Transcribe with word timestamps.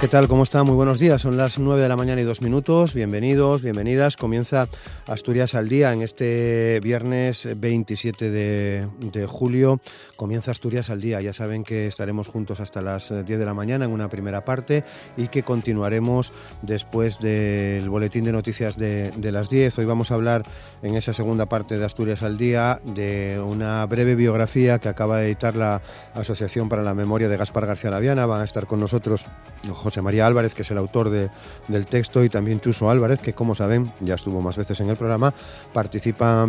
¿Qué 0.00 0.06
tal? 0.06 0.28
¿Cómo 0.28 0.44
está? 0.44 0.62
Muy 0.62 0.76
buenos 0.76 0.98
días. 0.98 1.22
Son 1.22 1.36
las 1.36 1.58
9 1.58 1.82
de 1.82 1.88
la 1.88 1.96
mañana 1.96 2.20
y 2.20 2.24
dos 2.24 2.40
minutos. 2.40 2.94
Bienvenidos, 2.94 3.62
bienvenidas. 3.62 4.16
Comienza 4.16 4.68
Asturias 5.08 5.54
al 5.54 5.70
día 5.70 5.92
en 5.94 6.02
este 6.02 6.80
viernes 6.80 7.48
27 7.56 8.30
de, 8.30 9.26
julio. 9.26 9.80
Comienza 10.16 10.50
Asturias 10.50 10.90
al 10.90 11.00
día. 11.00 11.22
Ya 11.22 11.32
saben 11.32 11.64
que 11.64 11.86
estaremos 11.86 12.28
juntos 12.28 12.60
hasta 12.60 12.82
las 12.82 13.08
10 13.08 13.38
de 13.38 13.44
la 13.44 13.54
mañana 13.54 13.86
en 13.86 13.92
una 13.92 14.10
primera 14.10 14.44
parte 14.44 14.84
y 15.16 15.28
que 15.28 15.42
continuaremos 15.42 16.32
después 16.60 17.18
del 17.20 17.88
boletín 17.88 18.24
de 18.24 18.32
noticias 18.32 18.76
de, 18.76 19.10
de 19.12 19.32
las 19.32 19.48
10. 19.48 19.78
Hoy 19.78 19.86
vamos 19.86 20.10
a 20.10 20.14
hablar 20.14 20.44
en 20.82 20.94
esa 20.94 21.14
segunda 21.14 21.46
parte 21.46 21.78
de 21.78 21.86
Asturias 21.86 22.22
al 22.22 22.36
día 22.36 22.78
de 22.84 23.40
una 23.40 23.86
breve 23.86 24.14
biografía 24.14 24.78
que 24.78 24.90
acaba 24.90 25.18
de 25.18 25.28
editar 25.28 25.56
la 25.56 25.80
Asociación 26.12 26.68
para 26.68 26.82
la 26.82 26.92
Memoria 26.92 27.28
de 27.28 27.36
Gaspar 27.38 27.66
García 27.66 27.90
Laviana. 27.90 28.26
Van 28.26 28.42
a 28.42 28.44
estar 28.44 28.66
con 28.66 28.78
nosotros 28.78 29.24
José 29.70 30.02
María 30.02 30.26
Álvarez, 30.26 30.54
que 30.54 30.62
es 30.62 30.70
el 30.70 30.78
autor 30.78 31.08
de, 31.08 31.30
del 31.68 31.86
texto, 31.86 32.22
y 32.22 32.28
también 32.28 32.60
Chuso 32.60 32.90
Álvarez, 32.90 33.20
que 33.20 33.32
como 33.32 33.54
saben, 33.54 33.90
ya 34.00 34.14
estuvo 34.14 34.42
más 34.42 34.56
veces 34.56 34.80
en 34.80 34.90
el 34.90 34.97
programa, 34.98 35.32
participa 35.72 36.48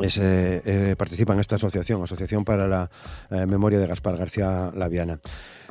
es, 0.00 0.18
eh, 0.18 0.62
eh, 0.64 0.94
participa 0.96 1.32
en 1.34 1.40
esta 1.40 1.56
asociación, 1.56 2.02
Asociación 2.02 2.44
para 2.44 2.68
la 2.68 2.90
eh, 3.30 3.46
Memoria 3.46 3.78
de 3.78 3.86
Gaspar 3.86 4.16
García 4.16 4.70
Laviana. 4.74 5.20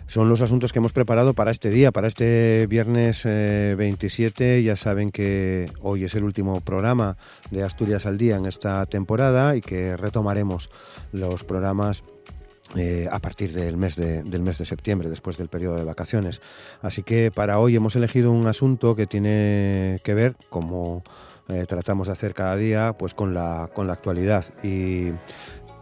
Son 0.07 0.27
los 0.27 0.41
asuntos 0.41 0.73
que 0.73 0.79
hemos 0.79 0.91
preparado 0.91 1.33
para 1.33 1.51
este 1.51 1.69
día, 1.69 1.91
para 1.91 2.07
este 2.07 2.65
viernes 2.67 3.25
27. 3.25 4.63
Ya 4.63 4.75
saben 4.75 5.11
que 5.11 5.71
hoy 5.81 6.03
es 6.03 6.15
el 6.15 6.23
último 6.23 6.61
programa 6.61 7.15
de 7.51 7.61
Asturias 7.61 8.07
al 8.07 8.17
Día 8.17 8.35
en 8.35 8.47
esta 8.47 8.83
temporada 8.87 9.55
y 9.55 9.61
que 9.61 9.95
retomaremos 9.97 10.71
los 11.11 11.43
programas 11.43 12.03
eh, 12.75 13.07
a 13.11 13.17
partir 13.17 13.51
del 13.51 13.77
mes, 13.77 13.95
de, 13.95 14.21
del 14.21 14.43
mes 14.43 14.59
de 14.59 14.65
septiembre, 14.65 15.09
después 15.09 15.37
del 15.37 15.47
periodo 15.47 15.77
de 15.77 15.83
vacaciones. 15.83 16.39
Así 16.83 17.01
que 17.01 17.31
para 17.31 17.57
hoy 17.57 17.75
hemos 17.75 17.95
elegido 17.95 18.31
un 18.31 18.45
asunto 18.45 18.95
que 18.95 19.07
tiene 19.07 19.97
que 20.03 20.13
ver, 20.13 20.35
como 20.49 21.03
eh, 21.49 21.65
tratamos 21.67 22.07
de 22.07 22.13
hacer 22.13 22.33
cada 22.33 22.55
día, 22.55 22.93
pues 22.97 23.13
con 23.13 23.33
la, 23.33 23.69
con 23.73 23.87
la 23.87 23.93
actualidad. 23.93 24.45
Y 24.63 25.11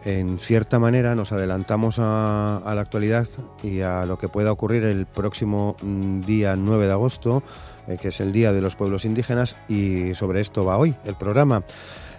en 0.05 0.39
cierta 0.39 0.79
manera 0.79 1.15
nos 1.15 1.31
adelantamos 1.33 1.97
a, 1.99 2.61
la 2.65 2.81
actualidad 2.81 3.27
y 3.61 3.81
a 3.81 4.05
lo 4.05 4.17
que 4.17 4.29
pueda 4.29 4.51
ocurrir 4.51 4.83
el 4.85 5.05
próximo 5.05 5.75
mm, 5.81 6.21
día 6.21 6.55
9 6.55 6.85
de 6.85 6.91
agosto, 6.93 7.43
eh, 7.87 7.97
que 8.01 8.09
es 8.09 8.21
el 8.21 8.31
Día 8.31 8.53
de 8.53 8.61
los 8.61 8.75
Pueblos 8.75 9.03
Indígenas, 9.03 9.57
y 9.67 10.13
sobre 10.15 10.39
esto 10.39 10.63
va 10.63 10.77
hoy 10.77 10.95
el 11.03 11.15
programa. 11.15 11.63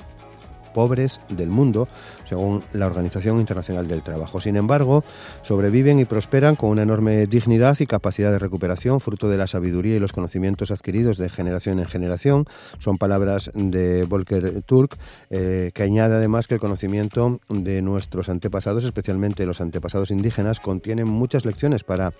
pobres 0.77 1.21
del 1.29 1.49
mundo, 1.49 1.87
según 2.23 2.61
la 2.71 2.85
Organización 2.85 3.39
Internacional 3.39 3.87
del 3.87 4.03
Trabajo. 4.03 4.39
Sin 4.39 4.57
embargo, 4.57 5.03
sobreviven 5.41 5.99
y 5.99 6.05
prosperan 6.05 6.55
con 6.55 6.69
una 6.69 6.83
enorme 6.83 7.25
dignidad 7.25 7.79
y 7.79 7.87
capacidad 7.87 8.31
de 8.31 8.37
recuperación, 8.37 8.99
fruto 8.99 9.27
de 9.27 9.39
la 9.39 9.47
sabiduría 9.47 9.95
y 9.95 9.99
los 9.99 10.13
conocimientos 10.13 10.69
adquiridos 10.69 11.17
de 11.17 11.29
generación 11.29 11.79
en 11.79 11.87
generación. 11.87 12.45
Son 12.77 12.99
palabras 12.99 13.49
de 13.55 14.03
Volker 14.03 14.61
Turk, 14.67 14.99
eh, 15.31 15.71
que 15.73 15.81
añade 15.81 16.13
además 16.13 16.45
que 16.45 16.53
el 16.53 16.59
conocimiento 16.59 17.39
de 17.49 17.81
nuestros 17.81 18.29
antepasados, 18.29 18.83
especialmente 18.83 19.47
los 19.47 19.61
antepasados 19.61 20.11
indígenas, 20.11 20.59
contienen 20.59 21.07
muchas 21.07 21.43
lecciones 21.43 21.83
para 21.83 22.13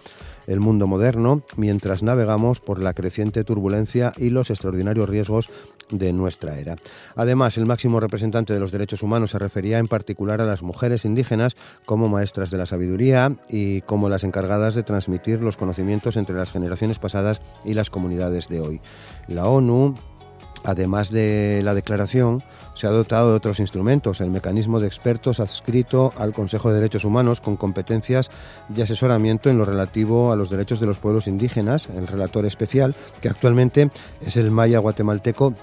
el 0.48 0.60
mundo 0.60 0.88
moderno 0.88 1.44
mientras 1.58 2.02
navegamos 2.02 2.60
por 2.60 2.82
la 2.82 2.96
creciente 2.96 3.44
turbulencia 3.44 4.14
y 4.18 4.32
los 4.32 4.50
extraordinarios 4.50 5.08
riesgos 5.08 5.48
de 5.92 6.12
nuestra 6.12 6.58
era. 6.58 6.76
Además, 7.16 7.58
el 7.58 7.66
máximo 7.66 8.00
representante 8.00 8.47
de 8.54 8.60
los 8.60 8.72
derechos 8.72 9.04
humanos 9.04 9.32
se 9.32 9.40
refería 9.40 9.80
en 9.80 9.88
particular 9.88 10.42
a 10.42 10.46
las 10.46 10.62
mujeres 10.62 11.06
indígenas 11.06 11.56
como 11.86 12.08
maestras 12.08 12.52
de 12.52 12.58
la 12.58 12.66
sabiduría 12.66 13.36
y 13.50 13.82
como 13.82 14.10
las 14.10 14.24
encargadas 14.24 14.76
de 14.76 14.84
transmitir 14.84 15.42
los 15.42 15.58
conocimientos 15.58 16.18
entre 16.18 16.36
las 16.36 16.52
generaciones 16.52 17.00
pasadas 17.00 17.42
y 17.64 17.74
las 17.74 17.90
comunidades 17.90 18.48
de 18.48 18.62
hoy. 18.62 18.82
La 19.28 19.48
ONU 19.48 19.96
Además 20.64 21.12
de 21.12 21.62
la 21.64 21.74
declaración, 21.74 22.44
se 22.74 22.88
ha 22.88 22.90
dotado 22.90 23.30
de 23.30 23.38
otros 23.38 23.60
instrumentos, 23.60 24.22
el 24.22 24.32
mecanismo 24.32 24.80
de 24.80 24.88
expertos 24.88 25.40
adscrito 25.40 26.12
al 26.18 26.34
Consejo 26.34 26.70
de 26.70 26.76
Derechos 26.76 27.06
Humanos 27.06 27.42
con 27.42 27.58
competencias 27.58 28.30
de 28.68 28.84
asesoramiento 28.84 29.50
en 29.50 29.58
lo 29.58 29.66
relativo 29.66 30.32
a 30.32 30.36
los 30.36 30.50
derechos 30.50 30.80
de 30.80 30.88
los 30.88 31.00
pueblos 31.00 31.28
indígenas, 31.28 31.88
el 31.96 32.08
relator 32.08 32.46
especial, 32.46 32.96
que 33.22 33.30
actualmente 33.30 33.92
es 34.20 34.36
el 34.36 34.52
maya 34.52 34.80
guatemalteco 34.80 35.54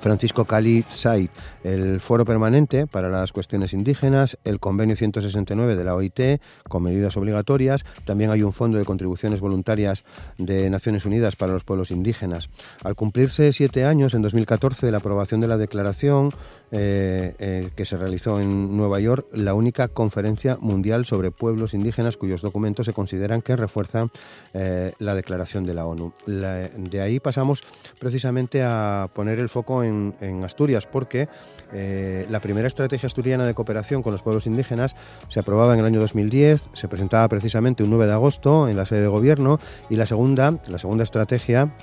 Francisco 0.00 0.44
Cali 0.44 0.84
Said, 0.88 1.30
el 1.64 2.00
Foro 2.00 2.24
Permanente 2.24 2.86
para 2.86 3.08
las 3.08 3.32
Cuestiones 3.32 3.72
Indígenas, 3.72 4.38
el 4.44 4.60
Convenio 4.60 4.96
169 4.96 5.76
de 5.76 5.84
la 5.84 5.94
OIT 5.94 6.40
con 6.68 6.82
medidas 6.82 7.16
obligatorias, 7.16 7.84
también 8.04 8.30
hay 8.30 8.42
un 8.42 8.52
fondo 8.52 8.78
de 8.78 8.84
contribuciones 8.84 9.40
voluntarias 9.40 10.04
de 10.36 10.70
Naciones 10.70 11.04
Unidas 11.04 11.36
para 11.36 11.52
los 11.52 11.64
pueblos 11.64 11.90
indígenas. 11.90 12.48
Al 12.84 12.94
cumplirse 12.94 13.52
siete 13.52 13.84
años, 13.84 14.14
en 14.14 14.22
2014, 14.22 14.86
de 14.86 14.92
la 14.92 14.98
aprobación 14.98 15.40
de 15.40 15.48
la 15.48 15.56
declaración 15.56 16.30
eh, 16.70 17.34
eh, 17.38 17.70
que 17.74 17.86
se 17.86 17.96
realizó 17.96 18.40
en 18.40 18.76
Nueva 18.76 19.00
York, 19.00 19.26
la 19.32 19.54
única 19.54 19.88
conferencia 19.88 20.58
mundial 20.60 21.06
sobre 21.06 21.30
pueblos 21.30 21.72
indígenas 21.72 22.18
cuyos 22.18 22.42
documentos 22.42 22.84
se 22.84 22.92
consideran 22.92 23.40
que 23.40 23.56
refuerzan 23.56 24.10
eh, 24.52 24.92
la 24.98 25.14
declaración 25.14 25.64
de 25.64 25.72
la 25.72 25.86
ONU. 25.86 26.12
de 26.26 27.00
ahí 27.00 27.20
pasamos 27.20 27.64
precisamente 27.98 28.62
a 28.62 29.08
poner 29.14 29.38
el 29.38 29.48
foco 29.48 29.82
en, 29.82 30.14
Asturias, 30.44 30.86
porque 30.86 31.28
la 31.72 32.40
primera 32.40 32.66
estrategia 32.66 33.06
asturiana 33.06 33.46
de 33.46 33.54
cooperación 33.54 34.02
con 34.02 34.12
los 34.12 34.22
pueblos 34.22 34.46
indígenas 34.46 34.94
se 35.28 35.40
aprobaba 35.40 35.74
en 35.74 35.80
el 35.80 35.86
año 35.86 36.00
2010, 36.00 36.68
se 36.72 36.88
presentaba 36.88 37.28
precisamente 37.28 37.82
un 37.82 37.90
9 37.90 38.06
de 38.06 38.12
agosto 38.12 38.68
en 38.68 38.76
la 38.76 38.86
sede 38.86 39.02
de 39.02 39.08
gobierno 39.08 39.58
y 39.88 39.96
la 39.96 40.06
segunda, 40.06 40.58
la 40.66 40.78
segunda 40.78 41.04
estrategia 41.04 41.74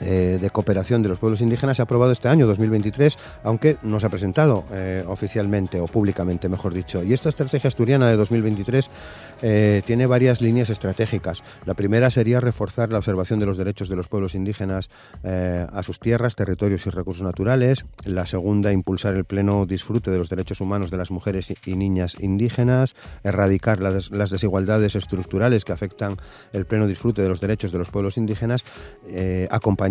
eh, 0.00 0.38
de 0.40 0.50
cooperación 0.50 1.02
de 1.02 1.08
los 1.08 1.18
pueblos 1.18 1.40
indígenas 1.40 1.76
se 1.76 1.82
ha 1.82 1.84
aprobado 1.84 2.12
este 2.12 2.28
año, 2.28 2.46
2023, 2.46 3.18
aunque 3.44 3.78
no 3.82 3.98
se 3.98 4.06
ha 4.06 4.10
presentado 4.10 4.64
eh, 4.72 5.02
oficialmente 5.06 5.80
o 5.80 5.86
públicamente, 5.86 6.48
mejor 6.48 6.74
dicho. 6.74 7.02
Y 7.02 7.14
esta 7.14 7.30
estrategia 7.30 7.68
asturiana 7.68 8.08
de 8.08 8.16
2023 8.16 8.90
eh, 9.42 9.82
tiene 9.86 10.06
varias 10.06 10.40
líneas 10.40 10.68
estratégicas. 10.68 11.42
La 11.64 11.74
primera 11.74 12.10
sería 12.10 12.40
reforzar 12.40 12.90
la 12.90 12.98
observación 12.98 13.40
de 13.40 13.46
los 13.46 13.56
derechos 13.56 13.88
de 13.88 13.96
los 13.96 14.08
pueblos 14.08 14.34
indígenas 14.34 14.90
a 15.22 15.82
sus 15.82 15.98
tierras, 15.98 16.36
territorios 16.36 16.86
y 16.86 16.90
recursos 16.90 17.22
naturales. 17.22 17.84
La 18.04 18.26
segunda, 18.26 18.72
impulsar 18.72 19.14
el 19.14 19.24
pleno 19.24 19.66
disfrute 19.66 20.10
de 20.10 20.18
los 20.18 20.28
derechos 20.28 20.60
humanos 20.60 20.90
de 20.90 20.96
las 20.96 21.10
mujeres 21.10 21.52
y 21.64 21.76
niñas 21.76 22.16
indígenas, 22.20 22.94
erradicar 23.24 23.80
las 23.80 24.30
desigualdades 24.30 24.94
estructurales 24.94 25.64
que 25.64 25.72
afectan 25.72 26.16
el 26.52 26.66
pleno 26.66 26.86
disfrute 26.86 27.22
de 27.22 27.28
los 27.28 27.40
derechos 27.40 27.72
de 27.72 27.78
los 27.78 27.90
pueblos 27.90 28.16
indígenas, 28.16 28.64
acompañar 29.50 29.85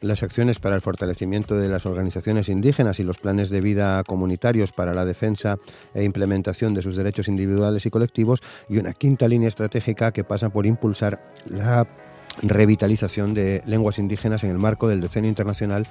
las 0.00 0.22
acciones 0.22 0.58
para 0.58 0.76
el 0.76 0.82
fortalecimiento 0.82 1.56
de 1.56 1.68
las 1.68 1.86
organizaciones 1.86 2.48
indígenas 2.48 3.00
y 3.00 3.04
los 3.04 3.18
planes 3.18 3.48
de 3.50 3.60
vida 3.60 4.02
comunitarios 4.04 4.72
para 4.72 4.94
la 4.94 5.04
defensa 5.04 5.58
e 5.94 6.04
implementación 6.04 6.74
de 6.74 6.82
sus 6.82 6.96
derechos 6.96 7.28
individuales 7.28 7.86
y 7.86 7.90
colectivos 7.90 8.42
y 8.68 8.78
una 8.78 8.92
quinta 8.92 9.28
línea 9.28 9.48
estratégica 9.48 10.12
que 10.12 10.24
pasa 10.24 10.50
por 10.50 10.66
impulsar 10.66 11.32
la 11.46 11.86
revitalización 12.42 13.34
de 13.34 13.62
lenguas 13.66 13.98
indígenas 13.98 14.44
en 14.44 14.50
el 14.50 14.58
marco 14.58 14.88
del 14.88 15.00
Decenio 15.00 15.28
Internacional 15.28 15.86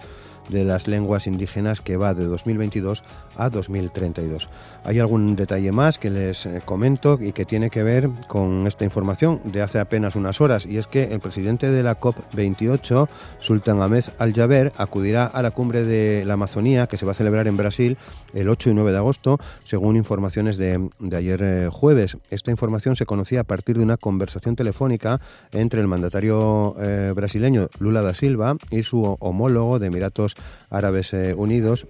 de 0.49 0.63
las 0.63 0.87
lenguas 0.87 1.27
indígenas 1.27 1.81
que 1.81 1.97
va 1.97 2.13
de 2.13 2.25
2022 2.25 3.03
a 3.37 3.49
2032. 3.49 4.49
Hay 4.83 4.99
algún 4.99 5.35
detalle 5.35 5.71
más 5.71 5.97
que 5.97 6.09
les 6.09 6.45
eh, 6.45 6.61
comento 6.63 7.17
y 7.21 7.31
que 7.31 7.45
tiene 7.45 7.69
que 7.69 7.83
ver 7.83 8.09
con 8.27 8.67
esta 8.67 8.85
información 8.85 9.41
de 9.45 9.61
hace 9.61 9.79
apenas 9.79 10.15
unas 10.15 10.41
horas 10.41 10.65
y 10.65 10.77
es 10.77 10.87
que 10.87 11.03
el 11.13 11.19
presidente 11.19 11.69
de 11.69 11.83
la 11.83 11.99
COP28, 11.99 13.07
Sultan 13.39 13.81
Ahmed 13.81 14.05
Al-Jaber, 14.17 14.73
acudirá 14.77 15.25
a 15.25 15.41
la 15.41 15.51
cumbre 15.51 15.83
de 15.83 16.23
la 16.25 16.33
Amazonía 16.33 16.87
que 16.87 16.97
se 16.97 17.05
va 17.05 17.11
a 17.11 17.15
celebrar 17.15 17.47
en 17.47 17.57
Brasil 17.57 17.97
el 18.33 18.49
8 18.49 18.69
y 18.69 18.73
9 18.73 18.91
de 18.91 18.97
agosto, 18.97 19.39
según 19.63 19.95
informaciones 19.95 20.57
de, 20.57 20.89
ayer 21.15 21.41
eh, 21.43 21.69
jueves. 21.71 22.17
Esta 22.29 22.51
información 22.51 22.95
se 22.95 23.05
conocía 23.05 23.41
a 23.41 23.43
partir 23.43 23.77
de 23.77 23.83
una 23.83 23.97
conversación 23.97 24.55
telefónica 24.55 25.21
entre 25.51 25.81
el 25.81 25.87
mandatario 25.87 26.75
eh, 26.79 27.13
brasileño 27.15 27.69
Lula 27.79 28.01
da 28.01 28.13
Silva 28.13 28.57
y 28.71 28.83
su 28.83 29.17
homólogo 29.19 29.79
de 29.79 29.87
Emiratos 29.87 30.34
Árabes 30.69 31.13
eh, 31.13 31.33
Unidos, 31.35 31.87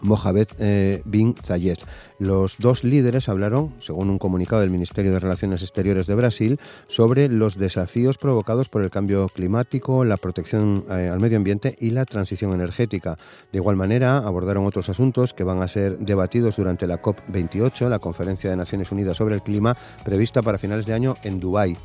Mohamed 0.00 0.48
eh, 0.58 1.02
bin 1.04 1.34
Zayed. 1.42 1.78
Los 2.24 2.56
dos 2.58 2.84
líderes 2.84 3.28
hablaron, 3.28 3.74
según 3.80 4.08
un 4.08 4.18
comunicado 4.18 4.62
del 4.62 4.70
Ministerio 4.70 5.12
de 5.12 5.18
Relaciones 5.18 5.60
Exteriores 5.60 6.06
de 6.06 6.14
Brasil, 6.14 6.58
sobre 6.88 7.28
los 7.28 7.58
desafíos 7.58 8.16
provocados 8.16 8.70
por 8.70 8.80
el 8.80 8.88
cambio 8.88 9.28
climático, 9.28 10.06
la 10.06 10.16
protección 10.16 10.86
eh, 10.88 11.10
al 11.12 11.20
medio 11.20 11.36
ambiente 11.36 11.76
y 11.78 11.90
la 11.90 12.06
transición 12.06 12.54
energética. 12.54 13.18
De 13.52 13.58
igual 13.58 13.76
manera, 13.76 14.16
abordaron 14.16 14.64
otros 14.64 14.88
asuntos 14.88 15.34
que 15.34 15.44
van 15.44 15.60
a 15.60 15.68
ser 15.68 15.98
debatidos 15.98 16.56
durante 16.56 16.86
la 16.86 17.02
COP28, 17.02 17.90
la 17.90 17.98
Conferencia 17.98 18.48
de 18.48 18.56
Naciones 18.56 18.90
Unidas 18.90 19.18
sobre 19.18 19.34
el 19.34 19.42
Clima, 19.42 19.76
prevista 20.02 20.40
para 20.40 20.56
finales 20.56 20.86
de 20.86 20.94
año 20.94 21.16
en 21.24 21.40
Dubái. 21.40 21.76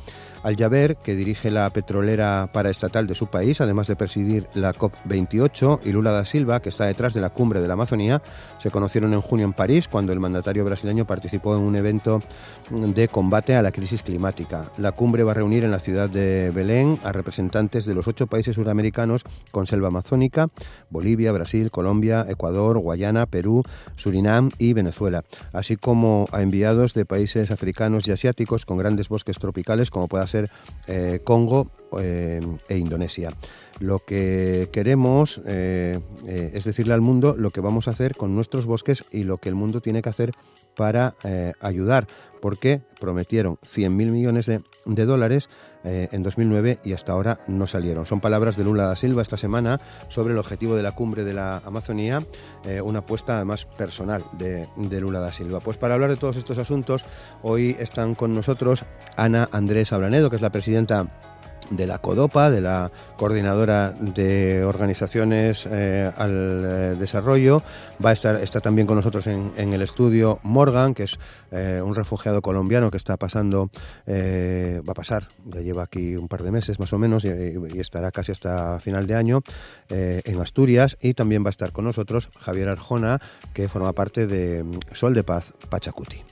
Al-Jaber, 0.42 0.96
que 0.96 1.14
dirige 1.14 1.50
la 1.50 1.68
petrolera 1.70 2.48
paraestatal 2.52 3.06
de 3.06 3.14
su 3.14 3.26
país, 3.26 3.60
además 3.60 3.86
de 3.88 3.96
presidir 3.96 4.48
la 4.54 4.74
COP28, 4.74 5.80
y 5.84 5.92
Lula 5.92 6.12
da 6.12 6.24
Silva, 6.24 6.60
que 6.60 6.70
está 6.70 6.86
detrás 6.86 7.12
de 7.12 7.20
la 7.20 7.30
cumbre 7.30 7.60
de 7.60 7.68
la 7.68 7.74
Amazonía, 7.74 8.22
se 8.58 8.70
conocieron 8.70 9.12
en 9.12 9.20
junio 9.20 9.44
en 9.44 9.52
París, 9.52 9.86
cuando 9.86 10.12
el 10.14 10.20
mandatario 10.30 10.64
brasileño 10.64 11.06
participó 11.06 11.56
en 11.56 11.62
un 11.62 11.74
evento 11.74 12.22
de 12.70 13.08
combate 13.08 13.56
a 13.56 13.62
la 13.62 13.72
crisis 13.72 14.02
climática. 14.02 14.70
La 14.78 14.92
cumbre 14.92 15.24
va 15.24 15.32
a 15.32 15.34
reunir 15.34 15.64
en 15.64 15.72
la 15.72 15.80
ciudad 15.80 16.08
de 16.08 16.52
Belén 16.54 16.98
a 17.02 17.10
representantes 17.10 17.84
de 17.84 17.94
los 17.94 18.06
ocho 18.06 18.28
países 18.28 18.54
suramericanos 18.54 19.24
con 19.50 19.66
selva 19.66 19.88
amazónica, 19.88 20.48
Bolivia, 20.88 21.32
Brasil, 21.32 21.70
Colombia, 21.70 22.24
Ecuador, 22.28 22.78
Guayana, 22.78 23.26
Perú, 23.26 23.64
Surinam 23.96 24.50
y 24.58 24.72
Venezuela, 24.72 25.24
así 25.52 25.76
como 25.76 26.26
a 26.30 26.42
enviados 26.42 26.94
de 26.94 27.04
países 27.04 27.50
africanos 27.50 28.06
y 28.06 28.12
asiáticos 28.12 28.64
con 28.64 28.78
grandes 28.78 29.08
bosques 29.08 29.38
tropicales 29.38 29.90
como 29.90 30.06
pueda 30.06 30.26
ser 30.26 30.48
eh, 30.86 31.20
Congo 31.24 31.68
eh, 31.98 32.40
e 32.68 32.78
Indonesia. 32.78 33.32
Lo 33.78 33.98
que 34.00 34.68
queremos 34.72 35.40
eh, 35.46 36.00
es 36.26 36.64
decirle 36.64 36.94
al 36.94 37.00
mundo 37.00 37.34
lo 37.36 37.50
que 37.50 37.60
vamos 37.60 37.88
a 37.88 37.92
hacer 37.92 38.14
con 38.14 38.34
nuestros 38.34 38.66
bosques 38.66 39.04
y 39.10 39.24
lo 39.24 39.38
que 39.38 39.48
el 39.48 39.54
mundo 39.54 39.80
tiene 39.80 40.02
que 40.02 40.10
hacer 40.10 40.32
para 40.76 41.14
ayudar, 41.60 42.06
porque 42.40 42.80
prometieron 43.00 43.56
100.000 43.56 43.90
millones 43.90 44.46
de, 44.46 45.04
dólares 45.04 45.50
en 45.84 46.22
2009 46.22 46.78
y 46.84 46.94
hasta 46.94 47.12
ahora 47.12 47.40
no 47.48 47.66
salieron. 47.66 48.06
Son 48.06 48.20
palabras 48.20 48.56
de 48.56 48.64
Lula 48.64 48.84
da 48.84 48.96
Silva 48.96 49.20
esta 49.20 49.36
semana 49.36 49.78
sobre 50.08 50.32
el 50.32 50.38
objetivo 50.38 50.76
de 50.76 50.82
la 50.82 50.92
cumbre 50.92 51.24
de 51.24 51.34
la 51.34 51.58
Amazonía, 51.58 52.24
una 52.82 53.00
apuesta 53.00 53.36
además 53.36 53.66
personal 53.66 54.24
de, 54.38 54.68
de, 54.76 55.00
Lula 55.00 55.20
da 55.20 55.32
Silva. 55.32 55.60
Pues 55.60 55.76
para 55.76 55.94
hablar 55.94 56.10
de 56.10 56.16
todos 56.16 56.38
estos 56.38 56.56
asuntos, 56.56 57.04
hoy 57.42 57.76
están 57.78 58.14
con 58.14 58.34
nosotros 58.34 58.84
Ana 59.16 59.50
Andrés 59.52 59.92
Abranedo, 59.92 60.30
que 60.30 60.36
es 60.36 60.42
la 60.42 60.52
presidenta 60.52 61.10
de 61.70 61.86
la 61.86 61.98
CODOPA, 61.98 62.50
de 62.50 62.60
la 62.60 62.90
Coordinadora 63.16 63.92
de 63.92 64.64
Organizaciones 64.64 65.66
eh, 65.70 66.10
al 66.16 66.62
eh, 66.64 66.96
Desarrollo. 66.98 67.62
Va 68.04 68.10
a 68.10 68.12
estar 68.12 68.36
está 68.36 68.60
también 68.60 68.86
con 68.86 68.96
nosotros 68.96 69.26
en, 69.26 69.52
el 69.56 69.82
estudio 69.82 70.40
Morgan, 70.42 70.94
que 70.94 71.04
es 71.04 71.18
eh, 71.50 71.80
un 71.84 71.94
refugiado 71.94 72.42
colombiano 72.42 72.90
que 72.90 72.96
está 72.96 73.16
pasando, 73.16 73.70
va 74.08 74.92
a 74.92 74.94
pasar, 74.94 75.28
ya 75.44 75.60
lleva 75.60 75.82
aquí 75.82 76.16
un 76.16 76.28
par 76.28 76.42
de 76.42 76.50
meses 76.50 76.80
más 76.80 76.92
o 76.92 76.98
menos 76.98 77.24
y, 77.24 77.28
y 77.28 77.80
estará 77.80 78.10
casi 78.10 78.32
hasta 78.32 78.80
final 78.80 79.06
de 79.06 79.14
año 79.14 79.42
en 79.88 80.40
Asturias. 80.40 80.96
Y 81.00 81.14
también 81.14 81.44
va 81.44 81.48
a 81.48 81.50
estar 81.50 81.72
con 81.72 81.84
nosotros 81.84 82.30
Javier 82.38 82.68
Arjona, 82.68 83.18
que 83.52 83.68
forma 83.68 83.92
parte 83.92 84.26
de 84.26 84.64
Sol 84.92 85.14
de 85.14 85.24
Paz 85.24 85.54
Pachacuti. 85.68 86.24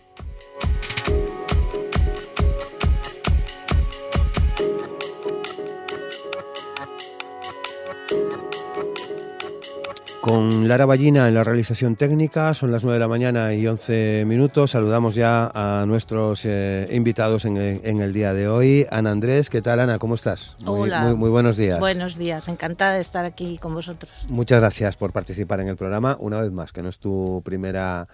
Con 10.21 10.67
Lara 10.67 10.85
Ballina 10.85 11.29
en 11.29 11.35
la 11.35 11.45
realización 11.45 11.95
técnica, 11.95 12.53
son 12.53 12.73
las 12.73 12.83
9 12.83 12.95
de 12.95 13.01
la 13.01 13.09
mañana 13.09 13.55
y 13.55 13.67
11 13.67 14.25
minutos. 14.27 14.73
Saludamos 14.73 15.15
ya 15.15 15.51
a 15.55 15.87
nuestros 15.87 16.45
eh, 16.45 16.89
invitados 16.91 17.45
en, 17.45 17.57
el 17.57 18.13
día 18.13 18.35
de 18.35 18.49
hoy. 18.49 18.85
Ana 18.91 19.13
Andrés, 19.13 19.49
¿qué 19.49 19.63
tal 19.63 19.79
Ana? 19.79 19.99
¿Cómo 19.99 20.17
estás? 20.17 20.57
Hola. 20.67 21.15
Muy, 21.15 21.31
buenos 21.31 21.57
días. 21.57 21.79
Buenos 21.79 22.19
días, 22.19 22.49
encantada 22.49 22.95
de 22.95 23.01
estar 23.01 23.25
aquí 23.25 23.59
con 23.59 23.75
vosotros. 23.75 24.13
Muchas 24.29 24.59
gracias 24.59 24.97
por 24.97 25.13
participar 25.13 25.61
en 25.61 25.69
el 25.69 25.77
programa 25.77 26.17
una 26.19 26.41
vez 26.41 26.51
más, 26.51 26.73
que 26.73 26.83
no 26.83 26.89
es 26.89 26.99
tu 26.99 27.41
primera 27.45 28.09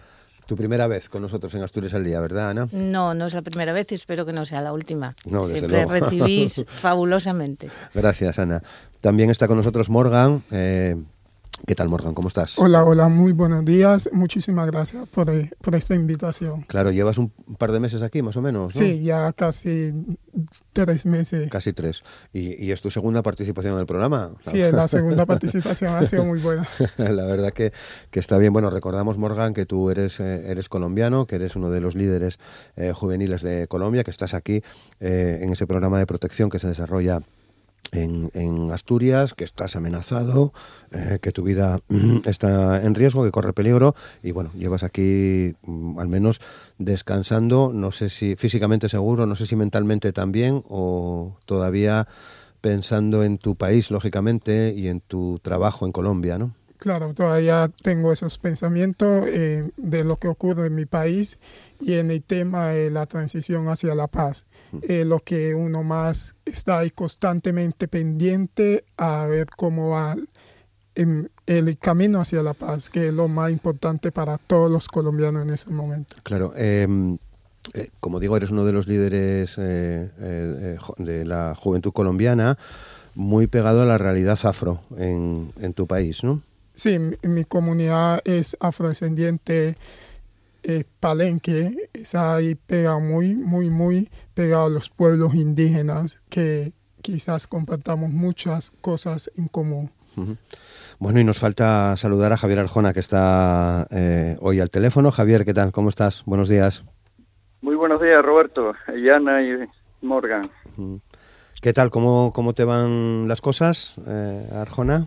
tu 0.46 0.56
primera 0.56 0.86
vez 0.86 1.08
con 1.08 1.22
nosotros 1.22 1.54
en 1.54 1.62
Asturias 1.62 1.94
al 1.94 2.04
Día, 2.04 2.20
¿verdad, 2.20 2.50
Ana? 2.50 2.68
No, 2.70 3.14
no 3.14 3.26
es 3.26 3.32
la 3.32 3.40
primera 3.40 3.72
vez 3.72 3.90
y 3.92 3.94
espero 3.94 4.26
que 4.26 4.34
no 4.34 4.44
sea 4.44 4.60
la 4.60 4.74
última. 4.74 5.16
No, 5.24 5.46
Siempre 5.46 5.86
recibís 5.86 6.66
fabulosamente. 6.68 7.70
Gracias, 7.94 8.38
Ana. 8.38 8.62
También 9.00 9.30
está 9.30 9.48
con 9.48 9.56
nosotros 9.56 9.88
Morgan, 9.88 10.42
eh, 10.50 10.96
¿Qué 11.66 11.74
tal, 11.74 11.88
Morgan? 11.88 12.12
¿Cómo 12.12 12.28
estás? 12.28 12.58
Hola, 12.58 12.84
hola, 12.84 13.08
muy 13.08 13.32
buenos 13.32 13.64
días. 13.64 14.10
Muchísimas 14.12 14.66
gracias 14.66 15.08
por, 15.08 15.30
eh, 15.30 15.50
por, 15.62 15.74
esta 15.74 15.94
invitación. 15.94 16.62
Claro, 16.62 16.90
llevas 16.90 17.16
un 17.16 17.30
par 17.30 17.72
de 17.72 17.80
meses 17.80 18.02
aquí, 18.02 18.20
más 18.20 18.36
o 18.36 18.42
menos. 18.42 18.74
¿no? 18.74 18.80
Sí, 18.80 19.02
ya 19.02 19.32
casi 19.32 19.94
tres 20.74 21.06
meses. 21.06 21.48
Casi 21.50 21.72
tres. 21.72 22.02
¿Y, 22.32 22.70
es 22.70 22.82
tu 22.82 22.90
segunda 22.90 23.22
participación 23.22 23.74
en 23.74 23.80
el 23.80 23.86
programa? 23.86 24.34
Sí, 24.42 24.58
la 24.58 24.88
segunda 24.88 25.24
participación 25.26 25.94
ha 25.94 26.04
sido 26.04 26.24
muy 26.24 26.40
buena. 26.40 26.68
la 26.98 27.24
verdad 27.24 27.52
que, 27.52 27.72
que, 28.10 28.20
está 28.20 28.36
bien. 28.36 28.52
Bueno, 28.52 28.68
recordamos, 28.68 29.16
Morgan, 29.16 29.54
que 29.54 29.64
tú 29.64 29.88
eres, 29.90 30.20
eh, 30.20 30.50
eres 30.50 30.68
colombiano, 30.68 31.26
que 31.26 31.36
eres 31.36 31.56
uno 31.56 31.70
de 31.70 31.80
los 31.80 31.94
líderes 31.94 32.38
eh, 32.76 32.92
juveniles 32.92 33.40
de 33.40 33.68
Colombia, 33.68 34.04
que 34.04 34.10
estás 34.10 34.34
aquí 34.34 34.62
en 35.00 35.50
ese 35.52 35.66
programa 35.66 35.98
de 35.98 36.06
protección 36.06 36.50
que 36.50 36.58
se 36.58 36.68
desarrolla 36.68 37.20
en, 37.94 38.70
Asturias, 38.72 39.34
que 39.34 39.44
estás 39.44 39.76
amenazado, 39.76 40.52
eh, 40.90 41.18
que 41.20 41.32
tu 41.32 41.44
vida 41.44 41.78
está 42.24 42.82
en 42.82 42.94
riesgo, 42.94 43.24
que 43.24 43.30
corre 43.30 43.52
peligro 43.52 43.94
y 44.22 44.32
bueno, 44.32 44.50
llevas 44.54 44.82
aquí 44.82 45.54
mm, 45.62 45.98
al 45.98 46.08
menos 46.08 46.40
descansando, 46.78 47.70
no 47.72 47.92
sé 47.92 48.08
si 48.08 48.36
físicamente 48.36 48.88
seguro, 48.88 49.26
no 49.26 49.36
sé 49.36 49.46
si 49.46 49.56
mentalmente 49.56 50.12
también 50.12 50.62
o 50.68 51.36
todavía 51.46 52.08
pensando 52.60 53.24
en 53.24 53.36
tu 53.36 53.56
país, 53.56 53.90
lógicamente, 53.90 54.72
y 54.74 54.88
en 54.88 55.00
tu 55.00 55.38
trabajo 55.40 55.84
en 55.84 55.92
Colombia, 55.92 56.38
¿no? 56.38 56.54
Claro, 56.78 57.14
todavía 57.14 57.70
tengo 57.82 58.12
esos 58.12 58.38
pensamientos 58.38 59.26
eh, 59.26 59.70
de 59.76 60.04
lo 60.04 60.16
que 60.16 60.28
ocurre 60.28 60.66
en 60.66 60.74
mi 60.74 60.86
país 60.86 61.38
y 61.80 61.94
en 61.94 62.10
el 62.10 62.22
tema 62.22 62.68
de 62.68 62.90
la 62.90 63.06
transición 63.06 63.68
hacia 63.68 63.94
la 63.94 64.06
paz. 64.06 64.44
Eh, 64.82 65.04
lo 65.04 65.20
que 65.20 65.54
uno 65.54 65.82
más 65.82 66.34
está 66.44 66.78
ahí 66.78 66.90
constantemente 66.90 67.88
pendiente 67.88 68.84
a 68.96 69.26
ver 69.26 69.46
cómo 69.56 69.90
va 69.90 70.16
en 70.94 71.30
el 71.46 71.76
camino 71.78 72.20
hacia 72.20 72.42
la 72.42 72.54
paz, 72.54 72.88
que 72.90 73.08
es 73.08 73.14
lo 73.14 73.28
más 73.28 73.50
importante 73.50 74.12
para 74.12 74.38
todos 74.38 74.70
los 74.70 74.88
colombianos 74.88 75.44
en 75.44 75.52
ese 75.52 75.70
momento. 75.70 76.16
Claro. 76.22 76.52
Em, 76.56 77.18
eh, 77.74 77.88
como 78.00 78.20
digo, 78.20 78.36
eres 78.36 78.50
uno 78.50 78.64
de 78.64 78.72
los 78.72 78.86
líderes 78.86 79.56
de 79.56 81.24
la 81.24 81.54
juventud 81.56 81.92
colombiana, 81.92 82.58
muy 83.14 83.46
pegado 83.46 83.82
a 83.82 83.86
la 83.86 83.98
realidad 83.98 84.38
afro 84.42 84.80
en, 84.96 85.52
en 85.60 85.72
tu 85.72 85.86
país, 85.86 86.24
¿no? 86.24 86.42
Sí, 86.74 86.98
mi, 87.22 87.44
comunidad 87.44 88.20
es 88.24 88.56
afrodescendiente 88.58 89.76
eh, 90.64 90.84
palenque, 90.98 91.90
es 91.92 92.14
ahí 92.14 92.54
pega 92.54 92.98
muy, 92.98 93.34
muy, 93.34 93.68
muy 93.68 94.10
pegado 94.32 94.66
a 94.66 94.70
los 94.70 94.88
pueblos 94.88 95.34
indígenas 95.34 96.18
que 96.30 96.72
quizás 97.02 97.46
compartamos 97.46 98.10
muchas 98.10 98.72
cosas 98.80 99.30
en 99.36 99.48
común. 99.48 99.90
Bueno, 100.98 101.20
y 101.20 101.24
nos 101.24 101.38
falta 101.38 101.96
saludar 101.96 102.32
a 102.32 102.36
Javier 102.36 102.60
Arjona, 102.60 102.94
que 102.94 103.00
está 103.00 103.86
eh, 103.90 104.38
hoy 104.40 104.60
al 104.60 104.70
teléfono. 104.70 105.10
Javier, 105.10 105.44
¿qué 105.44 105.52
tal? 105.52 105.70
¿Cómo 105.70 105.90
estás? 105.90 106.22
Buenos 106.24 106.48
días. 106.48 106.84
Muy 107.60 107.74
buenos 107.74 108.00
días, 108.00 108.24
Roberto, 108.24 108.72
Yana 108.96 109.42
y 109.42 109.68
Morgan. 110.00 110.50
¿Qué 111.60 111.72
tal? 111.72 111.90
¿Cómo, 111.90 112.32
cómo 112.32 112.54
te 112.54 112.64
van 112.64 113.28
las 113.28 113.40
cosas, 113.40 113.96
eh, 114.06 114.48
Arjona? 114.54 115.06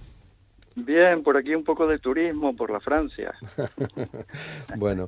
Bien, 0.86 1.24
por 1.24 1.38
aquí 1.38 1.56
un 1.56 1.64
poco 1.64 1.88
de 1.88 1.98
turismo 1.98 2.56
por 2.56 2.70
la 2.70 2.80
Francia. 2.80 3.34
bueno, 4.78 5.08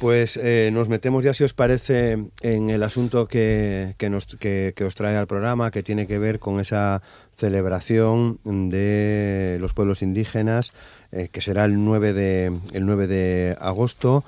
pues 0.00 0.36
eh, 0.36 0.68
nos 0.70 0.90
metemos 0.90 1.24
ya, 1.24 1.32
si 1.32 1.44
os 1.44 1.54
parece, 1.54 2.26
en 2.42 2.68
el 2.68 2.82
asunto 2.82 3.26
que, 3.26 3.94
que, 3.96 4.10
nos, 4.10 4.26
que, 4.36 4.74
os 4.86 4.94
trae 4.94 5.16
al 5.16 5.26
programa, 5.26 5.70
que 5.70 5.82
tiene 5.82 6.06
que 6.06 6.18
ver 6.18 6.38
con 6.38 6.60
esa 6.60 7.00
celebración 7.36 8.38
de 8.44 9.56
los 9.60 9.72
pueblos 9.72 10.02
indígenas, 10.02 10.74
eh, 11.10 11.30
que 11.32 11.40
será 11.40 11.64
el 11.64 11.82
9 11.82 12.12
de, 12.12 12.52
el 12.74 12.84
9 12.84 13.06
de 13.06 13.56
agosto. 13.58 14.24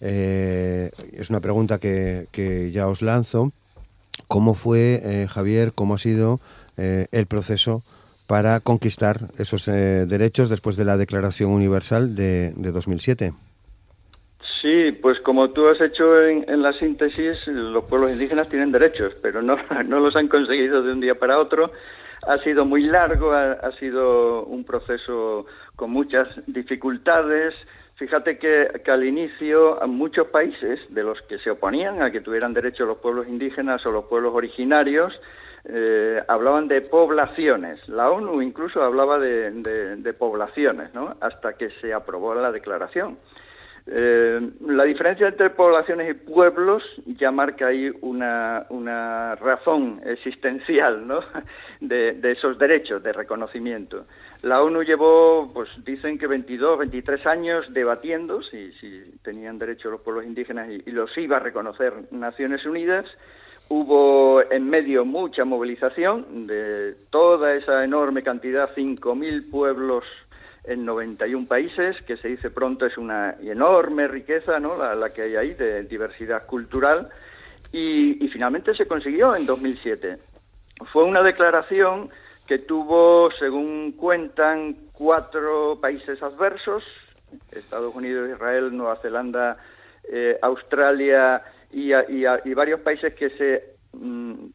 Eh, 0.00 0.92
es 1.12 1.30
una 1.30 1.40
pregunta 1.40 1.78
que, 1.78 2.28
que, 2.30 2.70
ya 2.70 2.86
os 2.86 3.02
lanzo. 3.02 3.50
¿Cómo 4.28 4.54
fue, 4.54 5.26
Javier, 5.28 5.72
cómo 5.72 5.94
ha 5.94 5.98
sido 5.98 6.38
el 6.76 7.26
proceso? 7.26 7.82
Para 8.30 8.60
conquistar 8.60 9.16
esos 9.38 9.66
eh, 9.66 10.06
derechos 10.06 10.48
después 10.48 10.76
de 10.76 10.84
la 10.84 10.96
Declaración 10.96 11.50
Universal 11.50 12.14
de, 12.14 12.52
2007. 12.54 13.32
Sí, 14.62 14.92
pues 15.02 15.18
como 15.18 15.50
tú 15.50 15.66
has 15.66 15.80
hecho 15.80 16.22
en, 16.24 16.62
la 16.62 16.72
síntesis, 16.74 17.44
los 17.48 17.82
pueblos 17.86 18.12
indígenas 18.12 18.48
tienen 18.48 18.70
derechos, 18.70 19.14
pero 19.20 19.42
no, 19.42 19.56
no 19.84 19.98
los 19.98 20.14
han 20.14 20.28
conseguido 20.28 20.80
de 20.80 20.92
un 20.92 21.00
día 21.00 21.16
para 21.16 21.40
otro. 21.40 21.72
Ha 22.24 22.38
sido 22.44 22.64
muy 22.64 22.84
largo, 22.84 23.32
ha, 23.32 23.72
sido 23.80 24.44
un 24.44 24.62
proceso 24.62 25.46
con 25.74 25.90
muchas 25.90 26.28
dificultades. 26.46 27.52
Fíjate 27.96 28.38
que, 28.38 28.80
que, 28.84 28.90
al 28.92 29.04
inicio 29.04 29.80
muchos 29.88 30.28
países 30.28 30.78
de 30.90 31.02
los 31.02 31.20
que 31.22 31.40
se 31.40 31.50
oponían 31.50 32.00
a 32.00 32.12
que 32.12 32.20
tuvieran 32.20 32.54
derecho 32.54 32.86
los 32.86 32.98
pueblos 32.98 33.26
indígenas 33.26 33.84
o 33.86 33.90
los 33.90 34.04
pueblos 34.04 34.32
originarios 34.36 35.20
eh, 35.64 36.22
hablaban 36.26 36.68
de 36.68 36.80
poblaciones. 36.80 37.86
La 37.88 38.10
ONU 38.10 38.40
incluso 38.40 38.82
hablaba 38.82 39.18
de, 39.18 40.14
poblaciones, 40.18 40.94
¿no? 40.94 41.16
Hasta 41.20 41.54
que 41.54 41.70
se 41.80 41.92
aprobó 41.92 42.34
la 42.34 42.50
declaración. 42.50 43.18
Eh, 43.86 44.50
la 44.66 44.84
diferencia 44.84 45.26
entre 45.26 45.50
poblaciones 45.50 46.10
y 46.10 46.14
pueblos 46.14 46.82
ya 47.06 47.30
marca 47.30 47.68
ahí 47.68 47.90
una, 48.02 49.34
razón 49.36 50.00
existencial 50.04 51.06
¿no? 51.06 51.20
de, 51.80 52.18
esos 52.22 52.58
derechos 52.58 53.02
de 53.02 53.12
reconocimiento. 53.12 54.06
La 54.42 54.62
ONU 54.62 54.82
llevó, 54.82 55.50
pues 55.52 55.68
dicen 55.84 56.18
que 56.18 56.26
22, 56.26 56.78
23 56.78 57.26
años 57.26 57.66
debatiendo 57.72 58.42
si, 58.42 58.72
tenían 59.22 59.58
derecho 59.58 59.90
los 59.90 60.00
pueblos 60.00 60.24
indígenas 60.24 60.68
y 60.70 60.90
los 60.90 61.16
iba 61.18 61.36
a 61.38 61.40
reconocer 61.40 61.92
Naciones 62.10 62.64
Unidas 62.64 63.06
Hubo 63.72 64.42
en 64.50 64.68
medio 64.68 65.04
mucha 65.04 65.44
movilización 65.44 66.48
de 66.48 66.96
toda 67.10 67.54
esa 67.54 67.84
enorme 67.84 68.24
cantidad, 68.24 68.68
5.000 68.74 69.48
pueblos 69.48 70.02
en 70.64 70.84
91 70.84 71.46
países, 71.46 71.96
que 72.02 72.16
se 72.16 72.26
dice 72.26 72.50
pronto 72.50 72.84
es 72.84 72.98
una 72.98 73.36
enorme 73.40 74.08
riqueza 74.08 74.58
¿no? 74.58 74.76
la, 74.76 75.10
que 75.10 75.22
hay 75.22 75.36
ahí 75.36 75.54
de 75.54 75.84
diversidad 75.84 76.46
cultural, 76.46 77.10
y, 77.70 78.26
finalmente 78.32 78.74
se 78.74 78.88
consiguió 78.88 79.36
en 79.36 79.46
2007. 79.46 80.18
Fue 80.92 81.04
una 81.04 81.22
declaración 81.22 82.10
que 82.48 82.58
tuvo, 82.58 83.30
según 83.38 83.92
cuentan, 83.92 84.78
cuatro 84.92 85.78
países 85.80 86.20
adversos, 86.24 86.82
Estados 87.52 87.94
Unidos, 87.94 88.30
Israel, 88.30 88.76
Nueva 88.76 88.96
Zelanda, 88.96 89.58
eh, 90.10 90.36
Australia 90.42 91.40
y, 91.72 92.54
varios 92.54 92.80
países 92.80 93.14
que 93.14 93.30
se 93.30 93.76
mm, 93.92 94.46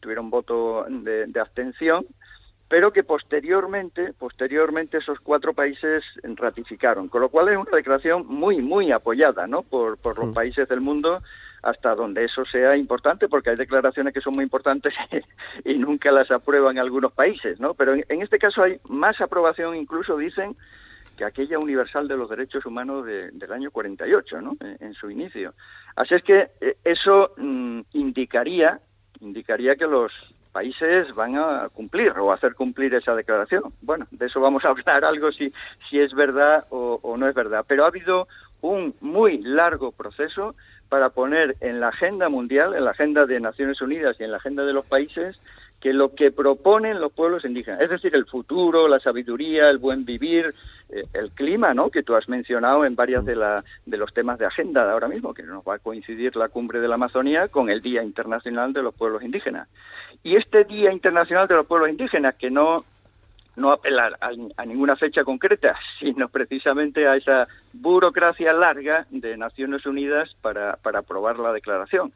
tuvieron 0.00 0.30
voto 0.30 0.84
de, 0.88 1.40
abstención, 1.40 2.06
pero 2.68 2.92
que 2.92 3.02
posteriormente, 3.02 4.12
posteriormente 4.12 4.98
esos 4.98 5.20
cuatro 5.20 5.54
países 5.54 6.04
ratificaron, 6.22 7.08
con 7.08 7.20
lo 7.20 7.28
cual 7.28 7.48
es 7.48 7.56
una 7.56 7.76
declaración 7.76 8.26
muy, 8.26 8.62
muy 8.62 8.92
apoyada 8.92 9.46
¿no? 9.46 9.62
por, 9.62 9.98
por 9.98 10.18
los 10.18 10.28
mm. 10.28 10.34
países 10.34 10.68
del 10.68 10.80
mundo 10.80 11.20
hasta 11.62 11.94
donde 11.94 12.24
eso 12.24 12.44
sea 12.46 12.76
importante, 12.76 13.28
porque 13.28 13.50
hay 13.50 13.56
declaraciones 13.56 14.14
que 14.14 14.22
son 14.22 14.32
muy 14.34 14.44
importantes 14.44 14.94
y, 15.64 15.74
nunca 15.74 16.10
las 16.10 16.30
aprueban 16.30 16.78
algunos 16.78 17.12
países, 17.12 17.60
¿no? 17.60 17.74
Pero 17.74 17.94
en, 17.94 18.04
en, 18.08 18.22
este 18.22 18.38
caso 18.38 18.62
hay 18.62 18.80
más 18.88 19.20
aprobación, 19.20 19.76
incluso 19.76 20.16
dicen, 20.16 20.56
aquella 21.24 21.58
universal 21.58 22.08
de 22.08 22.16
los 22.16 22.28
derechos 22.28 22.64
humanos 22.66 23.04
del 23.06 23.52
año 23.52 23.70
48, 23.70 24.40
¿no? 24.40 24.56
En, 24.60 24.94
su 24.94 25.10
inicio. 25.10 25.54
Así 25.96 26.14
es 26.14 26.22
que 26.22 26.50
eh, 26.60 26.76
eso 26.84 27.32
mm, 27.36 27.80
indicaría, 27.92 28.80
indicaría 29.20 29.76
que 29.76 29.86
los 29.86 30.34
países 30.52 31.14
van 31.14 31.36
a 31.36 31.68
cumplir 31.68 32.10
o 32.18 32.32
hacer 32.32 32.54
cumplir 32.54 32.94
esa 32.94 33.14
declaración. 33.14 33.62
Bueno, 33.82 34.06
de 34.10 34.26
eso 34.26 34.40
vamos 34.40 34.64
a 34.64 34.68
hablar 34.68 35.04
algo 35.04 35.30
si, 35.30 35.52
si 35.88 36.00
es 36.00 36.12
verdad 36.12 36.66
o 36.70 37.16
no 37.16 37.28
es 37.28 37.34
verdad. 37.34 37.64
Pero 37.68 37.84
ha 37.84 37.88
habido 37.88 38.26
un 38.60 38.94
muy 39.00 39.38
largo 39.38 39.92
proceso 39.92 40.54
para 40.88 41.10
poner 41.10 41.56
en 41.60 41.80
la 41.80 41.88
agenda 41.88 42.28
mundial, 42.28 42.74
en 42.74 42.84
la 42.84 42.90
agenda 42.90 43.26
de 43.26 43.40
Naciones 43.40 43.80
Unidas 43.80 44.16
y 44.18 44.24
en 44.24 44.32
la 44.32 44.38
agenda 44.38 44.64
de 44.64 44.72
los 44.72 44.84
países, 44.84 45.40
que 45.80 45.94
lo 45.94 46.14
que 46.14 46.30
proponen 46.30 47.00
los 47.00 47.12
pueblos 47.12 47.44
indígenas, 47.44 47.80
es 47.80 47.88
decir, 47.88 48.14
el 48.14 48.26
futuro, 48.26 48.86
la 48.86 49.00
sabiduría, 49.00 49.70
el 49.70 49.78
buen 49.78 50.04
vivir, 50.04 50.54
eh, 50.90 51.02
el 51.14 51.30
clima, 51.30 51.72
¿no? 51.72 51.90
Que 51.90 52.02
tú 52.02 52.14
has 52.14 52.28
mencionado 52.28 52.84
en 52.84 52.94
varios 52.94 53.24
de, 53.24 53.34
la, 53.34 53.64
de 53.86 53.96
los 53.96 54.12
temas 54.12 54.38
de 54.38 54.46
agenda 54.46 54.84
de 54.84 54.92
ahora 54.92 55.08
mismo, 55.08 55.32
que 55.32 55.42
nos 55.42 55.64
va 55.64 55.76
a 55.76 55.78
coincidir 55.78 56.36
la 56.36 56.48
cumbre 56.48 56.80
de 56.80 56.88
la 56.88 56.96
Amazonía 56.96 57.48
con 57.48 57.70
el 57.70 57.80
Día 57.80 58.02
Internacional 58.02 58.74
de 58.74 58.82
los 58.82 58.94
Pueblos 58.94 59.22
Indígenas. 59.22 59.68
Y 60.22 60.36
este 60.36 60.64
Día 60.64 60.92
Internacional 60.92 61.48
de 61.48 61.54
los 61.54 61.66
Pueblos 61.66 61.88
Indígenas, 61.88 62.34
que 62.34 62.50
no 62.50 62.84
no 63.56 63.72
apelar 63.72 64.16
a, 64.20 64.30
a, 64.56 64.64
ninguna 64.64 64.96
fecha 64.96 65.24
concreta, 65.24 65.76
sino 65.98 66.28
precisamente 66.28 67.06
a 67.06 67.16
esa 67.16 67.48
burocracia 67.72 68.52
larga 68.52 69.06
de 69.10 69.36
Naciones 69.36 69.84
Unidas 69.86 70.34
para 70.40 70.78
aprobar 70.82 71.38
la 71.38 71.52
declaración 71.52 72.12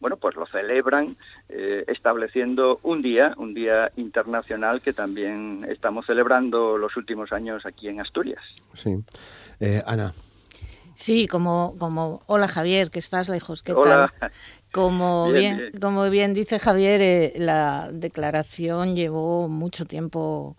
bueno, 0.00 0.16
pues 0.16 0.36
lo 0.36 0.46
celebran 0.46 1.16
eh, 1.48 1.84
estableciendo 1.88 2.80
un 2.82 3.02
día, 3.02 3.34
un 3.36 3.54
día 3.54 3.90
internacional 3.96 4.80
que 4.80 4.92
también 4.92 5.66
estamos 5.68 6.06
celebrando 6.06 6.78
los 6.78 6.96
últimos 6.96 7.32
años 7.32 7.64
aquí 7.66 7.88
en 7.88 8.00
Asturias. 8.00 8.42
Sí. 8.74 8.96
Eh, 9.60 9.82
Ana. 9.86 10.12
Sí, 10.94 11.28
como, 11.28 11.76
como, 11.78 12.22
hola 12.26 12.48
Javier, 12.48 12.88
que 12.88 12.98
estás 12.98 13.28
lejos, 13.28 13.62
¿qué 13.62 13.74
tal? 13.74 14.10
Como 14.72 15.30
bien, 15.32 15.70
como 15.80 16.08
bien 16.08 16.32
dice 16.32 16.58
Javier, 16.58 17.00
eh, 17.02 17.32
la 17.36 17.90
declaración 17.92 18.96
llevó 18.96 19.48
mucho 19.48 19.84
tiempo 19.84 20.56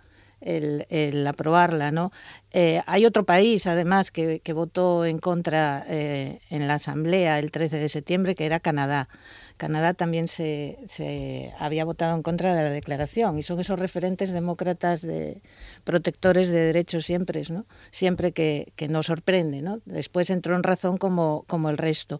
el, 0.47 1.27
aprobarla, 1.27 1.91
¿no? 1.91 2.11
Eh, 2.51 2.81
hay 2.85 3.05
otro 3.05 3.25
país, 3.25 3.67
además, 3.67 4.11
que, 4.11 4.41
votó 4.53 5.05
en 5.05 5.19
contra 5.19 5.83
eh, 5.87 6.39
en 6.49 6.67
la 6.67 6.75
Asamblea 6.75 7.39
el 7.39 7.51
13 7.51 7.77
de 7.77 7.89
septiembre, 7.89 8.35
que 8.35 8.45
era 8.45 8.59
Canadá. 8.59 9.09
Canadá 9.57 9.93
también 9.93 10.27
se, 10.27 10.77
se, 10.87 11.53
había 11.59 11.85
votado 11.85 12.15
en 12.15 12.23
contra 12.23 12.55
de 12.55 12.63
la 12.63 12.69
declaración 12.69 13.37
y 13.39 13.43
son 13.43 13.59
esos 13.59 13.79
referentes 13.79 14.31
demócratas 14.31 15.01
de 15.01 15.41
protectores 15.83 16.49
de 16.49 16.59
derechos 16.59 17.05
siempre. 17.05 17.43
Siempre 17.91 18.31
que, 18.31 18.71
que 18.75 18.87
nos 18.87 19.07
sorprende, 19.07 19.61
¿no? 19.61 19.79
Después 19.85 20.29
entró 20.29 20.55
en 20.55 20.63
razón 20.63 20.97
como, 20.97 21.45
el 21.69 21.77
resto. 21.77 22.19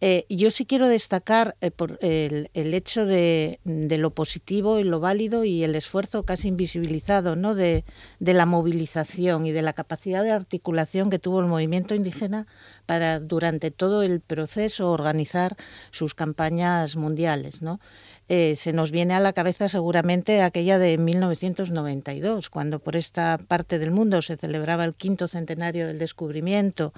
Eh, 0.00 0.24
yo 0.28 0.50
sí 0.50 0.66
quiero 0.66 0.88
destacar 0.88 1.56
eh, 1.60 1.70
por 1.70 1.98
el, 2.00 2.50
el, 2.54 2.74
hecho 2.74 3.04
de, 3.04 3.58
lo 3.64 4.10
positivo 4.10 4.78
y 4.78 4.84
lo 4.84 5.00
válido 5.00 5.44
y 5.44 5.64
el 5.64 5.74
esfuerzo 5.74 6.24
casi 6.24 6.48
invisibilizado, 6.48 7.36
de 7.36 7.84
la 8.20 8.46
movilización 8.46 9.46
y 9.46 9.52
de 9.52 9.62
la 9.62 9.72
capacidad 9.72 10.22
de 10.22 10.30
articulación 10.30 11.10
que 11.10 11.18
tuvo 11.18 11.40
el 11.40 11.46
movimiento 11.46 11.94
indígena 11.94 12.46
para 12.86 13.20
durante 13.20 13.70
todo 13.70 14.02
el 14.02 14.20
proceso 14.20 14.90
organizar 14.90 15.56
sus 15.90 16.14
campañas 16.14 16.75
mundiales. 16.96 17.62
¿no? 17.62 17.80
Eh, 18.28 18.56
se 18.56 18.72
nos 18.72 18.90
viene 18.90 19.14
a 19.14 19.20
la 19.20 19.32
cabeza 19.32 19.68
seguramente 19.68 20.42
aquella 20.42 20.80
de 20.80 20.98
1992, 20.98 22.50
cuando 22.50 22.80
por 22.80 22.96
esta 22.96 23.38
parte 23.38 23.78
del 23.78 23.92
mundo 23.92 24.20
se 24.20 24.36
celebraba 24.36 24.84
el 24.84 24.96
quinto 24.96 25.28
centenario 25.28 25.86
del 25.86 26.00
descubrimiento 26.00 26.92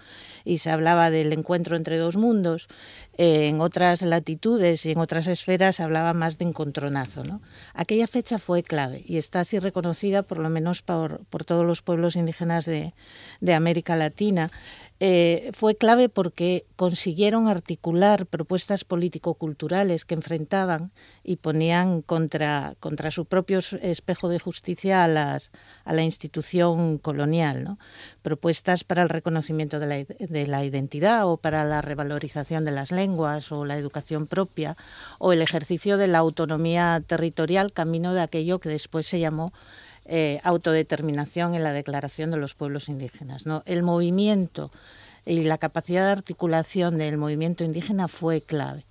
y 0.47 0.59
se 0.59 0.71
hablaba 0.71 1.11
del 1.11 1.35
encuentro 1.35 1.77
entre 1.77 1.99
dos 1.99 2.17
mundos. 2.17 2.69
Eh, 3.19 3.49
en 3.49 3.61
otras 3.61 4.01
latitudes 4.03 4.87
y 4.87 4.93
en 4.93 4.99
otras 4.99 5.27
esferas 5.27 5.77
se 5.77 5.83
hablaba 5.83 6.15
más 6.15 6.39
de 6.39 6.47
encontronazo. 6.47 7.25
¿no? 7.25 7.43
Aquella 7.75 8.07
fecha 8.07 8.39
fue 8.39 8.63
clave 8.63 9.03
y 9.07 9.19
está 9.19 9.41
así 9.41 9.59
reconocida 9.59 10.23
por 10.23 10.39
lo 10.39 10.49
menos 10.49 10.83
por, 10.83 11.21
todos 11.45 11.67
los 11.67 11.83
pueblos 11.83 12.17
indígenas 12.17 12.65
de 12.65 13.55
América 13.55 13.97
Latina. 13.97 14.51
Eh, 15.01 15.53
fue 15.55 15.77
clave 15.77 16.09
porque 16.09 16.67
consiguieron 16.75 17.47
articular 17.47 18.27
propuestas 18.27 18.83
político-culturales 18.83 20.05
que 20.05 20.15
enfrentaban 20.15 20.91
y 21.23 21.37
ponían 21.37 22.03
contra, 22.03 22.75
contra 22.81 23.13
su 23.13 23.25
propio 23.25 23.61
espejo 23.81 24.29
de 24.29 24.41
justicia 24.41 25.05
a, 25.05 25.09
las, 25.09 25.53
a 25.85 25.93
la 25.93 26.03
institución 26.03 26.99
colonial. 26.99 27.63
¿no? 27.63 27.79
Propuestas 28.23 28.83
para 28.83 29.05
el 29.05 29.09
reconocimiento 29.09 29.79
de 29.79 29.87
la, 29.87 30.05
de 30.05 30.47
la 30.49 30.65
identidad 30.65 31.29
o 31.29 31.37
para 31.37 31.65
la 31.65 31.81
revalorización 31.81 32.65
de 32.65 32.73
las 32.73 32.91
lenguas 32.91 33.53
o 33.53 33.65
la 33.65 33.77
educación 33.77 34.27
propia 34.27 34.77
o 35.21 35.33
el 35.33 35.43
ejercicio 35.43 35.97
de 35.97 36.09
la 36.09 36.19
autonomía 36.19 37.01
territorial, 37.07 37.73
camino 37.73 38.15
de 38.15 38.23
aquello 38.23 38.59
que 38.59 38.69
después 38.69 39.07
se 39.07 39.21
llamó 39.21 39.53
eh, 40.11 40.41
autodeterminación 40.43 41.55
en 41.55 41.63
la 41.63 41.73
Declaración 41.73 42.31
de 42.31 42.39
los 42.39 42.55
Pueblos 42.55 42.89
Indígenas. 42.89 43.45
¿no? 43.45 43.63
El 43.67 43.83
movimiento 43.83 44.71
y 45.27 45.43
la 45.45 45.59
capacidad 45.59 46.07
de 46.07 46.13
articulación 46.13 46.97
del 46.97 47.19
movimiento 47.19 47.63
indígena 47.63 48.09
fue 48.09 48.41
clave. 48.41 48.87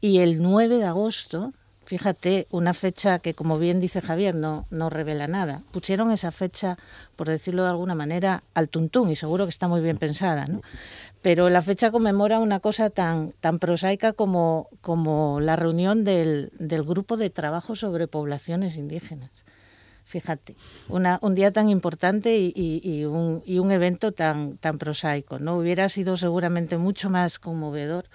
Y 0.00 0.20
el 0.20 0.40
9 0.40 0.78
de 0.78 0.84
agosto, 0.84 1.52
fíjate, 1.84 2.46
una 2.52 2.74
fecha 2.74 3.18
que, 3.18 3.34
como 3.34 3.58
bien 3.58 3.80
dice 3.80 4.00
Javier, 4.00 4.36
no, 4.36 4.66
no 4.70 4.88
revela 4.88 5.26
nada. 5.26 5.62
Pusieron 5.72 6.12
esa 6.12 6.30
fecha, 6.30 6.78
por 7.16 7.28
decirlo 7.28 7.64
de 7.64 7.70
alguna 7.70 7.96
manera, 7.96 8.44
al 8.54 8.68
tuntún 8.68 9.10
y 9.10 9.16
seguro 9.16 9.46
que 9.46 9.50
está 9.50 9.66
muy 9.66 9.80
bien 9.80 9.98
pensada. 9.98 10.46
Pero 11.22 11.50
la 11.50 11.60
fecha 11.60 11.90
conmemora 11.90 12.38
una 12.38 12.60
cosa 12.60 12.88
tan, 12.88 13.32
tan 13.40 13.58
prosaica 13.58 14.12
como, 14.12 14.68
como 14.80 15.40
la 15.40 15.56
reunión 15.56 16.04
del, 16.04 16.52
del 16.60 16.84
grupo 16.84 17.16
de 17.16 17.30
trabajo 17.30 17.74
sobre 17.74 18.06
poblaciones 18.06 18.76
indígenas 18.76 19.44
fíjate, 20.10 20.56
una, 20.88 21.20
un 21.22 21.36
día 21.36 21.52
tan 21.52 21.68
importante 21.68 22.36
y, 22.36 22.52
y, 22.56 22.80
y, 22.82 23.04
un, 23.04 23.42
y, 23.46 23.60
un, 23.60 23.70
evento 23.70 24.10
tan, 24.10 24.58
tan 24.58 24.76
prosaico. 24.76 25.38
¿no? 25.38 25.56
Hubiera 25.56 25.88
sido 25.88 26.16
seguramente 26.16 26.78
mucho 26.78 27.10
más 27.10 27.38
conmovedor 27.38 28.06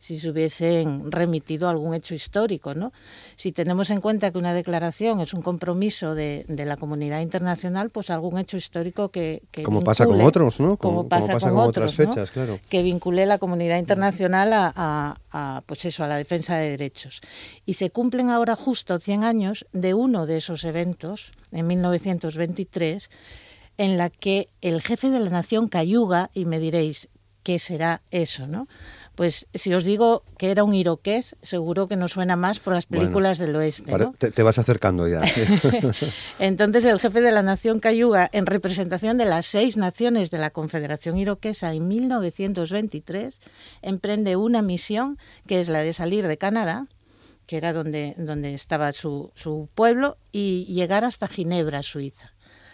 si 0.00 0.18
se 0.18 0.30
hubiesen 0.30 1.12
remitido 1.12 1.68
algún 1.68 1.94
hecho 1.94 2.14
histórico. 2.14 2.74
¿no? 2.74 2.92
Si 3.36 3.52
tenemos 3.52 3.90
en 3.90 4.00
cuenta 4.00 4.30
que 4.32 4.38
una 4.38 4.54
declaración 4.54 5.20
es 5.20 5.34
un 5.34 5.42
compromiso 5.42 6.14
de, 6.14 6.46
de 6.48 6.64
la 6.64 6.78
comunidad 6.78 7.20
internacional, 7.20 7.90
pues 7.90 8.08
algún 8.08 8.38
hecho 8.38 8.56
histórico 8.56 9.10
que... 9.10 9.42
que 9.50 9.62
como 9.62 9.80
vincule, 9.80 9.90
pasa 9.90 10.06
con 10.06 10.22
otros, 10.22 10.58
¿no? 10.58 10.78
Como, 10.78 10.96
como 10.96 11.08
pasa, 11.08 11.26
como 11.26 11.34
pasa 11.34 11.48
con, 11.48 11.58
con, 11.58 11.68
otros, 11.68 11.92
otras 11.92 12.08
fechas, 12.08 12.30
¿no? 12.30 12.32
claro. 12.32 12.60
Que 12.70 12.82
vincule 12.82 13.26
la 13.26 13.36
comunidad 13.36 13.78
internacional 13.78 14.54
a, 14.54 14.72
a, 14.74 15.16
a, 15.32 15.62
pues 15.66 15.84
eso, 15.84 16.02
a 16.02 16.08
la 16.08 16.16
defensa 16.16 16.56
de 16.56 16.70
derechos. 16.70 17.20
Y 17.66 17.74
se 17.74 17.90
cumplen 17.90 18.30
ahora 18.30 18.56
justo 18.56 18.98
100 18.98 19.22
años 19.22 19.66
de 19.74 19.92
uno 19.92 20.24
de 20.24 20.38
esos 20.38 20.64
eventos, 20.64 21.32
en 21.52 21.66
1923, 21.66 23.10
en 23.76 23.98
la 23.98 24.08
que 24.08 24.48
el 24.62 24.80
jefe 24.80 25.10
de 25.10 25.20
la 25.20 25.28
nación 25.28 25.68
Cayuga, 25.68 26.30
y 26.32 26.46
me 26.46 26.58
diréis, 26.58 27.10
¿qué 27.42 27.58
será 27.58 28.02
eso, 28.10 28.46
no? 28.46 28.68
Pues 29.14 29.48
si 29.52 29.74
os 29.74 29.84
digo 29.84 30.22
que 30.38 30.50
era 30.50 30.64
un 30.64 30.74
iroqués, 30.74 31.36
seguro 31.42 31.88
que 31.88 31.96
nos 31.96 32.12
suena 32.12 32.36
más 32.36 32.58
por 32.58 32.72
las 32.72 32.86
películas 32.86 33.38
bueno, 33.38 33.52
del 33.52 33.56
oeste. 33.56 33.92
¿no? 33.92 34.12
Te, 34.12 34.30
te, 34.30 34.42
vas 34.42 34.58
acercando 34.58 35.06
ya. 35.08 35.22
Entonces 36.38 36.84
el 36.84 37.00
jefe 37.00 37.20
de 37.20 37.32
la 37.32 37.42
nación 37.42 37.80
Cayuga, 37.80 38.30
en 38.32 38.46
representación 38.46 39.18
de 39.18 39.26
las 39.26 39.46
seis 39.46 39.76
naciones 39.76 40.30
de 40.30 40.38
la 40.38 40.50
Confederación 40.50 41.18
Iroquesa 41.18 41.74
en 41.74 41.88
1923, 41.88 43.40
emprende 43.82 44.36
una 44.36 44.62
misión 44.62 45.18
que 45.46 45.60
es 45.60 45.68
la 45.68 45.80
de 45.80 45.92
salir 45.92 46.26
de 46.26 46.38
Canadá, 46.38 46.86
que 47.46 47.56
era 47.56 47.72
donde, 47.72 48.14
donde 48.16 48.54
estaba 48.54 48.92
su, 48.92 49.32
su 49.34 49.68
pueblo, 49.74 50.16
y 50.32 50.66
llegar 50.66 51.04
hasta 51.04 51.26
Ginebra, 51.26 51.82
Suiza. 51.82 52.32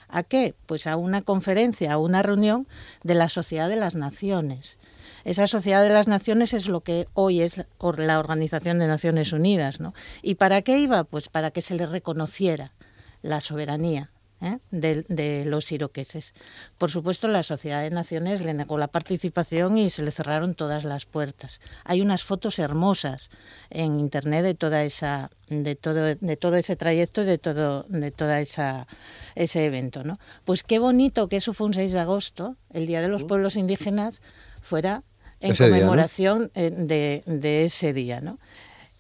¿A 0.08 0.22
qué? 0.22 0.54
Pues 0.66 0.86
a 0.86 0.96
una 0.96 1.22
conferencia, 1.22 1.92
a 1.92 1.98
una 1.98 2.22
reunión 2.22 2.68
de 3.02 3.14
la 3.14 3.28
Sociedad 3.28 3.68
de 3.68 3.76
las 3.76 3.96
Naciones. 3.96 4.78
Esa 5.26 5.48
Sociedad 5.48 5.82
de 5.82 5.88
las 5.88 6.06
Naciones 6.06 6.54
es 6.54 6.68
lo 6.68 6.82
que 6.82 7.08
hoy 7.12 7.40
es 7.40 7.60
la 7.96 8.20
Organización 8.20 8.78
de 8.78 8.86
Naciones 8.86 9.32
Unidas. 9.32 9.80
¿no? 9.80 9.92
¿Y 10.22 10.36
para 10.36 10.62
qué 10.62 10.78
iba? 10.78 11.02
Pues 11.02 11.28
para 11.28 11.50
que 11.50 11.62
se 11.62 11.74
le 11.74 11.84
reconociera 11.84 12.74
la 13.22 13.40
soberanía 13.40 14.12
¿eh? 14.40 14.58
de, 14.70 15.02
de, 15.08 15.44
los 15.44 15.72
iroqueses. 15.72 16.32
Por 16.78 16.92
supuesto, 16.92 17.26
la 17.26 17.42
Sociedad 17.42 17.82
de 17.82 17.90
Naciones 17.90 18.40
le 18.40 18.54
negó 18.54 18.78
la 18.78 18.86
participación 18.86 19.78
y 19.78 19.90
se 19.90 20.04
le 20.04 20.12
cerraron 20.12 20.54
todas 20.54 20.84
las 20.84 21.06
puertas. 21.06 21.60
Hay 21.82 22.02
unas 22.02 22.22
fotos 22.22 22.60
hermosas 22.60 23.30
en 23.70 23.98
internet 23.98 24.44
de 24.44 24.54
toda 24.54 24.84
esa 24.84 25.32
de 25.48 25.74
todo 25.74 26.14
de 26.14 26.36
todo 26.36 26.54
ese 26.54 26.76
trayecto 26.76 27.22
y 27.22 27.24
de 27.24 27.38
todo 27.38 27.84
de 27.88 28.12
toda 28.12 28.40
esa 28.40 28.86
ese 29.34 29.64
evento, 29.64 30.04
¿no? 30.04 30.20
Pues 30.44 30.62
qué 30.62 30.78
bonito 30.78 31.28
que 31.28 31.38
eso 31.38 31.52
fue 31.52 31.66
un 31.66 31.74
6 31.74 31.92
de 31.92 31.98
agosto, 31.98 32.56
el 32.72 32.86
Día 32.86 33.02
de 33.02 33.08
los 33.08 33.24
Pueblos 33.24 33.56
Indígenas 33.56 34.22
fuera 34.60 35.02
en 35.40 35.52
ese 35.52 35.64
conmemoración 35.64 36.50
día, 36.54 36.70
¿no? 36.70 36.86
de, 36.86 37.22
de, 37.26 37.64
ese 37.64 37.92
día, 37.92 38.20
¿no? 38.20 38.38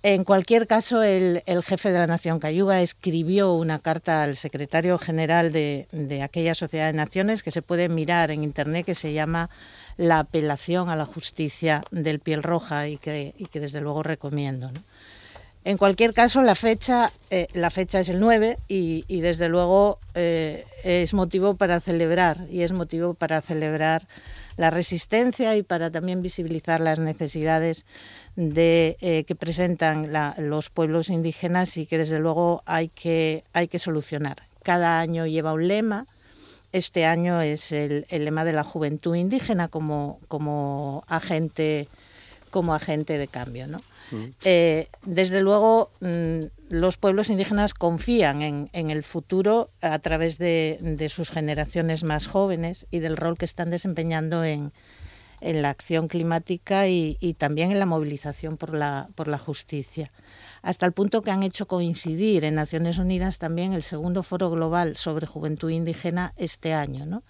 En 0.02 0.22
cualquier 0.22 0.68
caso, 0.68 1.02
el, 1.02 1.42
el, 1.46 1.64
jefe 1.64 1.90
de 1.90 1.98
la 1.98 2.06
Nación 2.06 2.38
Cayuga 2.38 2.80
escribió 2.80 3.54
una 3.54 3.80
carta 3.80 4.22
al 4.22 4.36
secretario 4.36 4.98
general 4.98 5.50
de, 5.50 5.88
de, 5.90 6.22
aquella 6.22 6.54
Sociedad 6.54 6.86
de 6.86 6.92
Naciones 6.92 7.42
que 7.42 7.50
se 7.50 7.60
puede 7.60 7.88
mirar 7.88 8.30
en 8.30 8.44
Internet, 8.44 8.86
que 8.86 8.94
se 8.94 9.12
llama 9.12 9.50
La 9.96 10.20
apelación 10.20 10.90
a 10.90 10.96
la 10.96 11.06
justicia 11.06 11.82
del 11.90 12.20
piel 12.20 12.44
roja 12.44 12.86
y 12.86 12.98
que, 12.98 13.34
y 13.36 13.46
que 13.46 13.58
desde 13.58 13.80
luego 13.80 14.04
recomiendo. 14.04 14.70
¿no? 14.70 14.80
En 15.66 15.78
cualquier 15.78 16.14
caso, 16.14 16.42
la 16.42 16.54
fecha, 16.54 17.10
eh, 17.30 17.48
la 17.52 17.70
fecha 17.70 17.98
es 17.98 18.08
el 18.08 18.20
9 18.20 18.58
y, 18.68 19.04
y 19.08 19.20
desde 19.22 19.48
luego 19.48 19.98
eh, 20.14 20.64
es 20.84 21.12
motivo 21.14 21.56
para 21.56 21.80
celebrar 21.80 22.38
y 22.48 22.62
es 22.62 22.70
motivo 22.70 23.14
para 23.14 23.40
celebrar 23.40 24.06
la 24.56 24.70
resistencia 24.70 25.56
y 25.56 25.62
para 25.62 25.90
también 25.90 26.22
visibilizar 26.22 26.80
las 26.80 26.98
necesidades 26.98 27.84
de, 28.36 28.96
eh, 29.00 29.24
que 29.24 29.34
presentan 29.34 30.12
la, 30.12 30.34
los 30.38 30.70
pueblos 30.70 31.10
indígenas 31.10 31.76
y 31.76 31.86
que 31.86 31.98
desde 31.98 32.18
luego 32.18 32.62
hay 32.66 32.88
que, 32.88 33.44
hay 33.52 33.68
que 33.68 33.78
solucionar. 33.78 34.42
Cada 34.62 35.00
año 35.00 35.26
lleva 35.26 35.52
un 35.52 35.68
lema. 35.68 36.06
Este 36.72 37.04
año 37.06 37.40
es 37.40 37.72
el, 37.72 38.06
el 38.08 38.24
lema 38.24 38.44
de 38.44 38.52
la 38.52 38.64
juventud 38.64 39.14
indígena 39.14 39.68
como, 39.68 40.18
como, 40.28 41.04
agente, 41.06 41.88
como 42.50 42.74
agente 42.74 43.18
de 43.18 43.28
cambio. 43.28 43.66
¿no? 43.66 43.82
Eh, 44.44 44.88
desde 45.04 45.40
luego, 45.40 45.90
mmm, 46.00 46.44
los 46.68 46.96
pueblos 46.96 47.30
indígenas 47.30 47.74
confían 47.74 48.42
en, 48.42 48.90
el 48.90 49.02
futuro 49.04 49.70
a 49.80 49.98
través 49.98 50.38
de, 50.38 51.08
sus 51.10 51.30
generaciones 51.30 52.02
más 52.02 52.26
jóvenes 52.26 52.86
y 52.90 52.98
del 52.98 53.16
rol 53.16 53.38
que 53.38 53.44
están 53.44 53.70
desempeñando 53.70 54.44
en, 54.44 54.72
la 55.40 55.70
acción 55.70 56.08
climática 56.08 56.88
y, 56.88 57.18
y, 57.20 57.34
también 57.34 57.70
en 57.70 57.78
la 57.78 57.86
movilización 57.86 58.56
por 58.56 58.74
la, 58.74 59.08
por 59.14 59.28
la 59.28 59.38
justicia. 59.38 60.10
Hasta 60.62 60.86
el 60.86 60.92
punto 60.92 61.22
que 61.22 61.30
han 61.30 61.42
hecho 61.42 61.66
coincidir 61.66 62.44
en 62.44 62.54
Naciones 62.54 62.98
Unidas 62.98 63.38
también 63.38 63.72
el 63.72 63.82
segundo 63.82 64.22
foro 64.22 64.50
global 64.50 64.96
sobre 64.96 65.26
juventud 65.26 65.70
indígena 65.70 66.32
este 66.36 66.72
año. 66.72 67.06
¿no? 67.06 67.22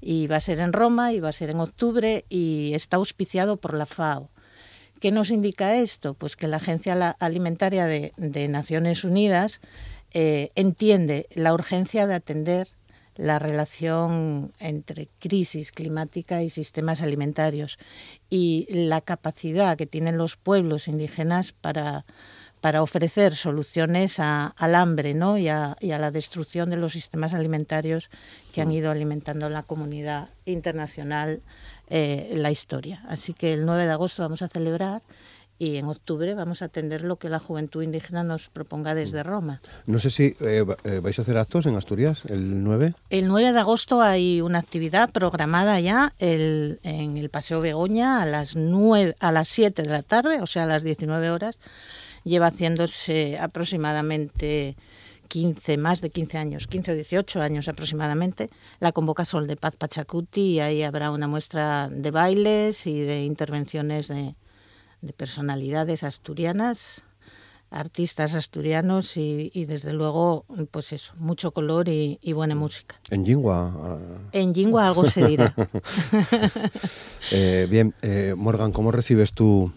Y 0.00 0.26
va 0.26 0.36
a 0.36 0.40
ser 0.40 0.58
en 0.58 0.72
Roma 0.72 1.12
y 1.12 1.20
va 1.20 1.28
a 1.28 1.32
ser 1.32 1.50
en 1.50 1.60
octubre 1.60 2.24
y 2.28 2.72
está 2.74 2.96
auspiciado 2.96 3.58
por 3.58 3.74
la 3.74 3.86
FAO. 3.86 4.31
¿Qué 5.02 5.10
nos 5.10 5.30
indica 5.30 5.74
esto? 5.74 6.14
Pues 6.14 6.36
que 6.36 6.46
la 6.46 6.58
Agencia 6.58 7.16
Alimentaria 7.18 7.86
de, 7.86 8.12
de 8.16 8.46
Naciones 8.46 9.02
Unidas 9.02 9.60
eh, 10.14 10.50
entiende 10.54 11.26
la 11.34 11.52
urgencia 11.52 12.06
de 12.06 12.14
atender 12.14 12.68
la 13.16 13.40
relación 13.40 14.52
entre 14.60 15.08
crisis 15.18 15.72
climática 15.72 16.44
y 16.44 16.50
sistemas 16.50 17.02
alimentarios 17.02 17.78
y 18.30 18.68
la 18.70 19.00
capacidad 19.00 19.76
que 19.76 19.86
tienen 19.86 20.18
los 20.18 20.36
pueblos 20.36 20.86
indígenas 20.86 21.50
para, 21.52 22.04
para 22.62 22.80
ofrecer 22.80 23.34
soluciones 23.34 24.20
al 24.20 24.74
hambre 24.76 25.14
¿no? 25.14 25.36
y, 25.36 25.48
a, 25.48 25.76
la 25.80 26.10
destrucción 26.12 26.70
de 26.70 26.76
los 26.76 26.92
sistemas 26.92 27.34
alimentarios 27.34 28.08
que 28.54 28.62
han 28.62 28.68
mm. 28.68 28.72
ido 28.72 28.90
alimentando 28.92 29.50
la 29.50 29.64
comunidad 29.64 30.28
internacional 30.44 31.42
eh, 31.94 32.32
la 32.34 32.50
historia. 32.50 33.02
Así 33.06 33.34
que 33.34 33.52
el 33.52 33.66
9 33.66 33.84
de 33.84 33.92
agosto 33.92 34.22
vamos 34.22 34.40
a 34.40 34.48
celebrar 34.48 35.02
y 35.58 35.76
en 35.76 35.84
octubre 35.84 36.32
vamos 36.32 36.62
a 36.62 36.64
atender 36.64 37.02
lo 37.02 37.16
que 37.16 37.28
la 37.28 37.38
juventud 37.38 37.82
indígena 37.82 38.24
nos 38.24 38.48
proponga 38.48 38.94
desde 38.94 39.22
Roma. 39.22 39.60
No 39.84 39.98
sé 39.98 40.08
si 40.08 40.34
eh, 40.40 40.64
eh, 40.84 41.00
vais 41.02 41.18
a 41.18 41.22
hacer 41.22 41.36
actos 41.36 41.66
en 41.66 41.76
Asturias 41.76 42.22
el 42.30 42.64
9. 42.64 42.94
El 43.10 43.28
9 43.28 43.52
de 43.52 43.60
agosto 43.60 44.00
hay 44.00 44.40
una 44.40 44.58
actividad 44.58 45.10
programada 45.10 45.78
ya 45.80 46.14
el, 46.18 46.80
en 46.82 47.18
el 47.18 47.28
Paseo 47.28 47.60
Begoña 47.60 48.22
a 48.22 48.24
las, 48.24 48.56
9, 48.56 49.14
a 49.20 49.30
las 49.30 49.48
7 49.48 49.82
de 49.82 49.90
la 49.90 50.02
tarde, 50.02 50.40
o 50.40 50.46
sea, 50.46 50.62
a 50.62 50.66
las 50.66 50.84
19 50.84 51.30
horas. 51.30 51.58
Lleva 52.24 52.46
haciéndose 52.46 53.36
aproximadamente 53.38 54.76
15, 55.32 55.78
más 55.78 56.02
de 56.02 56.10
15 56.10 56.36
años, 56.36 56.66
15 56.66 56.92
o 56.92 56.94
18 56.94 57.40
años 57.40 57.66
aproximadamente, 57.66 58.50
la 58.80 58.92
convoca 58.92 59.24
Sol 59.24 59.46
de 59.46 59.56
Paz 59.56 59.74
Pachacuti 59.76 60.42
y 60.42 60.60
ahí 60.60 60.82
habrá 60.82 61.10
una 61.10 61.26
muestra 61.26 61.88
de 61.88 62.10
bailes 62.10 62.86
y 62.86 63.00
de 63.00 63.24
intervenciones 63.24 64.08
de, 64.08 64.34
de 65.00 65.12
personalidades 65.14 66.02
asturianas, 66.02 67.04
artistas 67.70 68.34
asturianos 68.34 69.16
y, 69.16 69.64
desde 69.64 69.94
luego, 69.94 70.44
pues 70.70 70.92
eso, 70.92 71.14
mucho 71.16 71.52
color 71.52 71.88
y, 71.88 72.18
buena 72.34 72.54
música. 72.54 72.96
En 73.08 73.24
Jingua. 73.24 73.72
Ah. 73.74 73.98
En 74.32 74.54
Jingua 74.54 74.86
algo 74.86 75.06
se 75.06 75.26
dirá. 75.26 75.54
Eh, 77.30 77.66
bien, 77.70 77.94
eh, 78.02 78.34
Morgan, 78.36 78.72
¿cómo 78.72 78.90
recibes 78.90 79.32
tú 79.32 79.72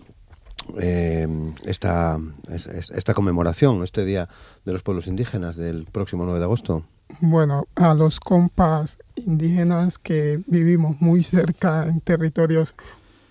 eh, 0.79 1.27
esta, 1.63 2.19
esta 2.49 3.13
conmemoración, 3.13 3.83
este 3.83 4.05
Día 4.05 4.29
de 4.65 4.73
los 4.73 4.83
Pueblos 4.83 5.07
Indígenas 5.07 5.57
del 5.57 5.85
próximo 5.85 6.25
9 6.25 6.39
de 6.39 6.45
agosto? 6.45 6.83
Bueno, 7.19 7.67
a 7.75 7.93
los 7.93 8.19
compas 8.19 8.97
indígenas 9.15 9.97
que 9.97 10.41
vivimos 10.47 10.99
muy 10.99 11.23
cerca 11.23 11.87
en 11.87 12.01
territorios 12.01 12.75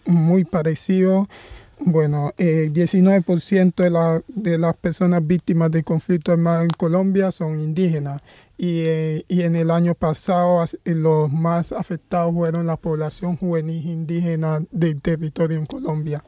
muy 0.07 0.45
parecidos, 0.45 1.29
bueno, 1.81 2.33
el 2.39 2.69
eh, 2.69 2.73
19% 2.73 3.75
de, 3.75 3.91
la, 3.91 4.23
de 4.29 4.59
las 4.59 4.77
personas 4.77 5.27
víctimas 5.27 5.71
de 5.71 5.83
conflicto 5.83 6.33
armado 6.33 6.63
en 6.63 6.71
Colombia 6.71 7.33
son 7.33 7.61
indígenas 7.61 8.23
y, 8.57 8.81
eh, 8.83 9.25
y, 9.27 9.43
en 9.43 9.57
el 9.57 9.71
año 9.71 9.95
pasado 9.95 10.65
los 10.85 11.33
más 11.33 11.73
afectados 11.73 12.33
fueron 12.33 12.67
la 12.67 12.77
población 12.77 13.37
juvenil 13.37 13.85
indígena 13.87 14.63
del 14.71 15.03
territorio 15.03 15.59
en 15.59 15.67
Colombia. 15.67 16.23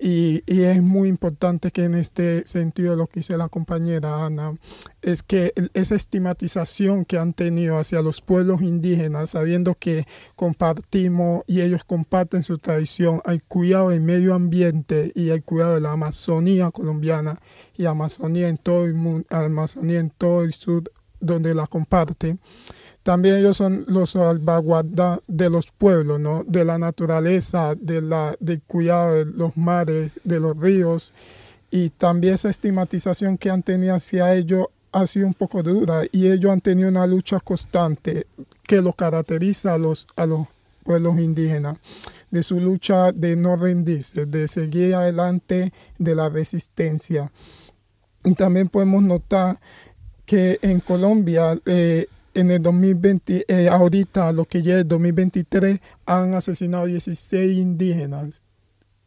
Y, 0.00 0.44
es 0.46 0.82
muy 0.82 1.08
importante 1.08 1.72
que 1.72 1.84
en 1.84 1.94
este 1.94 2.46
sentido 2.46 2.94
lo 2.94 3.06
que 3.08 3.20
dice 3.20 3.36
la 3.36 3.48
compañera 3.48 4.24
Ana 4.24 4.56
es 5.02 5.22
que 5.22 5.52
esa 5.74 5.96
estigmatización 5.96 7.04
que 7.04 7.18
han 7.18 7.32
tenido 7.32 7.78
hacia 7.78 8.00
los 8.00 8.20
pueblos 8.20 8.62
indígenas, 8.62 9.30
sabiendo 9.30 9.74
que 9.74 10.06
compartimos 10.36 11.42
y 11.46 11.62
ellos 11.62 11.84
comparten 11.84 12.44
su 12.44 12.58
tradición, 12.58 13.20
hay 13.24 13.40
cuidado 13.40 13.90
del 13.90 14.00
medio 14.00 14.34
ambiente 14.34 15.12
y 15.14 15.30
hay 15.30 15.40
cuidado 15.40 15.74
de 15.74 15.80
la 15.80 15.92
Amazonía 15.92 16.70
colombiana 16.70 17.40
y 17.76 17.86
Amazonía 17.86 18.48
en 18.48 18.58
todo 18.58 18.84
el 18.84 18.94
mundo, 18.94 19.26
Amazonía 19.30 19.98
en 19.98 20.10
todo 20.10 20.44
el 20.44 20.52
sur 20.52 20.84
donde 21.20 21.54
la 21.54 21.66
comparten 21.66 22.40
también 23.02 23.36
ellos 23.36 23.56
son 23.56 23.84
los 23.88 24.10
salvaguardas 24.10 25.20
de 25.26 25.48
los 25.50 25.70
pueblos, 25.70 26.20
¿no? 26.20 26.44
de 26.44 26.64
la 26.64 26.78
naturaleza, 26.78 27.74
de 27.74 28.02
la, 28.02 28.36
del 28.40 28.60
cuidado 28.62 29.14
de 29.14 29.24
los 29.24 29.56
mares, 29.56 30.20
de 30.24 30.40
los 30.40 30.58
ríos. 30.58 31.12
Y 31.70 31.90
también 31.90 32.34
esa 32.34 32.50
estigmatización 32.50 33.38
que 33.38 33.50
han 33.50 33.62
tenido 33.62 33.94
hacia 33.94 34.34
ellos 34.34 34.66
ha 34.92 35.06
sido 35.06 35.26
un 35.26 35.34
poco 35.34 35.62
dura 35.62 36.02
y 36.10 36.28
ellos 36.28 36.50
han 36.50 36.60
tenido 36.60 36.88
una 36.88 37.06
lucha 37.06 37.40
constante 37.40 38.26
que 38.62 38.80
los 38.82 38.94
caracteriza 38.94 39.74
a 39.74 39.78
los, 39.78 40.06
a 40.16 40.26
los 40.26 40.46
pueblos 40.82 41.18
indígenas, 41.18 41.78
de 42.30 42.42
su 42.42 42.58
lucha 42.60 43.12
de 43.12 43.36
no 43.36 43.56
rendirse, 43.56 44.24
de 44.24 44.48
seguir 44.48 44.94
adelante, 44.94 45.72
de 45.98 46.14
la 46.14 46.30
resistencia. 46.30 47.30
Y 48.24 48.34
también 48.34 48.68
podemos 48.68 49.02
notar 49.02 49.60
que 50.24 50.58
en 50.62 50.80
Colombia 50.80 51.58
eh, 51.66 52.06
en 52.38 52.52
el 52.52 52.62
2020, 52.62 53.46
eh, 53.48 53.68
ahorita 53.68 54.30
lo 54.30 54.44
que 54.44 54.62
ya 54.62 54.78
es 54.78 54.86
2023, 54.86 55.80
han 56.06 56.34
asesinado 56.34 56.86
16 56.86 57.58
indígenas. 57.58 58.42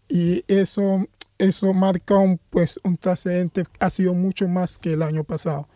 Y 0.10 0.44
eso, 0.50 1.06
eso 1.38 1.72
marca 1.72 2.18
un, 2.18 2.42
pues, 2.50 2.78
un 2.84 2.98
trascendente, 2.98 3.64
ha 3.80 3.90
sido 3.90 4.14
mucho 4.14 4.50
más 4.50 4.78
que 4.78 4.94
el 4.94 5.02
año 5.02 5.24
pasado. 5.24 5.70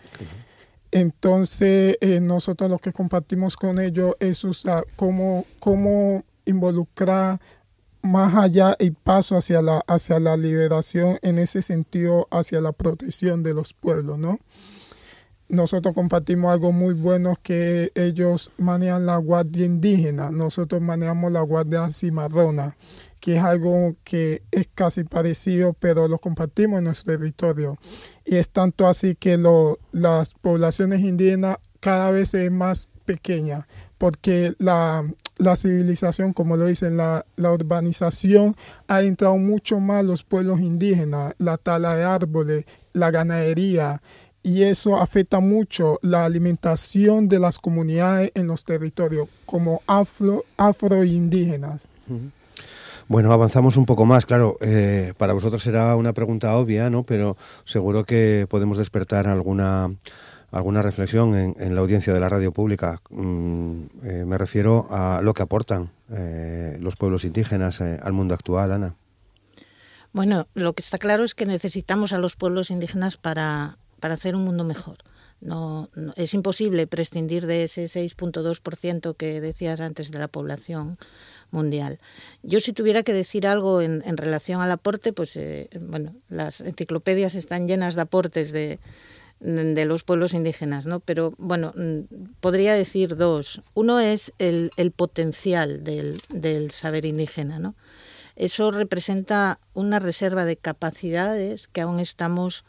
Entonces, 0.91 1.96
eh, 2.02 2.20
nosotros 2.20 2.70
lo 2.70 2.78
que 2.78 2.91
compartimos 2.91 3.56
con 3.56 3.80
ellos 3.80 4.15
es 4.20 4.44
usar 4.44 4.84
cómo, 4.98 5.46
cómo 5.60 6.26
involucrar 6.44 7.39
más 8.02 8.36
allá 8.36 8.76
el 8.80 8.96
paso 8.96 9.38
hacia 9.38 9.62
la, 9.62 9.82
hacia 9.88 10.20
la 10.20 10.36
liberación, 10.36 11.20
en 11.22 11.39
ese 11.39 11.62
sentido, 11.62 12.28
hacia 12.32 12.60
la 12.60 12.74
protección 12.74 13.44
de 13.44 13.54
los 13.54 13.72
pueblos, 13.72 14.20
¿no? 14.20 14.39
Nosotros 15.49 15.93
compartimos 15.93 16.51
algo 16.51 16.71
muy 16.71 16.93
bueno 16.93 17.36
que 17.41 17.91
ellos 17.95 18.51
manejan 18.58 19.05
la 19.05 19.17
guardia 19.17 19.65
indígena, 19.65 20.31
nosotros 20.31 20.81
manejamos 20.81 21.31
la 21.31 21.41
guardia 21.41 21.91
cimarrona, 21.91 22.75
que 23.19 23.38
es 23.38 23.43
algo 23.43 23.95
que 24.03 24.43
es 24.51 24.67
casi 24.73 25.03
parecido, 25.03 25.73
pero 25.73 26.08
lo 26.08 26.17
compartimos 26.19 26.79
en 26.79 26.86
nuestro 26.86 27.13
territorio. 27.13 27.77
Y 28.25 28.36
es 28.36 28.49
tanto 28.49 28.88
así 28.88 29.15
que 29.15 29.38
lo, 29.38 29.79
las 29.91 30.34
poblaciones 30.34 31.01
indígenas 31.01 31.58
cada 31.79 32.12
vez 32.12 32.34
es 32.34 32.51
más 32.51 32.89
pequeña, 33.05 33.67
porque 33.97 34.53
la, 34.58 35.05
la 35.38 35.55
civilización, 35.55 36.34
como 36.34 36.58
lo 36.58 36.65
dicen, 36.65 36.97
la, 36.97 37.25
la, 37.36 37.51
urbanización 37.51 38.55
ha 38.88 39.01
entrado 39.01 39.38
mucho 39.38 39.79
más 39.79 40.03
los 40.03 40.23
pueblos 40.23 40.60
indígenas, 40.60 41.34
la 41.38 41.58
tala 41.58 41.95
de 41.95 42.03
árboles, 42.03 42.65
la 42.93 43.12
ganadería, 43.12 44.01
y 44.45 44.62
eso 44.62 44.97
afecta 44.97 45.39
mucho 45.39 45.97
la 46.03 46.23
alimentación 46.23 47.27
de 47.27 47.39
las 47.39 47.58
comunidades 47.58 48.31
en 48.36 48.45
los 48.45 48.63
territorios 48.63 49.27
como 49.47 49.81
afro, 49.88 50.45
afroindígenas. 50.55 51.88
Bueno, 53.08 53.34
avanzamos 53.34 53.75
un 53.75 53.88
poco 53.88 54.05
más. 54.05 54.27
Claro, 54.27 54.60
eh, 54.62 55.13
para 55.17 55.34
vosotros 55.34 55.63
será 55.63 55.95
una 55.95 56.13
pregunta 56.13 56.55
obvia, 56.55 56.91
¿no? 56.91 57.01
Pero 57.01 57.38
seguro 57.63 58.03
que 58.05 58.45
podemos 58.47 58.77
despertar 58.77 59.25
alguna 59.25 59.95
alguna 60.51 60.84
reflexión 60.84 61.36
en, 61.36 61.73
la 61.75 61.81
audiencia 61.81 62.13
de 62.13 62.19
la 62.19 62.29
radio 62.29 62.51
pública. 62.51 63.01
Mm, 63.10 63.81
eh, 64.03 64.23
me 64.27 64.38
refiero 64.38 64.86
a 64.91 65.21
lo 65.23 65.34
que 65.34 65.41
aportan 65.41 65.89
eh, 66.12 66.77
los 66.79 66.95
pueblos 66.95 67.25
indígenas 67.25 67.81
al 67.81 68.13
mundo 68.13 68.36
actual, 68.36 68.71
Ana. 68.71 68.95
Bueno, 70.13 70.47
lo 70.53 70.73
que 70.73 70.84
está 70.84 70.99
claro 70.99 71.23
es 71.23 71.34
que 71.34 71.47
necesitamos 71.47 72.13
a 72.13 72.19
los 72.19 72.38
pueblos 72.38 72.69
indígenas 72.69 73.17
para 73.17 73.79
para 74.06 74.13
hacer 74.13 74.36
un 74.36 74.46
mundo 74.46 74.63
mejor. 74.63 74.98
No, 75.41 75.89
es 76.15 76.36
imposible 76.36 76.86
prescindir 76.86 77.48
de 77.48 77.63
ese 77.63 77.86
6.2% 77.86 79.18
que 79.18 79.41
decías 79.41 79.82
antes 79.82 80.12
de 80.12 80.20
la 80.20 80.28
población 80.28 81.00
mundial. 81.50 82.00
Yo 82.44 82.60
si 82.60 82.72
tuviera 82.72 83.02
que 83.02 83.13
decir 83.13 83.48
algo 83.48 83.82
en, 83.82 84.04
relación 84.15 84.62
al 84.62 84.70
aporte, 84.70 85.12
pues 85.12 85.36
eh, 85.38 85.72
bueno, 85.82 86.13
las 86.30 86.62
enciclopedias 86.62 87.34
están 87.34 87.68
llenas 87.68 87.96
de 87.96 88.02
aportes 88.02 88.52
de, 88.52 88.78
de 89.39 89.86
los 89.86 90.04
pueblos 90.04 90.36
indígenas, 90.36 90.86
¿no? 90.86 91.00
Pero 91.00 91.34
bueno, 91.39 91.74
podría 92.41 92.76
decir 92.76 93.15
dos. 93.15 93.63
Uno 93.74 94.00
es 94.00 94.34
el, 94.38 94.70
el 94.78 94.91
potencial 94.91 95.84
del, 95.84 96.22
del, 96.30 96.70
saber 96.70 97.06
indígena, 97.06 97.58
¿no? 97.58 97.74
Eso 98.36 98.70
representa 98.70 99.58
una 99.74 99.98
reserva 99.98 100.46
de 100.46 100.58
capacidades 100.58 101.68
que 101.68 101.82
aún 101.82 102.00
estamos 102.00 102.65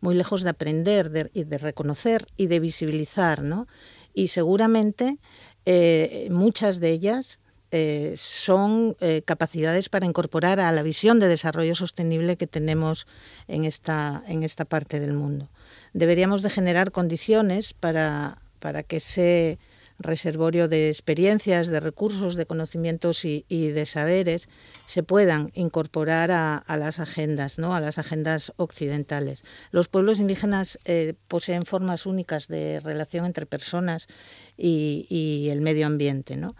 muy 0.00 0.14
lejos 0.14 0.42
de 0.42 0.50
aprender 0.50 1.10
de, 1.10 1.30
y 1.34 1.44
de 1.44 1.58
reconocer 1.58 2.26
y 2.36 2.46
de 2.46 2.60
visibilizar, 2.60 3.42
¿no? 3.42 3.66
Y 4.14 4.28
seguramente 4.28 5.18
eh, 5.66 6.28
muchas 6.30 6.80
de 6.80 6.90
ellas 6.90 7.38
eh, 7.72 8.14
son 8.16 8.96
eh, 9.00 9.22
capacidades 9.24 9.88
para 9.88 10.04
incorporar 10.04 10.58
a 10.58 10.72
la 10.72 10.82
visión 10.82 11.20
de 11.20 11.28
desarrollo 11.28 11.76
sostenible 11.76 12.36
que 12.36 12.48
tenemos 12.48 13.06
en 13.46 13.64
esta, 13.64 14.24
en 14.26 14.42
esta 14.42 14.64
parte 14.64 14.98
del 14.98 15.12
mundo. 15.12 15.48
Deberíamos 15.92 16.42
de 16.42 16.50
generar 16.50 16.90
condiciones 16.90 17.72
para, 17.72 18.42
para 18.58 18.82
que 18.82 18.96
ese 18.96 19.60
reservorio 20.00 20.66
de 20.66 20.88
experiencias, 20.88 21.68
de 21.68 21.78
recursos, 21.78 22.34
de 22.34 22.46
conocimientos 22.46 23.24
y, 23.24 23.44
de 23.48 23.86
saberes, 23.86 24.48
se 24.84 25.02
puedan 25.02 25.52
incorporar 25.54 26.30
a, 26.30 26.76
las 26.76 26.98
agendas, 26.98 27.58
¿no? 27.58 27.74
a 27.74 27.80
las 27.80 27.98
agendas 27.98 28.52
occidentales. 28.56 29.44
Los 29.70 29.88
pueblos 29.88 30.18
indígenas 30.18 30.78
eh, 30.86 31.14
poseen 31.28 31.64
formas 31.64 32.06
únicas 32.06 32.48
de 32.48 32.80
relación 32.80 33.26
entre 33.26 33.46
personas 33.46 34.08
y, 34.56 35.48
el 35.50 35.60
medio 35.60 35.86
ambiente. 35.86 36.36
¿no? 36.36 36.56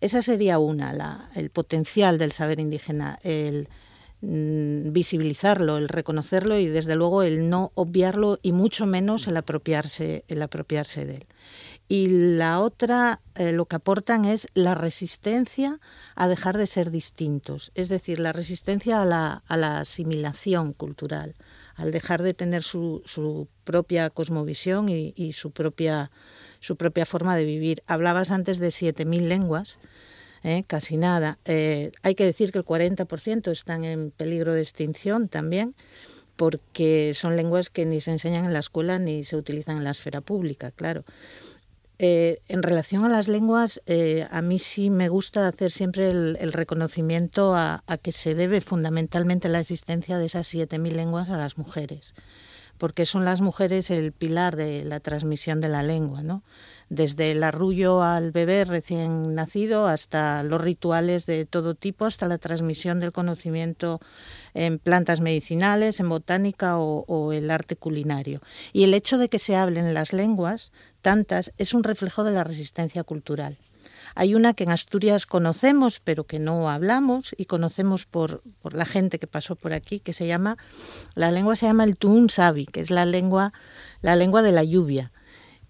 Esa 0.00 0.20
sería 0.20 0.58
una, 0.58 1.30
el 1.34 1.50
potencial 1.50 2.18
del 2.18 2.32
saber 2.32 2.60
indígena, 2.60 3.18
el 3.22 3.68
mm, 4.20 4.92
visibilizarlo, 4.92 5.78
el 5.78 5.88
reconocerlo 5.88 6.58
y 6.58 6.66
desde 6.66 6.96
luego 6.96 7.22
el 7.22 7.48
no 7.48 7.72
obviarlo 7.74 8.38
y 8.42 8.52
mucho 8.52 8.84
menos 8.84 9.26
el 9.28 9.36
apropiarse, 9.36 10.24
el 10.28 10.42
apropiarse 10.42 11.06
de 11.06 11.14
él 11.14 11.26
y 11.92 12.06
la 12.06 12.60
otra 12.60 13.20
eh, 13.34 13.52
lo 13.52 13.66
que 13.66 13.76
aportan 13.76 14.24
es 14.24 14.48
la 14.54 14.74
resistencia 14.74 15.78
a 16.14 16.26
dejar 16.26 16.56
de 16.56 16.66
ser 16.66 16.90
distintos, 16.90 17.70
es 17.74 17.90
decir, 17.90 18.18
la 18.18 18.32
resistencia 18.32 19.02
a 19.02 19.04
la, 19.04 19.78
asimilación 19.78 20.72
cultural, 20.72 21.34
al 21.74 21.92
dejar 21.92 22.22
de 22.22 22.32
tener 22.32 22.62
su, 22.62 23.46
propia 23.64 24.08
cosmovisión 24.08 24.88
y, 24.88 25.32
su, 25.34 25.50
propia, 25.50 26.10
su 26.60 26.76
propia 26.76 27.04
forma 27.04 27.36
de 27.36 27.44
vivir. 27.44 27.82
Hablabas 27.86 28.30
antes 28.30 28.58
de 28.58 28.68
7.000 28.68 29.28
lenguas, 29.28 29.78
¿eh? 30.44 30.64
casi 30.66 30.96
nada. 30.96 31.38
Eh, 31.44 31.92
hay 32.00 32.14
que 32.14 32.24
decir 32.24 32.52
que 32.52 32.58
el 32.58 32.64
40% 32.64 33.50
están 33.50 33.84
en 33.84 34.12
peligro 34.12 34.54
de 34.54 34.62
extinción 34.62 35.28
también 35.28 35.74
porque 36.36 37.12
son 37.14 37.36
lenguas 37.36 37.70
que 37.70 37.84
ni 37.84 38.00
se 38.00 38.10
enseñan 38.10 38.46
en 38.46 38.52
la 38.52 38.58
escuela 38.60 38.98
ni 38.98 39.24
se 39.24 39.36
utilizan 39.36 39.76
en 39.76 39.84
la 39.84 39.90
esfera 39.90 40.20
pública, 40.20 40.70
claro. 40.70 41.04
Eh, 41.98 42.40
en 42.48 42.62
relación 42.62 43.04
a 43.04 43.08
las 43.08 43.28
lenguas, 43.28 43.80
eh, 43.86 44.26
a 44.30 44.42
mí 44.42 44.58
sí 44.58 44.90
me 44.90 45.08
gusta 45.08 45.46
hacer 45.46 45.70
siempre 45.70 46.08
el, 46.08 46.52
reconocimiento 46.52 47.54
a, 47.54 47.82
que 48.02 48.12
se 48.12 48.34
debe 48.34 48.60
fundamentalmente 48.60 49.48
la 49.48 49.60
existencia 49.60 50.18
de 50.18 50.26
esas 50.26 50.52
7.000 50.52 50.92
lenguas 50.92 51.30
a 51.30 51.36
las 51.36 51.58
mujeres, 51.58 52.14
porque 52.78 53.06
son 53.06 53.24
las 53.24 53.40
mujeres 53.40 53.90
el 53.90 54.12
pilar 54.12 54.56
de 54.56 54.84
la 54.84 55.00
transmisión 55.00 55.60
de 55.60 55.68
la 55.68 55.82
lengua, 55.82 56.22
¿no? 56.22 56.42
desde 56.92 57.30
el 57.30 57.42
arrullo 57.42 58.02
al 58.02 58.32
bebé 58.32 58.66
recién 58.66 59.34
nacido 59.34 59.86
hasta 59.86 60.42
los 60.42 60.60
rituales 60.60 61.24
de 61.24 61.46
todo 61.46 61.74
tipo, 61.74 62.04
hasta 62.04 62.28
la 62.28 62.36
transmisión 62.36 63.00
del 63.00 63.12
conocimiento 63.12 63.98
en 64.54 64.78
plantas 64.78 65.20
medicinales, 65.20 66.00
en 66.00 66.08
botánica 66.08 66.78
o, 66.78 67.32
el 67.32 67.50
arte 67.50 67.76
culinario. 67.76 68.40
Y 68.72 68.84
el 68.84 68.94
hecho 68.94 69.18
de 69.18 69.28
que 69.28 69.38
se 69.38 69.56
hablen 69.56 69.94
las 69.94 70.12
lenguas, 70.12 70.72
tantas, 71.00 71.52
es 71.58 71.74
un 71.74 71.84
reflejo 71.84 72.24
de 72.24 72.32
la 72.32 72.44
resistencia 72.44 73.04
cultural. 73.04 73.56
Hay 74.14 74.34
una 74.34 74.52
que 74.52 74.64
en 74.64 74.70
Asturias 74.70 75.26
conocemos, 75.26 76.00
pero 76.00 76.24
que 76.24 76.38
no 76.38 76.68
hablamos 76.68 77.34
y 77.38 77.46
conocemos 77.46 78.04
por, 78.04 78.42
la 78.70 78.84
gente 78.84 79.18
que 79.18 79.26
pasó 79.26 79.56
por 79.56 79.72
aquí, 79.72 80.00
que 80.00 80.12
se 80.12 80.26
llama, 80.26 80.58
la 81.14 81.30
lengua 81.30 81.56
se 81.56 81.66
llama 81.66 81.84
el 81.84 81.96
Tun 81.96 82.28
Sabi, 82.28 82.66
que 82.66 82.80
es 82.80 82.90
la 82.90 83.06
lengua, 83.06 83.52
la 84.02 84.16
lengua 84.16 84.42
de 84.42 84.52
la 84.52 84.64
lluvia. 84.64 85.12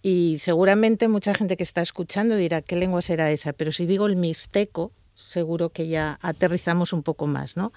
Y 0.03 0.39
seguramente 0.41 1.07
mucha 1.07 1.35
gente 1.35 1.57
que 1.57 1.63
está 1.63 1.81
escuchando 1.83 2.35
dirá, 2.35 2.63
¿qué 2.63 2.75
lengua 2.75 3.03
será 3.03 3.31
esa? 3.31 3.53
Pero 3.53 3.71
si 3.71 3.87
digo 3.87 4.07
el 4.07 4.17
mixteco, 4.17 4.93
seguro 5.15 5.71
que 5.71 5.89
ya 5.89 6.19
aterrizamos 6.23 6.93
un 6.93 7.03
poco 7.03 7.27
más, 7.27 7.57
¿no? 7.57 7.73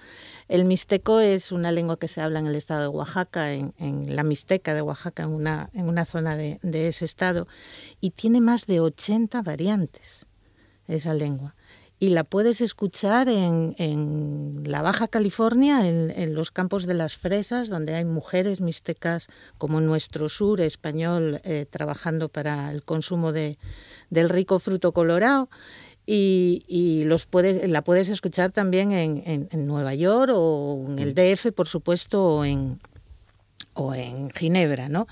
El 0.47 0.65
mixteco 0.65 1.19
es 1.19 1.51
una 1.51 1.71
lengua 1.71 1.97
que 1.97 2.07
se 2.07 2.21
habla 2.21 2.39
en 2.39 2.47
el 2.47 2.55
estado 2.55 2.81
de 2.81 2.87
Oaxaca, 2.87 3.53
en, 3.53 3.73
la 4.15 4.23
Mixteca 4.23 4.73
de 4.73 4.81
Oaxaca, 4.81 5.23
en 5.23 5.29
una, 5.29 5.69
en 5.73 5.87
una 5.87 6.05
zona 6.05 6.35
de, 6.37 6.59
ese 6.87 7.05
estado, 7.05 7.47
y 8.01 8.11
tiene 8.11 8.41
más 8.41 8.65
de 8.65 8.79
80 8.79 9.41
variantes 9.41 10.25
esa 10.87 11.13
lengua. 11.13 11.55
Y 11.97 12.09
la 12.09 12.25
puedes 12.25 12.59
escuchar 12.59 13.29
en, 13.29 14.63
la 14.65 14.81
Baja 14.81 15.07
California, 15.07 15.87
en, 15.87 16.35
los 16.35 16.51
campos 16.51 16.85
de 16.85 16.93
las 16.93 17.15
fresas, 17.15 17.69
donde 17.69 17.95
hay 17.95 18.03
mujeres 18.03 18.59
mixtecas 18.59 19.27
como 19.57 19.79
nuestro 19.79 20.27
sur 20.27 20.59
español 20.59 21.39
eh, 21.43 21.65
trabajando 21.69 22.27
para 22.27 22.69
el 22.71 22.83
consumo 22.83 23.31
de, 23.31 23.57
del 24.09 24.29
rico 24.29 24.59
fruto 24.59 24.91
colorado 24.91 25.49
y, 26.07 27.03
los 27.05 27.25
puedes, 27.25 27.67
la 27.69 27.83
puedes 27.83 28.09
escuchar 28.09 28.51
también 28.51 28.91
en, 28.91 29.67
Nueva 29.67 29.93
York 29.95 30.31
o 30.33 30.85
en 30.87 30.99
el 30.99 31.15
DF, 31.15 31.51
por 31.53 31.67
supuesto, 31.67 32.23
o 32.23 32.45
en, 32.45 32.79
o 33.73 33.93
en 33.93 34.29
Ginebra, 34.31 34.89
¿no? 34.89 35.07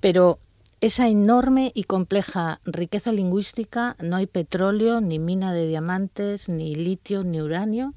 Pero 0.00 0.38
esa 0.80 1.08
enorme 1.08 1.72
y 1.74 1.84
compleja 1.84 2.60
riqueza 2.64 3.12
lingüística, 3.12 3.96
no 4.00 4.16
hay 4.16 4.26
petróleo, 4.26 5.00
ni 5.00 5.18
mina 5.18 5.52
de 5.52 5.66
diamantes, 5.66 6.48
ni 6.48 6.74
litio, 6.74 7.24
ni 7.24 7.40
uranio, 7.40 7.94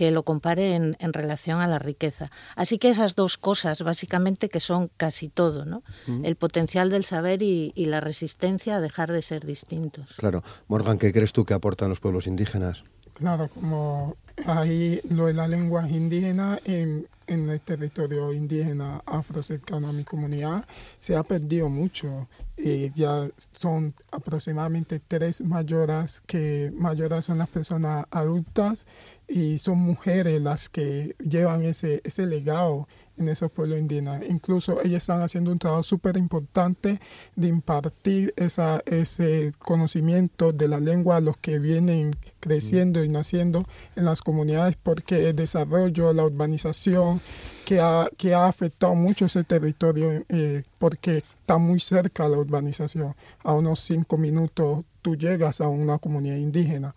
que 0.00 0.10
lo 0.10 0.22
compare 0.22 0.76
en, 0.76 1.12
relación 1.12 1.60
a 1.60 1.66
la 1.66 1.78
riqueza. 1.78 2.30
Así 2.56 2.78
que 2.78 2.88
esas 2.88 3.16
dos 3.16 3.36
cosas, 3.36 3.82
básicamente, 3.82 4.48
que 4.48 4.58
son 4.58 4.90
casi 4.96 5.28
todo, 5.28 5.66
¿no? 5.66 5.82
El 6.24 6.36
potencial 6.36 6.88
del 6.88 7.04
saber 7.04 7.42
y, 7.42 7.74
la 7.76 8.00
resistencia 8.00 8.76
a 8.76 8.80
dejar 8.80 9.12
de 9.12 9.20
ser 9.20 9.44
distintos. 9.44 10.06
Claro. 10.16 10.42
Morgan, 10.68 10.96
¿qué 10.96 11.12
crees 11.12 11.34
tú 11.34 11.44
que 11.44 11.52
aportan 11.52 11.90
los 11.90 12.00
pueblos 12.00 12.26
indígenas? 12.26 12.84
Claro, 13.12 13.48
como 13.48 14.16
ahí 14.46 15.00
lo 15.10 15.26
de 15.26 15.34
la 15.34 15.46
lengua 15.46 15.86
indígena 15.86 16.58
en, 16.64 17.06
en 17.26 17.50
el 17.50 17.60
territorio 17.60 18.32
indígena 18.32 19.02
afrocercano 19.04 19.88
a 19.88 19.92
mi 19.92 20.04
comunidad 20.04 20.64
se 20.98 21.14
ha 21.14 21.22
perdido 21.24 21.68
mucho. 21.68 22.26
Eh, 22.56 22.90
ya 22.94 23.28
son 23.52 23.94
aproximadamente 24.12 25.00
tres 25.00 25.40
mayoras 25.40 26.22
que 26.26 26.70
mayoras 26.76 27.24
son 27.24 27.38
las 27.38 27.48
personas 27.48 28.04
adultas 28.10 28.86
y 29.30 29.58
son 29.58 29.78
mujeres 29.78 30.42
las 30.42 30.68
que 30.68 31.14
llevan 31.18 31.62
ese, 31.62 32.00
ese 32.04 32.26
legado 32.26 32.88
en 33.20 33.28
esos 33.28 33.52
pueblos 33.52 33.78
indígenas. 33.78 34.22
Incluso 34.28 34.80
ellas 34.82 35.02
están 35.02 35.22
haciendo 35.22 35.52
un 35.52 35.58
trabajo 35.58 35.82
súper 35.82 36.16
importante 36.16 37.00
de 37.36 37.48
impartir 37.48 38.34
esa, 38.36 38.82
ese 38.86 39.52
conocimiento 39.58 40.52
de 40.52 40.68
la 40.68 40.80
lengua 40.80 41.16
a 41.16 41.20
los 41.20 41.36
que 41.36 41.58
vienen 41.58 42.16
creciendo 42.40 43.04
y 43.04 43.08
naciendo 43.08 43.66
en 43.94 44.06
las 44.06 44.22
comunidades 44.22 44.76
porque 44.82 45.28
el 45.28 45.36
desarrollo, 45.36 46.12
la 46.12 46.24
urbanización 46.24 47.20
que 47.66 47.80
ha, 47.80 48.08
que 48.16 48.34
ha 48.34 48.46
afectado 48.46 48.94
mucho 48.94 49.26
ese 49.26 49.44
territorio 49.44 50.24
eh, 50.28 50.64
porque 50.78 51.18
está 51.18 51.58
muy 51.58 51.78
cerca 51.78 52.28
la 52.28 52.38
urbanización, 52.38 53.14
a 53.44 53.52
unos 53.52 53.80
cinco 53.80 54.18
minutos 54.18 54.84
tú 55.02 55.16
llegas 55.16 55.60
a 55.60 55.68
una 55.68 55.98
comunidad 55.98 56.36
indígena. 56.36 56.94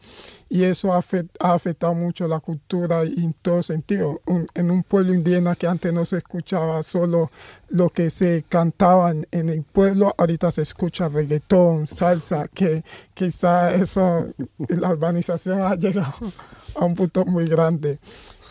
Y 0.49 0.63
eso 0.63 0.93
ha, 0.93 1.03
afectado 1.39 1.93
mucho 1.93 2.27
la 2.27 2.39
cultura 2.39 3.01
en 3.03 3.33
todo 3.33 3.63
sentido. 3.63 4.21
en 4.53 4.71
un 4.71 4.83
pueblo 4.83 5.13
indígena 5.13 5.55
que 5.55 5.67
antes 5.67 5.91
no 5.93 6.05
se 6.05 6.17
escuchaba 6.17 6.83
solo 6.83 7.31
lo 7.69 7.89
que 7.89 8.09
se 8.11 8.45
cantaba 8.47 9.11
en, 9.11 9.49
el 9.49 9.63
pueblo, 9.63 10.13
ahorita 10.17 10.51
se 10.51 10.61
escucha 10.61 11.09
reggaetón, 11.09 11.87
salsa, 11.87 12.47
que 12.47 12.83
quizá 13.15 13.73
eso, 13.73 14.27
la 14.69 14.91
urbanización 14.91 15.61
ha 15.63 15.75
llegado 15.75 16.13
a 16.75 16.85
un 16.85 16.93
punto 16.93 17.25
muy 17.25 17.45
grande. 17.45 17.99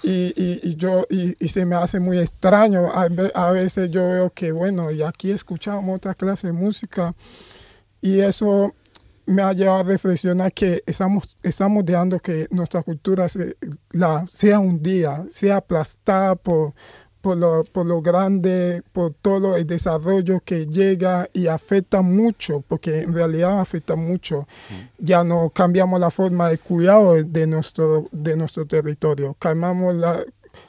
Y, 0.02 0.34
y, 0.36 0.74
yo 0.74 1.06
y, 1.08 1.36
se 1.48 1.64
me 1.64 1.76
hace 1.76 2.00
muy 2.00 2.18
extraño 2.18 2.90
a, 2.92 3.50
veces 3.52 3.88
yo 3.88 4.04
veo 4.08 4.30
que 4.30 4.50
bueno 4.50 4.90
y 4.90 5.00
aquí 5.00 5.30
escuchamos 5.30 5.94
otra 5.94 6.16
clase 6.16 6.48
de 6.48 6.52
música 6.52 7.14
y 8.00 8.18
eso 8.18 8.74
me 9.26 9.42
ha 9.42 9.52
llevado 9.52 9.80
a 9.80 9.82
reflexionar 9.84 10.52
que 10.52 10.82
estamos, 10.86 11.36
estamos 11.42 11.84
dejando 11.84 12.18
que 12.18 12.48
nuestra 12.50 12.82
cultura 12.82 13.26
la, 13.92 14.26
sea 14.26 14.58
un 14.58 14.82
día, 14.82 15.24
sea 15.30 15.56
aplastada 15.56 16.34
por, 16.34 16.74
por, 17.20 17.36
lo, 17.36 17.64
por 17.64 17.86
lo 17.86 18.02
grande, 18.02 18.82
por 18.92 19.14
todo 19.14 19.56
el 19.56 19.66
desarrollo 19.66 20.40
que 20.44 20.66
llega 20.66 21.28
y 21.32 21.46
afecta 21.46 22.02
mucho, 22.02 22.62
porque 22.66 23.00
en 23.02 23.14
realidad 23.14 23.60
afecta 23.60 23.96
mucho. 23.96 24.48
Mm. 24.70 25.04
Ya 25.04 25.24
no 25.24 25.50
cambiamos 25.50 26.00
la 26.00 26.10
forma 26.10 26.48
de 26.48 26.58
cuidado 26.58 27.22
de 27.22 27.46
nuestro, 27.46 28.08
de 28.10 28.36
nuestro 28.36 28.66
territorio, 28.66 29.34
cambiamos 29.38 29.94
la, 29.94 30.24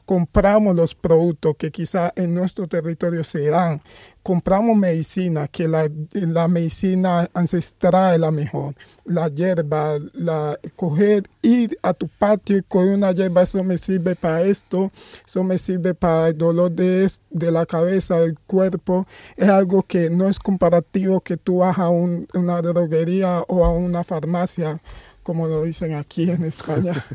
compramos 0.06 0.76
los 0.76 0.96
productos 0.96 1.56
que 1.58 1.72
quizá 1.72 2.12
en 2.16 2.34
nuestro 2.34 2.68
territorio 2.68 3.24
se 3.24 3.48
dan, 3.48 3.82
compramos 4.24 4.78
medicina, 4.78 5.50
que 5.50 5.68
la, 5.68 5.90
la, 6.14 6.48
medicina 6.48 7.30
ancestral 7.34 8.16
es 8.16 8.20
la 8.22 8.32
mejor, 8.32 8.74
la 9.04 9.28
hierba, 9.28 9.98
la, 10.14 10.58
coger, 10.78 11.30
ir 11.42 11.78
a 11.82 11.94
tu 11.94 12.08
patio 12.08 12.58
y 12.58 12.62
coger 12.62 12.96
una 12.96 13.12
hierba, 13.12 13.44
eso 13.44 13.62
me 13.64 13.78
sirve 13.78 14.16
para 14.16 14.42
esto, 14.44 14.92
eso 15.26 15.44
me 15.44 15.58
sirve 15.58 15.94
para 15.94 16.30
el 16.30 16.38
dolor 16.38 16.72
de, 16.72 17.12
de 17.30 17.52
la 17.52 17.66
cabeza, 17.66 18.20
del 18.20 18.40
cuerpo, 18.40 19.06
es 19.36 19.50
algo 19.50 19.84
que 19.84 20.10
no 20.10 20.30
es 20.30 20.40
comparativo 20.40 21.20
que 21.20 21.36
tú 21.36 21.58
vas 21.58 21.78
a 21.78 21.90
una 21.90 22.62
droguería 22.62 23.42
o 23.50 23.66
a 23.66 23.74
una 23.74 24.06
farmacia, 24.06 24.82
como 25.22 25.48
lo 25.48 25.64
dicen 25.64 25.96
aquí 25.96 26.30
en 26.30 26.46
España. 26.46 27.06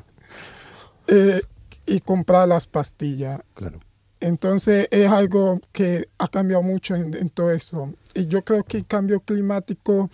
eh, 1.09 1.41
y 1.89 2.01
comprar 2.01 2.47
las 2.49 2.67
pastillas. 2.67 3.41
Claro. 3.55 3.81
Entonces 4.21 4.89
es 4.91 5.09
algo 5.09 5.61
que 5.73 6.09
ha 6.19 6.29
cambiado 6.29 6.63
mucho 6.63 6.95
en, 6.95 7.31
todo 7.31 7.51
eso. 7.51 7.93
Y 8.15 8.27
yo 8.27 8.43
creo 8.45 8.65
que 8.65 8.79
el 8.79 8.87
cambio 8.87 9.21
climático 9.21 10.11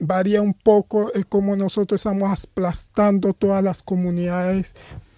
varía 0.00 0.42
un 0.42 0.54
poco 0.54 1.12
es 1.14 1.24
como 1.24 1.56
nosotros 1.56 2.00
estamos 2.00 2.44
aplastando 2.44 3.32
todas 3.32 3.62
las 3.62 3.82
comunidades 3.82 4.74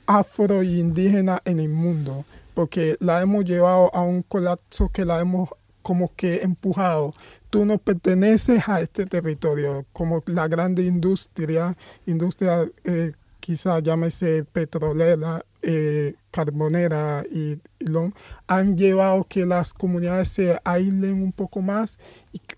afro 0.07 0.63
y 0.63 0.79
indígenas 0.79 1.41
en 1.45 1.59
el 1.61 1.71
mundo, 1.71 2.25
porque 2.55 2.97
la 3.01 3.21
hemos 3.23 3.45
llevado 3.45 3.93
a 3.95 4.03
un 4.03 4.23
colapso 4.23 4.91
que 4.91 5.05
la 5.05 5.21
hemos 5.21 5.49
como 5.83 6.13
que 6.15 6.43
empujado. 6.43 7.15
Tú 7.49 7.65
no 7.65 7.79
perteneces 7.79 8.69
a 8.69 8.81
este 8.81 9.07
territorio, 9.07 9.87
como 9.93 10.23
la 10.27 10.47
grande 10.47 10.85
industria, 10.85 11.77
industria 12.07 12.69
eh, 12.85 13.13
quizá 13.41 13.79
llámese 13.79 14.45
petrolera, 14.45 15.45
eh, 15.69 16.15
carbonera 16.31 17.25
y, 17.29 17.59
lo, 17.81 18.13
han 18.47 18.77
llevado 18.77 19.25
que 19.29 19.45
las 19.45 19.73
comunidades 19.73 20.29
se 20.29 20.61
aíslen 20.63 21.21
un 21.21 21.33
poco 21.33 21.61
más 21.61 21.99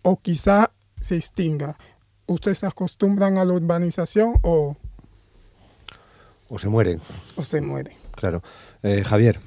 o 0.02 0.20
quizá 0.20 0.70
se 1.00 1.16
extinga. 1.16 1.78
¿Ustedes 2.26 2.58
se 2.58 2.66
acostumbran 2.66 3.38
a 3.38 3.46
la 3.46 3.54
urbanización 3.54 4.34
o...? 4.42 4.76
O 6.50 6.58
se 6.58 6.68
mueren. 6.68 7.00
O 7.36 7.42
se 7.42 7.62
mueren. 7.62 7.94
Claro. 8.14 8.42
Eh, 8.82 9.02
Javier. 9.04 9.38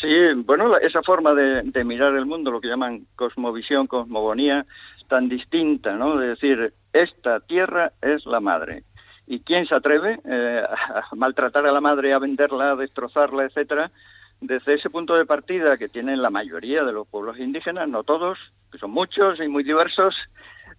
Sí, 0.00 0.08
bueno, 0.44 0.76
esa 0.78 1.02
forma 1.02 1.34
de, 1.34 1.84
mirar 1.84 2.16
el 2.16 2.26
mundo, 2.26 2.50
lo 2.50 2.60
que 2.60 2.68
llaman 2.68 3.06
cosmovisión, 3.14 3.86
cosmogonía, 3.86 4.66
tan 5.08 5.28
distinta, 5.28 5.94
¿no? 5.94 6.18
De 6.18 6.28
decir, 6.28 6.74
esta 6.92 7.38
tierra 7.40 7.92
es 8.02 8.26
la 8.26 8.40
madre. 8.40 8.82
¿Y 9.26 9.40
quién 9.40 9.66
se 9.66 9.74
atreve 9.74 10.20
eh, 10.24 10.62
a 10.88 11.14
maltratar 11.16 11.66
a 11.66 11.72
la 11.72 11.80
madre, 11.80 12.12
a 12.12 12.18
venderla, 12.18 12.72
a 12.72 12.76
destrozarla, 12.76 13.44
etcétera? 13.44 13.90
Desde 14.40 14.74
ese 14.74 14.90
punto 14.90 15.14
de 15.14 15.24
partida 15.24 15.78
que 15.78 15.88
tienen 15.88 16.22
la 16.22 16.30
mayoría 16.30 16.84
de 16.84 16.92
los 16.92 17.08
pueblos 17.08 17.38
indígenas, 17.38 17.88
no 17.88 18.04
todos, 18.04 18.38
que 18.70 18.78
son 18.78 18.90
muchos 18.90 19.40
y 19.40 19.48
muy 19.48 19.64
diversos, 19.64 20.14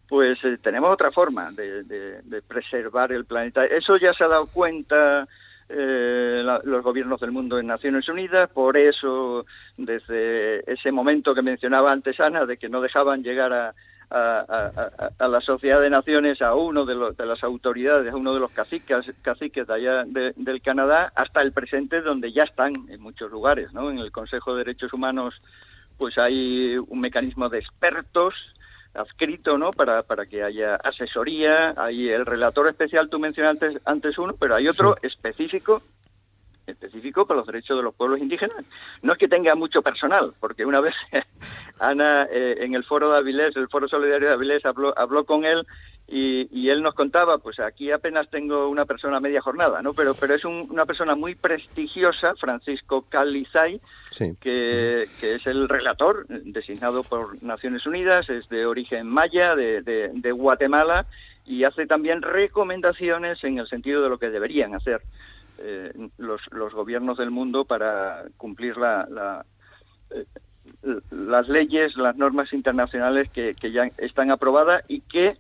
pues 0.08 0.44
eh, 0.46 0.58
tenemos 0.62 0.94
otra 0.94 1.12
forma 1.12 1.52
de, 1.52 2.22
preservar 2.48 3.12
el 3.12 3.26
planeta. 3.26 3.66
Eso 3.66 3.98
ya 3.98 4.14
se 4.14 4.24
ha 4.24 4.28
dado 4.28 4.48
cuenta 4.48 5.28
eh, 5.70 6.44
los 6.64 6.84
gobiernos 6.84 7.20
del 7.20 7.32
mundo 7.32 7.60
en 7.60 7.68
Naciones 7.68 8.08
Unidas, 8.08 8.50
por 8.52 8.78
eso 8.78 9.46
desde 9.76 10.72
ese 10.72 10.92
momento 10.92 11.36
que 11.36 11.42
mencionaba 11.42 11.92
antes 11.92 12.20
Ana, 12.20 12.46
de 12.46 12.58
que 12.58 12.70
no 12.70 12.80
dejaban 12.80 13.24
llegar 13.24 13.52
a, 13.52 13.76
la 14.10 15.42
Sociedad 15.42 15.82
de 15.82 15.90
Naciones 15.90 16.42
a 16.42 16.56
uno 16.56 16.86
de, 16.86 17.14
de, 17.18 17.26
las 17.26 17.44
autoridades, 17.44 18.14
a 18.14 18.16
uno 18.16 18.34
de 18.34 18.40
los 18.40 18.52
caciques, 18.52 19.14
caciques 19.22 19.68
de 19.68 19.74
allá 19.74 20.04
del 20.06 20.62
Canadá, 20.62 21.12
hasta 21.16 21.42
el 21.42 21.52
presente, 21.52 22.02
donde 22.02 22.32
ya 22.32 22.44
están 22.44 22.74
en 22.90 23.02
muchos 23.02 23.32
lugares, 23.32 23.74
¿no? 23.74 23.90
En 23.90 24.00
el 24.00 24.12
Consejo 24.12 24.54
de 24.54 24.60
Derechos 24.60 24.94
Humanos, 24.94 25.36
pues 25.98 26.18
hay 26.18 26.78
un 26.78 27.00
mecanismo 27.00 27.50
de 27.50 27.60
expertos 27.60 28.34
adscrito 28.94 29.58
¿no? 29.58 29.72
para, 29.72 30.04
para 30.04 30.26
que 30.26 30.44
haya 30.44 30.76
asesoría. 30.76 31.74
Hay 31.78 32.10
el 32.10 32.26
relator 32.26 32.68
especial, 32.68 33.10
tú 33.10 33.20
mencionaste 33.20 33.80
antes 33.86 34.18
uno, 34.18 34.36
pero 34.40 34.56
hay 34.56 34.68
otro 34.68 34.98
específico 35.02 35.82
específico 36.68 37.26
para 37.26 37.40
los 37.40 37.48
derechos 37.48 37.78
de 37.78 37.84
los 37.84 37.96
pueblos 37.96 38.20
indígenas. 38.20 38.58
No 39.02 39.14
es 39.14 39.20
que 39.20 39.28
tenga 39.28 39.56
mucho 39.56 39.82
personal, 39.82 40.34
porque 40.40 40.66
una 40.66 40.82
vez 40.82 40.96
Ana 41.80 42.28
eh, 42.32 42.58
en 42.60 42.76
el 42.76 42.84
foro 42.84 43.12
de 43.12 43.18
Avilés, 43.18 43.56
el 43.56 43.70
foro 43.70 43.88
solidario 43.88 44.28
de 44.28 44.34
Avilés, 44.34 44.66
habló, 44.66 44.98
habló 44.98 45.26
con 45.26 45.46
él 45.46 45.66
y, 46.10 46.70
él 46.70 46.82
nos 46.82 46.94
contaba, 46.94 47.38
pues 47.38 47.60
aquí 47.60 47.92
apenas 47.92 48.30
tengo 48.30 48.70
una 48.70 48.86
persona 48.86 49.18
a 49.18 49.20
media 49.20 49.42
jornada, 49.42 49.82
¿no? 49.82 49.94
Pero, 49.94 50.14
pero 50.14 50.36
es 50.36 50.46
una 50.46 50.86
persona 50.86 51.16
muy 51.16 51.36
prestigiosa, 51.36 52.34
Francisco 52.36 53.06
Calizay, 53.10 53.82
que, 54.40 55.04
es 55.22 55.48
el 55.48 55.68
relator 55.68 56.26
designado 56.28 57.04
por 57.04 57.42
Naciones 57.44 57.86
Unidas, 57.86 58.30
es 58.30 58.48
de 58.48 58.66
origen 58.66 59.08
maya, 59.08 59.56
de, 59.56 59.82
de, 59.82 60.32
Guatemala, 60.32 61.06
y 61.46 61.66
hace 61.66 61.86
también 61.86 62.22
recomendaciones 62.22 63.44
en 63.44 63.60
el 63.60 63.68
sentido 63.68 64.02
de 64.02 64.10
lo 64.10 64.18
que 64.18 64.30
deberían 64.30 64.76
hacer 64.76 65.02
eh, 65.60 65.92
los, 66.18 66.42
los 66.52 66.74
gobiernos 66.74 67.18
del 67.18 67.32
mundo 67.32 67.66
para 67.66 68.24
cumplir 68.38 68.78
la, 68.78 69.46
eh, 70.12 70.26
las 71.12 71.48
leyes, 71.48 71.96
las 71.98 72.16
normas 72.18 72.54
internacionales 72.54 73.30
que, 73.30 73.54
ya 73.72 73.90
están 73.98 74.32
aprobadas 74.32 74.84
y 74.88 75.02
que 75.02 75.38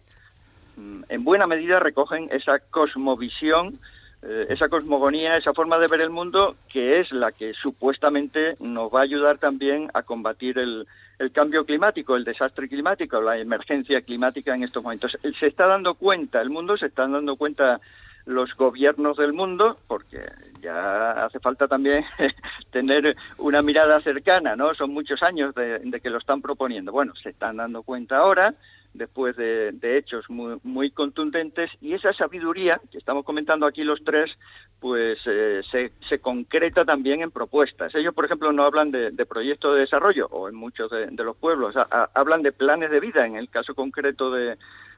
Mm, 0.77 1.01
en 1.09 1.23
buena 1.23 1.47
medida 1.47 1.79
recogen 1.79 2.29
esa 2.31 2.59
cosmovisión, 2.59 3.79
eh, 4.21 4.45
esa 4.49 4.69
cosmogonía, 4.69 5.35
esa 5.35 5.53
forma 5.53 5.79
de 5.79 5.87
ver 5.87 6.01
el 6.01 6.11
mundo 6.11 6.55
que 6.69 6.99
es 6.99 7.11
la 7.11 7.31
que 7.31 7.53
supuestamente 7.55 8.55
nos 8.59 8.93
va 8.93 8.99
a 8.99 9.03
ayudar 9.03 9.39
también 9.39 9.89
a 9.95 10.03
combatir 10.03 10.59
el, 10.59 10.87
cambio 11.33 11.65
climático, 11.65 12.15
el 12.15 12.23
desastre 12.23 12.69
climático, 12.69 13.19
la 13.19 13.39
emergencia 13.39 14.01
climática 14.01 14.53
en 14.53 14.63
estos 14.63 14.83
momentos. 14.83 15.17
Se 15.39 15.47
está 15.47 15.65
dando 15.65 15.95
cuenta, 15.95 16.39
el 16.43 16.51
mundo 16.51 16.77
se 16.77 16.85
está 16.85 17.07
dando 17.07 17.35
cuenta 17.37 17.81
los 18.27 18.53
gobiernos 18.55 19.17
del 19.17 19.31
mundo, 19.31 19.77
porque 19.87 20.19
ya 20.61 21.11
hace 21.25 21.39
falta 21.39 21.67
también 21.67 22.03
tener 22.71 23.15
una 23.37 23.61
mirada 23.61 24.01
cercana, 24.01 24.55
¿no? 24.55 24.75
Son 24.75 24.91
muchos 24.91 25.23
años 25.23 25.55
de, 25.55 25.99
que 26.01 26.09
lo 26.09 26.17
están 26.17 26.41
proponiendo. 26.41 26.91
Bueno, 26.91 27.15
se 27.15 27.29
están 27.29 27.55
dando 27.55 27.83
cuenta 27.83 28.17
ahora, 28.17 28.53
después 28.93 29.37
de, 29.37 29.73
hechos 29.97 30.29
muy, 30.29 30.57
muy, 30.63 30.91
contundentes 30.91 31.71
y 31.79 31.93
esa 31.93 32.11
sabiduría 32.11 32.81
que 32.91 32.97
estamos 32.97 33.23
comentando 33.23 33.65
aquí 33.65 33.83
los 33.83 34.03
tres 34.03 34.37
pues 34.79 35.19
eh, 35.25 35.61
se, 35.71 35.91
se, 36.07 36.19
concreta 36.19 36.83
también 36.83 37.21
en 37.21 37.31
propuestas 37.31 37.93
ellos 37.95 38.13
por 38.13 38.25
ejemplo 38.25 38.51
no 38.51 38.63
hablan 38.63 38.91
de, 38.91 39.11
proyectos 39.25 39.75
de 39.75 39.81
desarrollo 39.81 40.27
o 40.27 40.49
en 40.49 40.55
muchos 40.55 40.89
de, 40.91 41.11
los 41.23 41.35
pueblos 41.37 41.75
hablan 42.13 42.41
de 42.41 42.51
planes 42.51 42.89
de 42.89 42.99
vida 42.99 43.25
en 43.25 43.35
el 43.35 43.49
caso 43.49 43.75
concreto 43.75 44.31
de, 44.31 44.57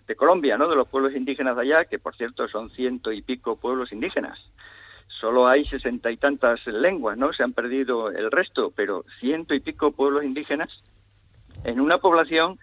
de 0.09 0.17
Colombia 0.17 0.57
no 0.57 0.67
de 0.67 0.75
los 0.75 0.89
pueblos 0.89 1.15
indígenas 1.15 1.55
de 1.55 1.61
allá 1.61 1.85
que 1.85 1.99
por 1.99 2.15
cierto 2.17 2.49
son 2.49 2.69
ciento 2.71 3.13
y 3.13 3.21
pico 3.21 3.55
pueblos 3.55 3.93
indígenas 3.93 4.51
solo 5.09 5.47
hay 5.47 5.65
sesenta 5.65 6.11
y 6.11 6.17
tantas 6.17 6.65
lenguas, 6.67 7.17
¿no? 7.17 7.33
Se 7.33 7.43
han 7.43 7.53
perdido 7.53 8.09
el 8.09 8.31
resto, 8.31 8.71
pero 8.75 9.05
ciento 9.19 9.53
y 9.53 9.59
pico 9.59 9.91
pueblos 9.91 10.23
indígenas 10.23 10.81
en 11.63 11.81
una 11.81 11.97
población 11.97 12.59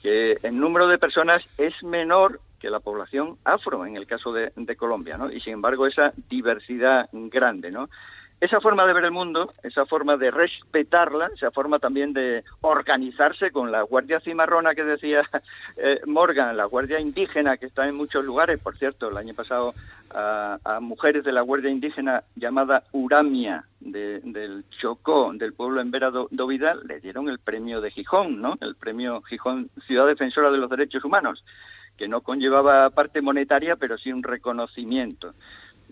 que 0.00 0.36
el 0.42 0.58
número 0.58 0.88
de 0.88 0.98
personas 0.98 1.44
es 1.58 1.80
menor 1.84 2.40
que 2.58 2.70
la 2.70 2.80
población 2.80 3.38
afro 3.44 3.86
en 3.86 3.96
el 3.96 4.06
caso 4.06 4.32
de, 4.32 4.50
Colombia, 4.76 5.16
¿no? 5.16 5.30
Y 5.30 5.40
sin 5.40 5.54
embargo 5.54 5.86
esa 5.86 6.12
diversidad 6.28 7.08
grande, 7.12 7.70
¿no? 7.70 7.88
Esa 8.42 8.60
forma 8.60 8.84
de 8.88 8.92
ver 8.92 9.04
el 9.04 9.12
mundo, 9.12 9.52
esa 9.62 9.86
forma 9.86 10.16
de 10.16 10.32
respetarla, 10.32 11.30
esa 11.32 11.52
forma 11.52 11.78
también 11.78 12.12
de 12.12 12.42
organizarse 12.62 13.52
con 13.52 13.70
la 13.70 13.82
Guardia 13.82 14.18
Cimarrona 14.18 14.74
que 14.74 14.82
decía 14.82 15.22
eh, 15.76 16.00
Morgan, 16.06 16.56
la 16.56 16.64
Guardia 16.64 16.98
Indígena 16.98 17.56
que 17.56 17.66
está 17.66 17.86
en 17.86 17.94
muchos 17.94 18.24
lugares, 18.24 18.58
por 18.58 18.76
cierto, 18.76 19.10
el 19.10 19.16
año 19.16 19.32
pasado 19.32 19.74
a, 20.10 20.58
mujeres 20.80 21.22
de 21.22 21.30
la 21.30 21.42
Guardia 21.42 21.70
Indígena 21.70 22.24
llamada 22.34 22.82
Uramia 22.90 23.64
del 23.78 24.64
Chocó, 24.70 25.32
del 25.32 25.52
pueblo 25.52 25.80
en 25.80 25.92
Vera 25.92 26.10
do, 26.10 26.28
Vidal, 26.48 26.80
le 26.88 26.98
dieron 26.98 27.28
el 27.28 27.38
premio 27.38 27.80
de 27.80 27.92
Gijón, 27.92 28.42
¿no? 28.42 28.58
El 28.60 28.74
premio 28.74 29.22
Gijón 29.22 29.70
Ciudad 29.86 30.08
Defensora 30.08 30.50
de 30.50 30.58
los 30.58 30.68
Derechos 30.68 31.04
Humanos, 31.04 31.44
que 31.96 32.08
no 32.08 32.22
conllevaba 32.22 32.90
parte 32.90 33.22
monetaria, 33.22 33.76
pero 33.76 33.98
sí 33.98 34.12
un 34.12 34.24
reconocimiento. 34.24 35.32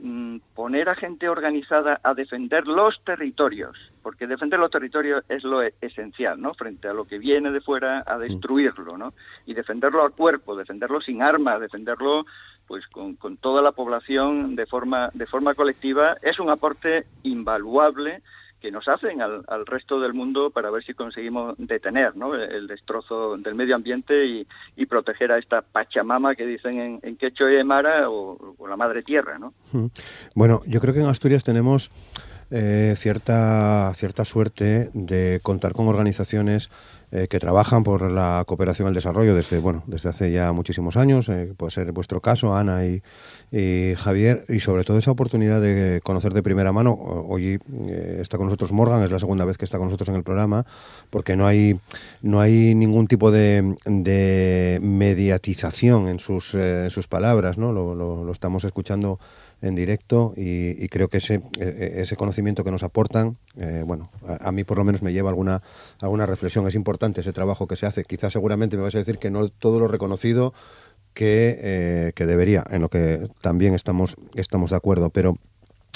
Mm, 0.02 0.38
poner 0.54 0.88
a 0.88 0.94
gente 0.94 1.28
organizada 1.28 2.00
a 2.02 2.14
defender 2.14 2.66
los 2.66 3.04
territorios, 3.04 3.76
porque 4.02 4.26
defender 4.26 4.58
los 4.58 4.70
territorios 4.70 5.22
es 5.28 5.44
lo 5.44 5.60
esencial, 5.60 6.40
¿no? 6.40 6.54
Frente 6.54 6.88
a 6.88 6.94
lo 6.94 7.04
que 7.04 7.18
viene 7.18 7.50
de 7.50 7.60
fuera 7.60 8.02
a 8.06 8.16
destruirlo, 8.16 8.96
¿no? 8.96 9.12
Y 9.44 9.52
defenderlo 9.52 10.02
al 10.02 10.12
cuerpo, 10.12 10.56
defenderlo 10.56 11.02
sin 11.02 11.22
armas, 11.22 11.60
defenderlo 11.60 12.24
pues 12.66 12.86
con, 12.86 13.16
con 13.16 13.36
toda 13.36 13.60
la 13.60 13.72
población 13.72 14.56
de 14.56 14.64
forma 14.64 15.10
de 15.12 15.26
forma 15.26 15.52
colectiva 15.52 16.16
es 16.22 16.38
un 16.38 16.48
aporte 16.48 17.04
invaluable 17.24 18.22
que 18.60 18.70
nos 18.70 18.88
hacen 18.88 19.22
al, 19.22 19.66
resto 19.66 20.00
del 20.00 20.14
mundo 20.14 20.50
para 20.50 20.70
ver 20.70 20.84
si 20.84 20.94
conseguimos 20.94 21.54
detener 21.58 22.12
el 22.50 22.66
destrozo 22.66 23.36
del 23.36 23.54
medio 23.54 23.74
ambiente 23.74 24.26
y, 24.26 24.46
proteger 24.86 25.30
a 25.30 25.38
esta 25.38 25.62
Pachamama 25.62 26.34
que 26.34 26.44
dicen 26.44 26.80
en, 26.80 27.00
en 27.02 27.16
Quechua 27.16 27.52
y 27.52 27.56
Aymara 27.56 28.10
o, 28.10 28.54
o, 28.58 28.66
la 28.66 28.76
Madre 28.76 29.04
Tierra. 29.04 29.38
¿no? 29.38 29.54
Bueno, 30.34 30.62
yo 30.66 30.80
creo 30.80 30.92
que 30.92 31.00
en 31.00 31.06
Asturias 31.06 31.44
tenemos 31.44 31.92
eh, 32.50 32.94
cierta, 32.98 33.92
cierta 33.96 34.24
suerte 34.24 34.90
de 34.92 35.40
contar 35.42 35.72
con 35.72 35.88
organizaciones 35.88 36.70
eh, 37.12 37.26
que 37.26 37.40
trabajan 37.40 37.82
por 37.82 38.08
la 38.08 38.44
cooperación 38.46 38.86
el 38.86 38.94
desarrollo 38.94 39.34
desde, 39.34 39.58
bueno, 39.58 39.82
desde 39.88 40.10
hace 40.10 40.30
ya 40.30 40.52
muchísimos 40.52 40.96
años, 40.96 41.28
eh, 41.28 41.52
puede 41.56 41.72
ser 41.72 41.90
vuestro 41.90 42.20
caso, 42.20 42.54
Ana 42.54 42.84
y, 42.86 43.02
Javier, 43.96 44.44
y 44.48 44.60
sobre 44.60 44.84
todo 44.84 44.96
esa 44.96 45.10
oportunidad 45.10 45.60
de 45.60 46.00
conocer 46.04 46.32
de 46.32 46.40
primera 46.40 46.70
mano. 46.70 46.92
Hoy 46.92 47.58
eh, 47.88 48.18
está 48.20 48.36
con 48.36 48.46
nosotros 48.46 48.70
Morgan, 48.70 49.02
es 49.02 49.10
la 49.10 49.18
segunda 49.18 49.44
vez 49.44 49.58
que 49.58 49.64
está 49.64 49.76
con 49.78 49.88
nosotros 49.88 50.08
en 50.10 50.14
el 50.14 50.22
programa, 50.22 50.64
porque 51.10 51.34
no 51.34 51.48
hay, 51.48 51.80
no 52.22 52.40
hay 52.40 52.76
ningún 52.76 53.08
tipo 53.08 53.32
de, 53.32 53.74
de, 53.86 54.78
mediatización 54.80 56.06
en 56.06 56.20
sus, 56.20 56.54
en 56.54 56.90
sus 56.90 57.08
palabras, 57.08 57.58
¿no? 57.58 57.72
Lo, 57.72 57.96
lo, 57.96 58.30
estamos 58.30 58.62
escuchando 58.62 59.18
en 59.62 59.74
directo 59.74 60.32
y, 60.36 60.88
creo 60.88 61.08
que 61.08 61.18
ese, 61.18 61.42
e, 61.58 61.64
e, 61.64 62.02
ese 62.02 62.16
conocimiento 62.16 62.64
que 62.64 62.70
nos 62.70 62.82
aportan, 62.82 63.38
bueno, 63.84 64.10
a, 64.26 64.52
mí 64.52 64.64
por 64.64 64.78
lo 64.78 64.84
menos 64.84 65.02
me 65.02 65.12
lleva 65.12 65.30
alguna, 65.30 65.62
alguna 66.00 66.26
reflexión. 66.26 66.66
Es 66.66 66.74
importante 66.74 67.20
ese 67.20 67.32
trabajo 67.32 67.66
que 67.66 67.76
se 67.76 67.86
hace. 67.86 68.04
Quizás 68.04 68.32
seguramente 68.32 68.76
me 68.76 68.82
vas 68.82 68.94
a 68.94 68.98
decir 68.98 69.18
que 69.18 69.30
no 69.30 69.48
todo 69.48 69.80
lo 69.80 69.88
reconocido 69.88 70.54
que, 71.14 72.12
que 72.14 72.26
debería, 72.26 72.64
en 72.70 72.82
lo 72.82 72.88
que 72.88 73.28
también 73.40 73.74
estamos, 73.74 74.16
estamos 74.34 74.70
de 74.70 74.76
acuerdo, 74.76 75.10
pero 75.10 75.36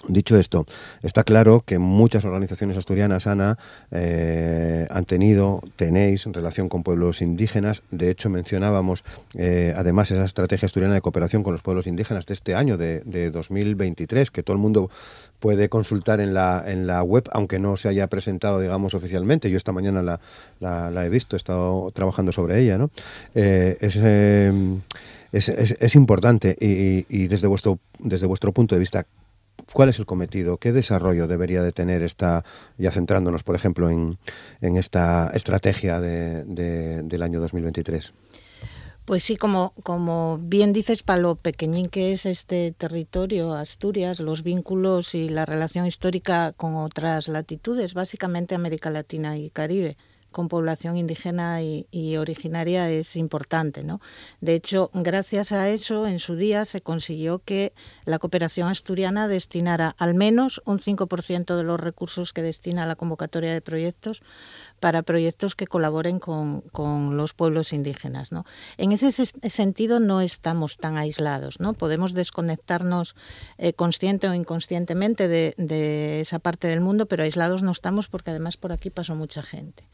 Dicho 0.08 0.36
esto, 0.36 0.66
está 1.02 1.24
claro 1.24 1.62
que 1.64 1.78
muchas 1.78 2.26
organizaciones 2.26 2.76
asturianas, 2.76 3.26
Ana, 3.26 3.58
eh, 3.90 4.86
han 4.90 5.06
tenido, 5.06 5.62
tenéis 5.76 6.26
relación 6.26 6.68
con 6.68 6.82
pueblos 6.82 7.22
indígenas. 7.22 7.82
De 7.90 8.10
hecho, 8.10 8.28
mencionábamos 8.28 9.02
eh, 9.34 9.72
además 9.74 10.10
esa 10.10 10.24
estrategia 10.24 10.66
asturiana 10.66 10.94
de 10.94 11.00
cooperación 11.00 11.42
con 11.42 11.52
los 11.52 11.62
pueblos 11.62 11.86
indígenas 11.86 12.26
de 12.26 12.34
este 12.34 12.54
año, 12.54 12.76
de, 12.76 13.30
2023, 13.30 14.30
que 14.30 14.42
todo 14.42 14.54
el 14.54 14.60
mundo 14.60 14.90
puede 15.40 15.70
consultar 15.70 16.20
en 16.20 16.34
la, 16.34 16.62
en 16.66 16.86
la 16.86 17.02
web, 17.02 17.28
aunque 17.32 17.58
no 17.58 17.78
se 17.78 17.88
haya 17.88 18.06
presentado, 18.08 18.60
digamos, 18.60 18.92
oficialmente. 18.92 19.50
Yo 19.50 19.56
esta 19.56 19.72
mañana 19.72 20.02
la, 20.02 20.20
la, 20.60 21.06
he 21.06 21.08
visto, 21.08 21.34
he 21.34 21.38
estado 21.38 21.90
trabajando 21.92 22.30
sobre 22.32 22.60
ella. 22.60 22.76
¿no? 22.76 22.90
Eh, 23.34 23.78
es, 23.80 23.96
es, 25.32 25.48
es, 25.48 25.94
importante 25.94 26.56
y, 26.60 27.06
y, 27.08 27.26
desde, 27.28 27.46
vuestro, 27.46 27.78
desde 27.98 28.26
vuestro 28.26 28.52
punto 28.52 28.74
de 28.74 28.80
vista, 28.80 29.06
¿Cuál 29.74 29.88
es 29.88 29.98
el 29.98 30.06
cometido? 30.06 30.58
¿Qué 30.58 30.72
desarrollo 30.72 31.26
debería 31.26 31.60
de 31.60 31.72
tener 31.72 32.04
esta, 32.04 32.44
ya 32.78 32.92
centrándonos, 32.92 33.42
por 33.42 33.56
ejemplo, 33.56 33.90
en, 33.90 34.18
esta 34.60 35.32
estrategia 35.34 36.00
del 36.00 37.22
año 37.22 37.40
2023? 37.40 38.14
Pues 39.04 39.24
sí, 39.24 39.36
como, 39.36 39.74
como 39.82 40.38
bien 40.40 40.72
dices, 40.72 41.02
para 41.02 41.20
lo 41.20 41.34
pequeñín 41.34 41.86
que 41.86 42.12
es 42.12 42.24
este 42.24 42.70
territorio, 42.70 43.54
Asturias, 43.54 44.20
los 44.20 44.44
vínculos 44.44 45.16
y 45.16 45.28
la 45.28 45.44
relación 45.44 45.86
histórica 45.86 46.52
con 46.52 46.76
otras 46.76 47.26
latitudes, 47.26 47.94
básicamente 47.94 48.54
América 48.54 48.90
Latina 48.90 49.36
y 49.36 49.50
Caribe 49.50 49.96
con 50.34 50.48
población 50.48 50.96
indígena 50.98 51.62
y, 51.62 52.16
originaria 52.16 52.90
es 52.90 53.14
importante. 53.16 53.84
¿no? 53.84 54.00
De 54.40 54.54
hecho, 54.54 54.90
gracias 54.92 55.52
a 55.52 55.70
eso, 55.70 56.06
en 56.06 56.18
su 56.18 56.34
día 56.34 56.64
se 56.64 56.80
consiguió 56.82 57.38
que 57.38 57.72
la 58.04 58.18
cooperación 58.18 58.68
asturiana 58.68 59.28
destinara 59.28 59.94
al 59.96 60.14
menos 60.14 60.60
un 60.66 60.80
5% 60.80 61.56
de 61.56 61.62
los 61.62 61.78
recursos 61.80 62.32
que 62.32 62.42
destina 62.42 62.84
la 62.84 62.96
convocatoria 62.96 63.52
de 63.52 63.60
proyectos 63.60 64.22
para 64.80 65.02
proyectos 65.02 65.54
que 65.54 65.68
colaboren 65.68 66.18
con, 66.18 66.64
los 67.16 67.32
pueblos 67.32 67.72
indígenas. 67.72 68.30
En 68.76 68.90
ese 68.90 69.12
sentido 69.12 70.00
no 70.00 70.20
estamos 70.20 70.76
tan 70.78 70.96
aislados. 70.98 71.60
¿no? 71.60 71.74
Podemos 71.74 72.12
desconectarnos 72.12 73.14
eh, 73.56 73.72
consciente 73.72 74.28
o 74.28 74.34
inconscientemente 74.34 75.28
de 75.28 76.20
esa 76.20 76.40
parte 76.40 76.66
del 76.66 76.80
mundo, 76.80 77.06
pero 77.06 77.22
aislados 77.22 77.62
no 77.62 77.70
estamos 77.70 78.08
porque 78.08 78.30
además 78.30 78.56
por 78.56 78.72
aquí 78.72 78.90
pasó 78.90 79.14
mucha 79.14 79.42
gente 79.44 79.84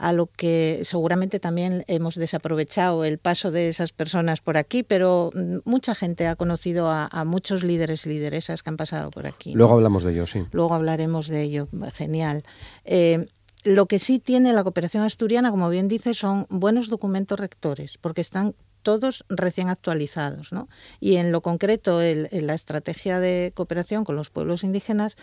a 0.00 0.14
lo 0.14 0.26
que 0.26 0.80
seguramente 0.84 1.38
también 1.40 1.84
hemos 1.86 2.14
desaprovechado 2.14 3.04
el 3.04 3.18
paso 3.18 3.50
de 3.50 3.68
esas 3.68 3.92
personas 3.92 4.40
por 4.40 4.56
aquí, 4.56 4.82
pero 4.82 5.30
mm, 5.34 5.58
mucha 5.64 5.94
gente 5.94 6.26
ha 6.26 6.36
conocido 6.36 6.90
a, 6.90 7.08
muchos 7.26 7.62
líderes 7.62 8.06
y 8.06 8.08
lideresas 8.08 8.62
que 8.62 8.70
han 8.70 8.78
pasado 8.78 9.10
por 9.10 9.26
aquí. 9.26 9.52
Luego 9.52 9.74
hablamos 9.74 10.02
de 10.04 10.12
ello, 10.12 10.26
sí. 10.26 10.46
Luego 10.52 10.72
hablaremos 10.74 11.28
de 11.28 11.42
ello, 11.42 11.68
genial. 11.92 12.44
Eh, 12.86 13.26
lo 13.62 13.84
que 13.84 13.98
sí 13.98 14.18
tiene 14.18 14.54
la 14.54 14.62
cooperación 14.62 15.02
asturiana, 15.02 15.50
como 15.50 15.68
bien 15.68 15.86
dice, 15.86 16.14
son 16.14 16.46
buenos 16.48 16.88
documentos 16.88 17.38
rectores, 17.38 17.98
porque 17.98 18.22
están 18.22 18.54
todos 18.82 19.26
recién 19.28 19.68
actualizados. 19.68 20.50
¿no? 20.50 20.70
Y 20.98 21.16
en 21.16 21.30
lo 21.30 21.42
concreto, 21.42 22.00
la 22.00 22.54
estrategia 22.54 23.20
de 23.20 23.52
cooperación 23.54 24.04
con 24.04 24.16
los 24.16 24.30
pueblos 24.30 24.64
indígenas 24.64 25.18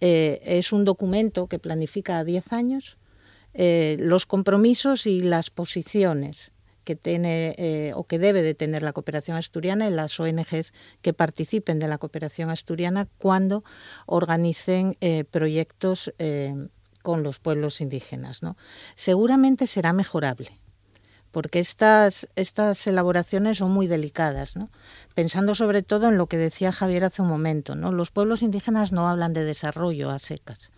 eh, 0.00 0.40
es 0.44 0.72
un 0.72 0.84
documento 0.84 1.48
que 1.48 1.58
planifica 1.58 2.18
a 2.18 2.24
10 2.24 2.52
años 2.52 2.96
eh, 3.54 3.96
los 3.98 4.26
compromisos 4.26 5.06
y 5.06 5.20
las 5.20 5.50
posiciones 5.50 6.52
que 6.84 6.96
tiene 6.96 7.54
eh, 7.58 7.92
o 7.94 8.04
que 8.04 8.18
debe 8.18 8.42
de 8.42 8.54
tener 8.54 8.82
la 8.82 8.92
cooperación 8.92 9.36
asturiana 9.36 9.86
y 9.86 9.90
las 9.90 10.18
ONGs 10.18 10.72
que 11.02 11.12
participen 11.12 11.78
de 11.78 11.88
la 11.88 11.98
cooperación 11.98 12.50
asturiana 12.50 13.06
cuando 13.18 13.64
organicen 14.06 14.96
eh, 15.00 15.24
proyectos 15.24 16.12
con 17.02 17.22
los 17.22 17.38
pueblos 17.38 17.80
indígenas. 17.80 18.42
¿no? 18.42 18.56
Seguramente 18.94 19.66
será 19.66 19.92
mejorable 19.92 20.58
porque 21.30 21.60
estas, 21.60 22.26
estas 22.34 22.84
elaboraciones 22.88 23.58
son 23.58 23.70
muy 23.70 23.86
delicadas, 23.86 24.54
pensando 25.14 25.54
sobre 25.54 25.82
todo 25.82 26.08
en 26.08 26.18
lo 26.18 26.26
que 26.26 26.36
decía 26.36 26.72
Javier 26.72 27.04
hace 27.04 27.22
un 27.22 27.28
momento. 27.28 27.76
¿no? 27.76 27.92
Los 27.92 28.10
pueblos 28.10 28.42
indígenas 28.42 28.90
no 28.90 29.08
hablan 29.08 29.32
de 29.32 29.44
desarrollo 29.44 30.10
a 30.10 30.18
secas 30.18 30.72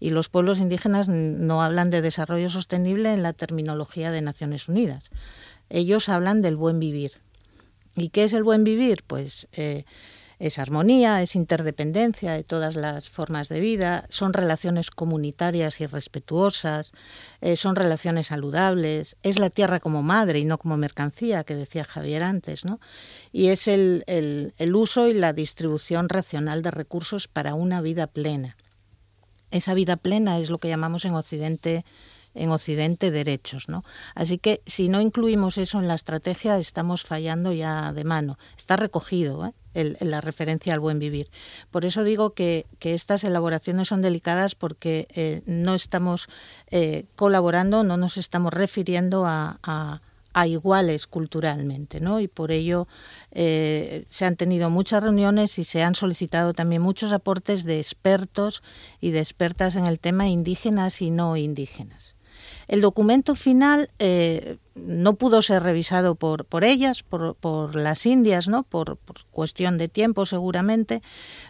y 0.00 0.10
los 0.10 0.28
pueblos 0.28 0.58
indígenas 0.58 1.08
no 1.08 1.62
hablan 1.62 1.90
de 1.90 2.02
desarrollo 2.02 2.50
sostenible 2.50 3.12
en 3.12 3.22
la 3.22 3.32
terminología 3.32 4.10
de 4.10 4.22
Naciones 4.22 4.68
Unidas. 4.68 5.10
Ellos 5.70 6.08
hablan 6.08 6.42
del 6.42 6.56
buen 6.56 6.78
vivir. 6.78 7.12
¿Y 7.96 8.10
qué 8.10 8.24
es 8.24 8.32
el 8.32 8.44
buen 8.44 8.62
vivir? 8.64 9.02
Pues 9.06 9.48
eh, 9.52 9.84
es 10.38 10.58
armonía, 10.60 11.20
es 11.20 11.34
interdependencia 11.34 12.32
de 12.32 12.44
todas 12.44 12.76
las 12.76 13.10
formas 13.10 13.48
de 13.48 13.58
vida, 13.58 14.06
son 14.08 14.32
relaciones 14.32 14.90
comunitarias 14.90 15.80
y 15.80 15.86
respetuosas, 15.86 16.92
eh, 17.40 17.56
son 17.56 17.74
relaciones 17.74 18.28
saludables, 18.28 19.16
es 19.24 19.38
la 19.40 19.50
tierra 19.50 19.80
como 19.80 20.02
madre 20.02 20.38
y 20.38 20.44
no 20.44 20.58
como 20.58 20.76
mercancía, 20.76 21.42
que 21.42 21.56
decía 21.56 21.84
Javier 21.84 22.22
antes, 22.22 22.64
¿no? 22.64 22.78
Y 23.32 23.48
es 23.48 23.66
el, 23.66 24.04
el 24.06 24.74
uso 24.76 25.08
y 25.08 25.14
la 25.14 25.32
distribución 25.32 26.08
racional 26.08 26.62
de 26.62 26.70
recursos 26.70 27.26
para 27.26 27.54
una 27.54 27.80
vida 27.80 28.06
plena. 28.06 28.56
Esa 29.50 29.74
vida 29.74 29.96
plena 29.96 30.38
es 30.38 30.50
lo 30.50 30.58
que 30.58 30.68
llamamos 30.68 31.04
en 31.04 31.14
Occidente 31.14 31.84
en 32.34 32.50
Occidente 32.50 33.10
derechos, 33.10 33.68
¿no? 33.68 33.84
Así 34.14 34.38
que 34.38 34.62
si 34.66 34.88
no 34.88 35.00
incluimos 35.00 35.58
eso 35.58 35.78
en 35.78 35.88
la 35.88 35.94
estrategia 35.94 36.58
estamos 36.58 37.02
fallando 37.02 37.52
ya 37.52 37.92
de 37.92 38.04
mano. 38.04 38.38
Está 38.56 38.76
recogido 38.76 39.46
¿eh? 39.74 39.96
la 40.00 40.20
referencia 40.20 40.72
al 40.72 40.80
buen 40.80 40.98
vivir. 40.98 41.30
Por 41.70 41.84
eso 41.84 42.04
digo 42.04 42.30
que, 42.30 42.66
estas 42.80 43.24
elaboraciones 43.24 43.88
son 43.88 44.02
delicadas 44.02 44.54
porque 44.54 45.08
eh, 45.14 45.42
no 45.46 45.74
estamos 45.74 46.28
eh, 46.70 47.06
colaborando, 47.16 47.84
no 47.84 47.96
nos 47.96 48.16
estamos 48.16 48.52
refiriendo 48.52 49.24
a 49.26 50.00
iguales 50.46 51.06
culturalmente, 51.06 52.00
¿no? 52.00 52.20
Y 52.20 52.28
por 52.28 52.50
ello 52.50 52.86
eh, 53.32 54.04
se 54.10 54.24
han 54.24 54.36
tenido 54.36 54.70
muchas 54.70 55.02
reuniones 55.02 55.58
y 55.58 55.64
se 55.64 55.82
han 55.82 55.94
solicitado 55.94 56.54
también 56.54 56.82
muchos 56.82 57.12
aportes 57.12 57.64
de 57.64 57.78
expertos 57.78 58.62
y 59.00 59.10
de 59.10 59.20
expertas 59.20 59.76
en 59.76 59.86
el 59.86 60.00
tema 60.00 60.28
indígenas 60.28 61.02
y 61.02 61.10
no 61.10 61.36
indígenas. 61.36 62.16
El 62.68 62.80
documento 62.80 63.34
final 63.34 63.90
eh, 63.98 64.58
no 64.86 65.14
pudo 65.14 65.42
ser 65.42 65.62
revisado 65.62 66.14
por, 66.14 66.44
por 66.44 66.64
ellas, 66.64 67.02
por, 67.02 67.34
por 67.34 67.74
las 67.74 68.06
indias, 68.06 68.48
¿no? 68.48 68.62
Por, 68.62 68.98
cuestión 69.30 69.78
de 69.78 69.88
tiempo 69.88 70.26
seguramente, 70.26 71.02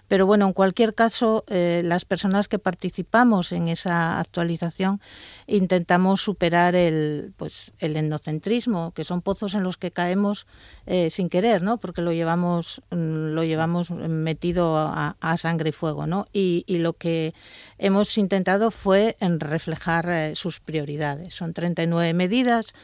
pero 0.08 0.26
bueno, 0.26 0.46
en 0.46 0.52
cualquier 0.52 0.94
caso, 0.94 1.44
eh, 1.48 1.82
las 1.84 2.04
personas 2.04 2.48
que 2.48 2.58
participamos 2.58 3.52
en 3.52 3.68
esa 3.68 4.20
actualización 4.20 5.00
intentamos 5.46 6.22
superar 6.22 6.74
el, 6.74 7.32
pues, 7.36 7.72
el 7.78 7.96
endocentrismo, 7.96 8.92
que 8.92 9.04
son 9.04 9.22
pozos 9.22 9.54
en 9.54 9.62
los 9.62 9.78
que 9.78 9.90
caemos 9.90 10.46
eh, 10.86 11.10
sin 11.10 11.28
querer, 11.28 11.62
¿no? 11.62 11.78
Porque 11.78 12.02
lo 12.02 12.12
llevamos, 12.12 12.82
mm, 12.90 13.34
lo 13.34 13.44
llevamos 13.44 13.90
metido 13.90 14.76
a, 14.78 15.14
sangre 15.36 15.70
y 15.70 15.72
fuego, 15.72 16.06
¿no? 16.06 16.26
Y, 16.32 16.64
lo 16.78 16.92
que 16.92 17.34
hemos 17.78 18.16
intentado 18.18 18.70
fue 18.70 19.16
reflejar 19.20 20.08
eh, 20.08 20.36
sus 20.36 20.60
prioridades. 20.60 21.34
Son 21.34 21.52
39 21.52 22.14
medidas 22.14 22.74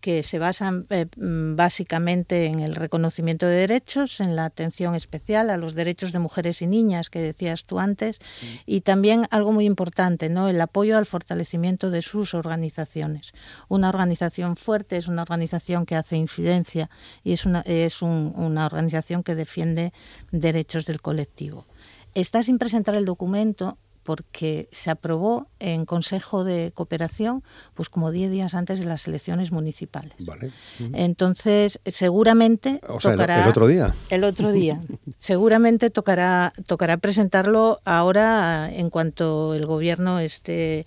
que 0.00 0.22
se 0.22 0.38
basan 0.38 0.86
eh, 0.90 1.06
mm, 1.16 1.56
básicamente 1.56 2.46
en 2.46 2.60
el 2.60 2.76
reconocimiento 2.76 3.46
de 3.46 3.56
derechos, 3.56 4.20
en 4.20 4.36
la 4.36 4.44
atención 4.44 4.94
especial 4.94 5.50
a 5.50 5.56
los 5.56 5.74
derechos 5.74 6.12
de 6.12 6.18
mujeres 6.18 6.62
y 6.62 6.66
niñas 6.66 7.10
que 7.10 7.20
decías 7.20 7.64
tú 7.64 7.78
antes, 7.78 8.20
mm. 8.20 8.46
y 8.66 8.80
también 8.82 9.26
algo 9.30 9.52
muy 9.52 9.66
importante, 9.66 10.28
¿no? 10.28 10.48
el 10.48 10.60
apoyo 10.60 10.96
al 10.96 11.06
fortalecimiento 11.06 11.90
de 11.90 12.02
sus 12.02 12.34
organizaciones. 12.34 13.32
Una 13.68 13.88
organización 13.88 14.56
fuerte 14.56 14.96
es 14.96 15.08
una 15.08 15.22
organización 15.22 15.86
que 15.86 15.96
hace 15.96 16.16
incidencia 16.16 16.90
y 17.24 17.32
es 17.32 17.44
una, 17.44 17.60
es 17.62 18.02
una 18.02 18.66
organización 18.66 19.22
que 19.22 19.34
defiende 19.34 19.92
derechos 20.30 20.86
del 20.86 21.00
colectivo. 21.00 21.66
Está 22.14 22.42
sin 22.42 22.58
presentar 22.58 22.96
el 22.96 23.04
documento 23.04 23.78
porque 24.08 24.70
se 24.70 24.90
aprobó 24.90 25.48
en 25.58 25.84
Consejo 25.84 26.42
de 26.42 26.72
Cooperación 26.72 27.44
pues 27.74 27.90
como 27.90 28.10
10 28.10 28.30
días 28.30 28.54
antes 28.54 28.80
de 28.80 28.86
las 28.86 29.06
elecciones 29.06 29.52
municipales. 29.52 30.14
Vale. 30.20 30.50
Entonces, 30.94 31.78
seguramente 31.84 32.80
tocará 33.02 33.42
el, 33.42 33.50
otro 33.50 33.66
día. 33.66 33.94
El 34.08 34.24
otro 34.24 34.50
día. 34.50 34.80
seguramente 35.18 35.90
tocará 35.90 36.54
tocará 36.66 36.96
presentarlo 36.96 37.80
ahora 37.84 38.72
en 38.72 38.88
cuanto 38.88 39.52
el 39.52 39.66
gobierno 39.66 40.20
esté 40.20 40.86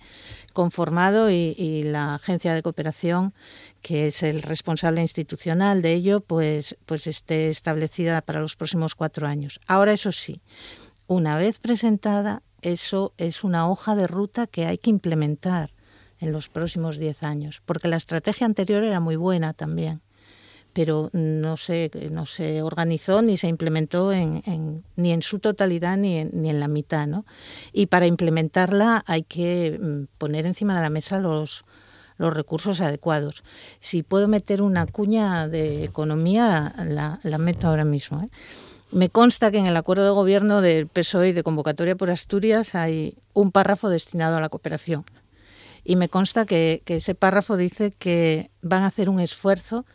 conformado 0.52 1.30
y, 1.30 1.84
la 1.84 2.16
agencia 2.16 2.54
de 2.54 2.62
cooperación 2.62 3.34
que 3.82 4.08
es 4.08 4.24
el 4.24 4.42
responsable 4.42 5.00
institucional 5.00 5.80
de 5.80 5.92
ello, 5.92 6.20
pues, 6.22 6.76
pues 6.86 7.06
esté 7.06 7.50
establecida 7.50 8.20
para 8.20 8.40
los 8.40 8.56
próximos 8.56 8.96
cuatro 8.96 9.28
años. 9.28 9.60
Ahora, 9.68 9.92
eso 9.92 10.10
sí, 10.10 10.40
una 11.06 11.36
vez 11.36 11.58
presentada, 11.60 12.42
eso 12.62 13.12
es 13.18 13.44
una 13.44 13.68
hoja 13.68 13.94
de 13.94 14.06
ruta 14.06 14.46
que 14.46 14.66
hay 14.66 14.78
que 14.78 14.90
implementar 14.90 15.70
en 16.20 16.32
los 16.32 16.48
próximos 16.48 16.98
diez 16.98 17.22
años, 17.22 17.62
porque 17.66 17.88
la 17.88 17.96
estrategia 17.96 18.46
anterior 18.46 18.84
era 18.84 19.00
muy 19.00 19.16
buena 19.16 19.52
también, 19.52 20.00
pero 20.72 21.10
no 21.12 21.56
se, 21.56 21.90
no 22.10 22.24
se 22.26 22.62
organizó 22.62 23.20
ni 23.20 23.36
se 23.36 23.48
implementó 23.48 24.12
en, 24.12 24.84
ni 24.96 25.12
en 25.12 25.22
su 25.22 25.40
totalidad 25.40 25.96
ni 25.96 26.18
en, 26.18 26.30
ni 26.32 26.48
en 26.48 26.60
la 26.60 26.68
mitad. 26.68 27.06
¿no? 27.06 27.26
Y 27.72 27.86
para 27.86 28.06
implementarla 28.06 29.04
hay 29.06 29.24
que 29.24 29.78
mm, 29.78 30.16
poner 30.16 30.46
encima 30.46 30.76
de 30.76 30.82
la 30.82 30.90
mesa 30.90 31.20
los, 31.20 31.64
los 32.16 32.32
recursos 32.32 32.80
adecuados. 32.80 33.42
Si 33.80 34.02
puedo 34.02 34.28
meter 34.28 34.62
una 34.62 34.86
cuña 34.86 35.48
de 35.48 35.84
economía, 35.84 36.72
la, 36.86 37.18
la 37.22 37.38
meto 37.38 37.68
ahora 37.68 37.84
mismo. 37.84 38.22
¿eh? 38.22 38.30
Me 38.92 39.08
consta 39.08 39.50
que 39.50 39.56
en 39.56 39.66
el 39.66 39.76
acuerdo 39.78 40.04
de 40.04 40.10
gobierno 40.10 40.60
del 40.60 40.86
PSOE 40.86 41.32
de 41.32 41.42
convocatoria 41.42 41.96
por 41.96 42.10
Asturias 42.10 42.74
hay 42.74 43.16
un 43.32 43.50
párrafo 43.50 43.88
destinado 43.88 44.36
a 44.36 44.40
la 44.40 44.50
cooperación. 44.50 45.06
Y 45.82 45.96
me 45.96 46.10
consta 46.10 46.44
que, 46.44 46.82
ese 46.86 47.14
párrafo 47.14 47.56
dice 47.56 47.92
que 47.98 48.50
van 48.60 48.82
a 48.82 48.88
hacer 48.88 49.08
un 49.08 49.18
esfuerzo 49.18 49.86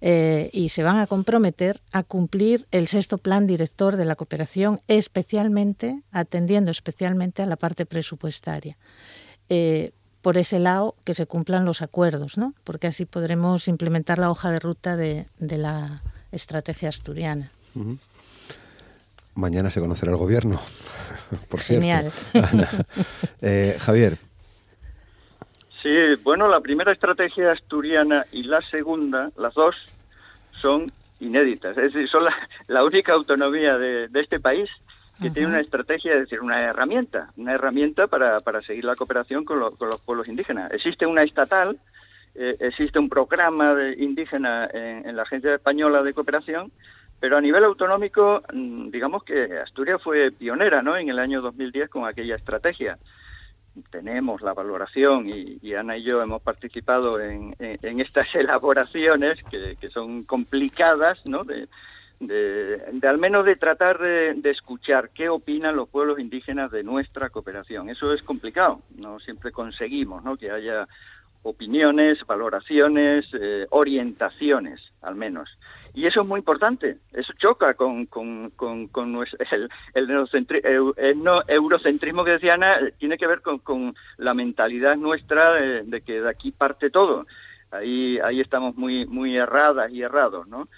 eh, 0.00 0.48
y 0.54 0.70
se 0.70 0.82
van 0.82 0.96
a 0.96 1.06
comprometer 1.06 1.82
a 1.92 2.02
cumplir 2.02 2.66
el 2.70 2.88
sexto 2.88 3.18
plan 3.18 3.46
director 3.46 3.96
de 3.96 4.06
la 4.06 4.16
cooperación, 4.16 4.80
especialmente 4.88 6.00
atendiendo 6.10 6.70
especialmente 6.70 7.42
a 7.42 7.46
la 7.46 7.56
parte 7.56 7.84
presupuestaria. 7.84 8.78
Eh, 9.50 9.92
por 10.22 10.38
ese 10.38 10.58
lado 10.58 10.94
que 11.04 11.12
se 11.12 11.26
cumplan 11.26 11.66
los 11.66 11.82
acuerdos, 11.82 12.38
¿no? 12.38 12.54
porque 12.64 12.86
así 12.86 13.04
podremos 13.04 13.68
implementar 13.68 14.18
la 14.18 14.30
hoja 14.30 14.50
de 14.50 14.60
ruta 14.60 14.96
de, 14.96 15.26
la 15.38 16.02
estrategia 16.32 16.88
asturiana. 16.88 17.52
Mañana 19.40 19.70
se 19.70 19.80
conocerá 19.80 20.12
el 20.12 20.18
gobierno, 20.18 20.60
por 21.48 21.60
cierto. 21.60 21.82
Genial. 21.82 22.12
Eh, 23.42 23.76
Javier. 23.80 24.18
Sí, 25.82 26.14
bueno, 26.22 26.46
la 26.46 26.60
primera 26.60 26.92
estrategia 26.92 27.52
asturiana 27.52 28.26
y 28.32 28.42
la 28.42 28.60
segunda, 28.60 29.30
las 29.38 29.54
dos, 29.54 29.74
son 30.60 30.86
inéditas. 31.20 31.76
Es 31.78 31.94
decir, 31.94 32.06
son 32.08 32.26
la, 32.68 32.84
única 32.84 33.14
autonomía 33.14 33.78
de, 33.78 34.10
este 34.12 34.40
país 34.40 34.68
que 35.22 35.30
tiene 35.30 35.48
una 35.48 35.60
estrategia, 35.60 36.14
es 36.14 36.20
decir, 36.20 36.40
una 36.40 36.60
herramienta, 36.60 37.30
una 37.36 37.54
herramienta 37.54 38.06
para, 38.06 38.40
para 38.40 38.62
seguir 38.62 38.84
la 38.84 38.96
cooperación 38.96 39.44
con, 39.44 39.58
los 39.58 40.00
pueblos 40.04 40.28
indígenas. 40.28 40.70
Existe 40.72 41.06
una 41.06 41.22
estatal, 41.22 41.78
eh, 42.34 42.56
existe 42.60 42.98
un 42.98 43.08
programa 43.08 43.74
de 43.74 44.02
indígena 44.02 44.68
en, 44.72 45.16
la 45.16 45.22
Agencia 45.22 45.54
Española 45.54 46.02
de 46.02 46.14
Cooperación, 46.14 46.72
pero 47.20 47.36
a 47.36 47.40
nivel 47.40 47.64
autonómico, 47.64 48.42
mm, 48.52 48.90
digamos 48.90 49.22
que 49.22 49.58
Asturias 49.58 50.02
fue 50.02 50.32
pionera 50.32 50.82
¿no? 50.82 50.96
en 50.96 51.10
el 51.10 51.18
año 51.18 51.42
2010 51.42 51.90
con 51.90 52.06
aquella 52.06 52.34
estrategia. 52.34 52.98
Tenemos 53.90 54.42
la 54.42 54.54
valoración 54.54 55.26
y, 55.28 55.74
Ana 55.74 55.96
y 55.96 56.02
yo 56.02 56.20
hemos 56.20 56.42
participado 56.42 57.20
en, 57.20 57.54
estas 57.58 58.26
elaboraciones 58.34 59.42
que, 59.44 59.90
son 59.90 60.24
complicadas, 60.24 61.24
¿no? 61.28 61.44
De, 61.44 61.68
al 63.02 63.18
menos 63.18 63.46
de 63.46 63.56
tratar 63.56 63.98
de, 63.98 64.38
escuchar 64.50 65.10
qué 65.10 65.28
opinan 65.28 65.76
los 65.76 65.88
pueblos 65.88 66.18
indígenas 66.18 66.70
de 66.70 66.82
nuestra 66.82 67.30
cooperación. 67.30 67.88
Eso 67.88 68.12
es 68.12 68.22
complicado, 68.22 68.82
no 68.96 69.20
siempre 69.20 69.52
conseguimos 69.52 70.22
¿no? 70.24 70.36
que 70.36 70.50
haya 70.50 70.86
opiniones, 71.42 72.26
valoraciones, 72.26 73.26
eh, 73.32 73.66
orientaciones, 73.70 74.92
al 75.00 75.14
menos. 75.14 75.48
Y 75.94 76.06
eso 76.06 76.22
es 76.22 76.26
muy 76.26 76.38
importante, 76.38 76.98
eso 77.12 77.32
choca 77.38 77.74
con, 77.74 78.06
con, 78.06 78.50
con, 78.50 78.88
el, 79.50 79.68
el, 80.96 81.22
no, 81.22 81.42
eurocentrismo 81.46 82.24
que 82.24 82.32
decía 82.32 82.54
Ana, 82.54 82.78
tiene 82.98 83.18
que 83.18 83.26
ver 83.26 83.42
con, 83.42 83.94
la 84.18 84.34
mentalidad 84.34 84.96
nuestra 84.96 85.54
de, 85.54 86.00
que 86.02 86.20
de 86.20 86.28
aquí 86.28 86.52
parte 86.52 86.90
todo. 86.90 87.26
Ahí, 87.72 88.18
ahí 88.24 88.40
estamos 88.40 88.76
muy, 88.76 89.06
muy 89.06 89.36
erradas 89.36 89.90
y 89.92 90.02
errados, 90.02 90.48
¿no? 90.48 90.68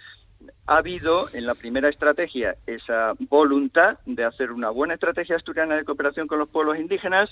ha 0.66 0.76
habido 0.76 1.26
en 1.34 1.46
la 1.46 1.54
primera 1.54 1.88
estrategia 1.88 2.56
esa 2.66 3.14
voluntad 3.28 3.98
de 4.06 4.24
hacer 4.24 4.52
una 4.52 4.70
buena 4.70 4.94
estrategia 4.94 5.36
asturiana 5.36 5.76
de 5.76 5.84
cooperación 5.84 6.26
con 6.26 6.38
los 6.38 6.48
pueblos 6.48 6.78
indígenas. 6.78 7.30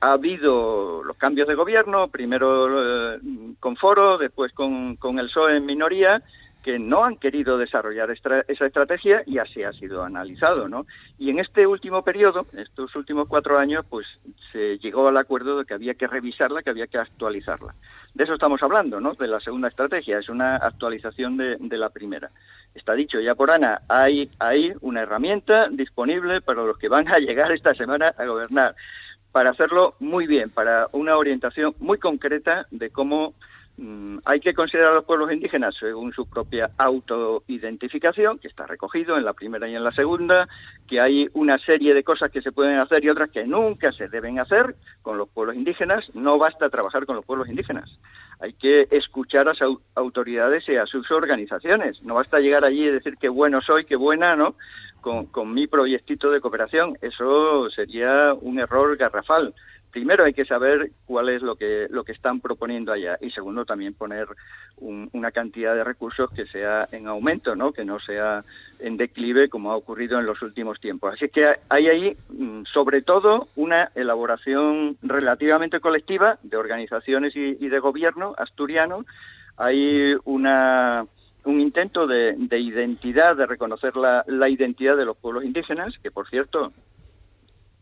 Ha 0.00 0.12
habido 0.12 1.02
los 1.02 1.16
cambios 1.16 1.48
de 1.48 1.54
gobierno, 1.54 2.08
primero 2.08 3.14
eh, 3.14 3.20
con 3.60 3.76
Foro, 3.76 4.18
después 4.18 4.52
con, 4.52 4.96
con 4.96 5.18
el 5.18 5.26
PSOE 5.26 5.56
en 5.56 5.66
minoría, 5.66 6.22
que 6.62 6.78
no 6.78 7.04
han 7.04 7.16
querido 7.16 7.56
desarrollar 7.56 8.10
esa 8.10 8.66
estrategia 8.66 9.22
y 9.26 9.38
así 9.38 9.62
ha 9.62 9.72
sido 9.72 10.02
analizado, 10.02 10.68
¿no? 10.68 10.86
Y 11.18 11.30
en 11.30 11.38
este 11.38 11.66
último 11.66 12.02
periodo, 12.02 12.46
estos 12.56 12.94
últimos 12.96 13.28
cuatro 13.28 13.58
años, 13.58 13.84
pues 13.88 14.06
se 14.52 14.78
llegó 14.78 15.08
al 15.08 15.16
acuerdo 15.16 15.58
de 15.58 15.64
que 15.64 15.74
había 15.74 15.94
que 15.94 16.06
revisarla, 16.06 16.62
que 16.62 16.70
había 16.70 16.86
que 16.86 16.98
actualizarla. 16.98 17.74
De 18.14 18.24
eso 18.24 18.34
estamos 18.34 18.62
hablando, 18.62 19.00
¿no? 19.00 19.14
De 19.14 19.28
la 19.28 19.40
segunda 19.40 19.68
estrategia, 19.68 20.18
es 20.18 20.28
una 20.28 20.56
actualización 20.56 21.36
de, 21.36 21.78
la 21.78 21.90
primera. 21.90 22.30
Está 22.74 22.94
dicho 22.94 23.20
ya 23.20 23.34
por 23.34 23.50
Ana, 23.50 23.82
hay, 23.88 24.28
hay 24.40 24.72
una 24.80 25.02
herramienta 25.02 25.68
disponible 25.68 26.40
para 26.40 26.64
los 26.64 26.76
que 26.76 26.88
van 26.88 27.08
a 27.08 27.18
llegar 27.18 27.52
esta 27.52 27.74
semana 27.74 28.12
a 28.18 28.24
gobernar, 28.26 28.74
para 29.30 29.50
hacerlo 29.50 29.94
muy 30.00 30.26
bien, 30.26 30.50
para 30.50 30.88
una 30.92 31.16
orientación 31.16 31.74
muy 31.78 31.98
concreta 31.98 32.66
de 32.72 32.90
cómo 32.90 33.34
hay 34.24 34.40
que 34.40 34.54
considerar 34.54 34.92
a 34.92 34.94
los 34.96 35.04
pueblos 35.04 35.32
indígenas 35.32 35.76
según 35.78 36.12
su 36.12 36.28
propia 36.28 36.70
autoidentificación, 36.78 38.38
que 38.38 38.48
está 38.48 38.66
recogido 38.66 39.16
en 39.16 39.24
la 39.24 39.34
primera 39.34 39.68
y 39.68 39.76
en 39.76 39.84
la 39.84 39.92
segunda, 39.92 40.48
que 40.88 41.00
hay 41.00 41.28
una 41.34 41.58
serie 41.58 41.94
de 41.94 42.02
cosas 42.02 42.30
que 42.30 42.42
se 42.42 42.50
pueden 42.50 42.78
hacer 42.78 43.04
y 43.04 43.10
otras 43.10 43.30
que 43.30 43.44
nunca 43.44 43.92
se 43.92 44.08
deben 44.08 44.40
hacer 44.40 44.74
con 45.02 45.16
los 45.16 45.28
pueblos 45.28 45.54
indígenas. 45.54 46.12
No 46.14 46.38
basta 46.38 46.70
trabajar 46.70 47.06
con 47.06 47.16
los 47.16 47.24
pueblos 47.24 47.48
indígenas. 47.48 47.98
Hay 48.40 48.52
que 48.52 48.88
escuchar 48.90 49.48
a 49.48 49.54
sus 49.54 49.78
autoridades 49.94 50.68
y 50.68 50.76
a 50.76 50.86
sus 50.86 51.10
organizaciones. 51.10 52.02
No 52.02 52.14
basta 52.14 52.40
llegar 52.40 52.64
allí 52.64 52.84
y 52.84 52.90
decir 52.90 53.16
qué 53.20 53.28
bueno 53.28 53.60
soy, 53.60 53.84
qué 53.84 53.96
buena, 53.96 54.34
¿no? 54.34 54.56
Con 55.00 55.54
mi 55.54 55.66
proyectito 55.66 56.30
de 56.30 56.40
cooperación. 56.40 56.98
Eso 57.00 57.70
sería 57.70 58.34
un 58.34 58.58
error 58.58 58.96
garrafal 58.96 59.54
primero 59.98 60.22
hay 60.22 60.32
que 60.32 60.44
saber 60.44 60.92
cuál 61.06 61.28
es 61.28 61.42
lo 61.42 61.56
que 61.56 61.88
lo 61.90 62.04
que 62.04 62.12
están 62.12 62.40
proponiendo 62.40 62.92
allá 62.92 63.18
y 63.20 63.30
segundo 63.30 63.64
también 63.64 63.94
poner 63.94 64.28
una 64.76 65.32
cantidad 65.32 65.74
de 65.74 65.82
recursos 65.82 66.30
que 66.30 66.46
sea 66.46 66.86
en 66.92 67.08
aumento, 67.08 67.56
¿no? 67.56 67.72
Que 67.72 67.84
no 67.84 67.98
sea 67.98 68.44
en 68.78 68.96
declive 68.96 69.48
como 69.48 69.72
ha 69.72 69.76
ocurrido 69.76 70.20
en 70.20 70.26
los 70.26 70.40
últimos 70.40 70.78
tiempos. 70.78 71.14
Así 71.14 71.28
que 71.30 71.52
hay 71.68 71.88
ahí 71.88 72.16
mm, 72.30 72.62
sobre 72.72 73.02
todo 73.02 73.48
una 73.56 73.90
elaboración 73.96 74.96
relativamente 75.02 75.80
colectiva 75.80 76.38
de 76.44 76.56
organizaciones 76.56 77.34
y, 77.34 77.68
de 77.68 77.78
gobierno 77.80 78.34
asturiano. 78.38 79.04
Hay 79.56 80.14
una 80.24 81.06
un 81.44 81.60
intento 81.60 82.06
de, 82.06 82.36
identidad, 82.50 83.34
de 83.34 83.46
reconocer 83.46 83.96
la, 83.96 84.22
la, 84.28 84.48
identidad 84.48 84.96
de 84.96 85.06
los 85.06 85.16
pueblos 85.16 85.44
indígenas, 85.44 85.98
que 85.98 86.12
por 86.12 86.28
cierto 86.28 86.72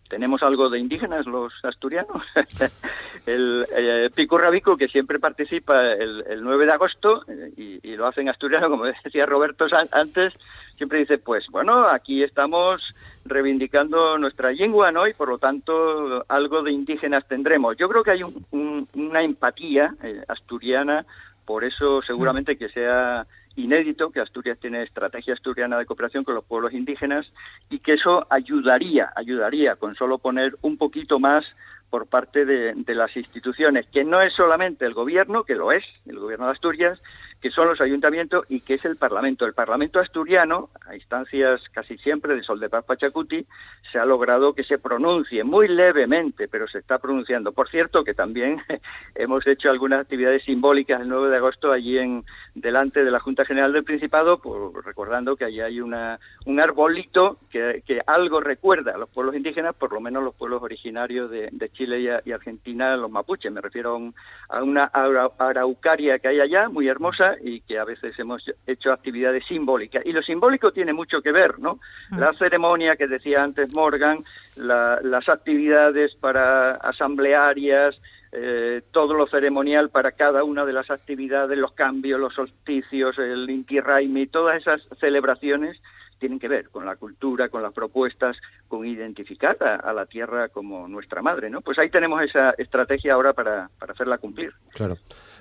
tenemos 0.08 0.42
algo 0.42 0.68
de 0.68 0.78
indígenas 0.78 1.26
los 1.26 1.52
asturianos. 1.64 2.22
el 3.26 3.66
eh, 3.76 4.10
Pico 4.14 4.38
Rabico, 4.38 4.76
que 4.76 4.88
siempre 4.88 5.18
participa 5.18 5.92
el, 5.92 6.40
9 6.42 6.66
de 6.66 6.72
agosto, 6.72 7.24
eh, 7.28 7.80
y, 7.82 7.96
lo 7.96 8.06
hace 8.06 8.20
en 8.20 8.28
asturiano, 8.28 8.68
como 8.68 8.84
decía 9.04 9.26
Roberto 9.26 9.66
antes, 9.92 10.34
siempre 10.76 10.98
dice, 10.98 11.18
pues 11.18 11.46
bueno, 11.48 11.86
aquí 11.86 12.22
estamos 12.22 12.94
reivindicando 13.24 14.18
nuestra 14.18 14.52
lengua, 14.52 14.92
¿no? 14.92 15.06
Y 15.06 15.14
por 15.14 15.28
lo 15.28 15.38
tanto 15.38 16.24
algo 16.28 16.62
de 16.62 16.72
indígenas 16.72 17.26
tendremos. 17.26 17.76
Yo 17.76 17.88
creo 17.88 18.02
que 18.02 18.10
hay 18.12 18.22
una 18.52 19.22
empatía 19.22 19.94
eh, 20.02 20.22
asturiana, 20.28 21.06
por 21.44 21.64
eso 21.64 22.02
seguramente 22.02 22.56
que 22.56 22.68
sea 22.68 23.26
inédito 23.56 24.10
que 24.10 24.20
Asturias 24.20 24.58
tiene 24.60 24.82
estrategia 24.82 25.34
asturiana 25.34 25.78
de 25.78 25.86
cooperación 25.86 26.24
con 26.24 26.34
los 26.34 26.44
pueblos 26.44 26.72
indígenas 26.72 27.32
y 27.70 27.78
que 27.80 27.94
eso 27.94 28.26
ayudaría, 28.30 29.12
ayudaría 29.16 29.76
con 29.76 29.94
solo 29.94 30.18
poner 30.18 30.56
un 30.62 30.76
poquito 30.76 31.18
más 31.18 31.44
por 31.90 32.06
parte 32.06 32.44
de, 32.44 32.74
las 32.94 33.16
instituciones, 33.16 33.86
que 33.86 34.04
no 34.04 34.20
es 34.20 34.32
solamente 34.32 34.86
el 34.86 34.94
gobierno, 34.94 35.44
que 35.44 35.54
lo 35.54 35.72
es, 35.72 35.84
el 36.06 36.18
gobierno 36.18 36.46
de 36.46 36.52
Asturias, 36.52 37.00
que 37.40 37.50
son 37.50 37.68
los 37.68 37.80
ayuntamientos 37.80 38.44
y 38.48 38.60
que 38.60 38.74
es 38.74 38.84
el 38.84 38.96
Parlamento. 38.96 39.44
El 39.44 39.52
Parlamento 39.52 40.00
asturiano, 40.00 40.70
a 40.86 40.94
instancias 40.94 41.62
casi 41.70 41.98
siempre 41.98 42.34
de 42.34 42.42
Sol 42.42 42.58
de 42.58 42.68
Paz 42.68 42.84
Pachacuti, 42.84 43.46
se 43.92 43.98
ha 43.98 44.04
logrado 44.04 44.54
que 44.54 44.64
se 44.64 44.78
pronuncie 44.78 45.44
muy 45.44 45.68
levemente, 45.68 46.48
pero 46.48 46.66
se 46.66 46.78
está 46.78 46.98
pronunciando. 46.98 47.52
Por 47.52 47.68
cierto, 47.68 48.04
que 48.04 48.14
también 48.14 48.62
hemos 49.14 49.46
hecho 49.46 49.70
algunas 49.70 50.00
actividades 50.00 50.44
simbólicas 50.44 51.00
el 51.00 51.08
9 51.08 51.30
de 51.30 51.36
agosto 51.36 51.72
allí 51.72 51.98
en 51.98 52.24
delante 52.54 53.04
de 53.04 53.10
la 53.10 53.20
Junta 53.20 53.44
General 53.44 53.72
del 53.72 53.84
Principado, 53.84 54.38
por, 54.38 54.84
recordando 54.84 55.36
que 55.36 55.44
allí 55.44 55.60
hay 55.60 55.80
una, 55.80 56.18
un 56.46 56.58
arbolito 56.58 57.38
que, 57.50 57.82
algo 58.06 58.40
recuerda 58.40 58.94
a 58.94 58.98
los 58.98 59.08
pueblos 59.08 59.34
indígenas, 59.34 59.74
por 59.74 59.92
lo 59.92 60.00
menos 60.00 60.22
los 60.22 60.34
pueblos 60.34 60.62
originarios 60.62 61.30
de, 61.30 61.48
de 61.50 61.68
Chile 61.76 62.22
y, 62.24 62.32
Argentina 62.32 62.96
los 62.96 63.10
mapuches. 63.10 63.52
Me 63.52 63.60
refiero 63.60 64.12
a 64.48 64.62
una 64.62 64.84
araucaria 64.84 66.18
que 66.18 66.28
hay 66.28 66.40
allá, 66.40 66.68
muy 66.68 66.88
hermosa, 66.88 67.36
y 67.42 67.60
que 67.60 67.78
a 67.78 67.84
veces 67.84 68.18
hemos 68.18 68.50
hecho 68.66 68.92
actividades 68.92 69.44
simbólicas. 69.46 70.04
Y 70.04 70.12
lo 70.12 70.22
simbólico 70.22 70.72
tiene 70.72 70.92
mucho 70.92 71.20
que 71.22 71.32
ver, 71.32 71.58
¿no? 71.58 71.78
Mm. 72.10 72.18
La 72.18 72.32
ceremonia 72.32 72.96
que 72.96 73.06
decía 73.06 73.42
antes 73.42 73.74
Morgan, 73.74 74.20
las 74.56 75.28
actividades 75.28 76.14
para 76.14 76.72
asamblearias, 76.76 78.00
eh, 78.32 78.82
todo 78.90 79.14
lo 79.14 79.26
ceremonial 79.26 79.90
para 79.90 80.12
cada 80.12 80.44
una 80.44 80.64
de 80.64 80.72
las 80.72 80.90
actividades, 80.90 81.56
los 81.58 81.72
cambios, 81.72 82.20
los 82.20 82.34
solsticios, 82.34 83.18
el 83.18 83.48
Inti 83.48 83.80
Raimi, 83.80 84.26
todas 84.26 84.56
esas 84.56 84.82
celebraciones 84.98 85.80
tienen 86.18 86.38
que 86.38 86.48
ver 86.48 86.68
con 86.70 86.84
la 86.84 86.96
cultura, 86.96 87.48
con 87.48 87.62
las 87.62 87.72
propuestas, 87.72 88.36
con 88.68 88.86
identificar 88.86 89.56
a, 89.62 89.92
la 89.92 90.06
tierra 90.06 90.48
como 90.48 90.88
nuestra 90.88 91.22
madre, 91.22 91.50
¿no? 91.50 91.60
Pues 91.60 91.78
ahí 91.78 91.90
tenemos 91.90 92.22
esa 92.22 92.50
estrategia 92.58 93.14
ahora 93.14 93.32
para, 93.32 93.70
para 93.78 93.92
hacerla 93.92 94.18
cumplir. 94.18 94.52
Claro. 94.72 94.96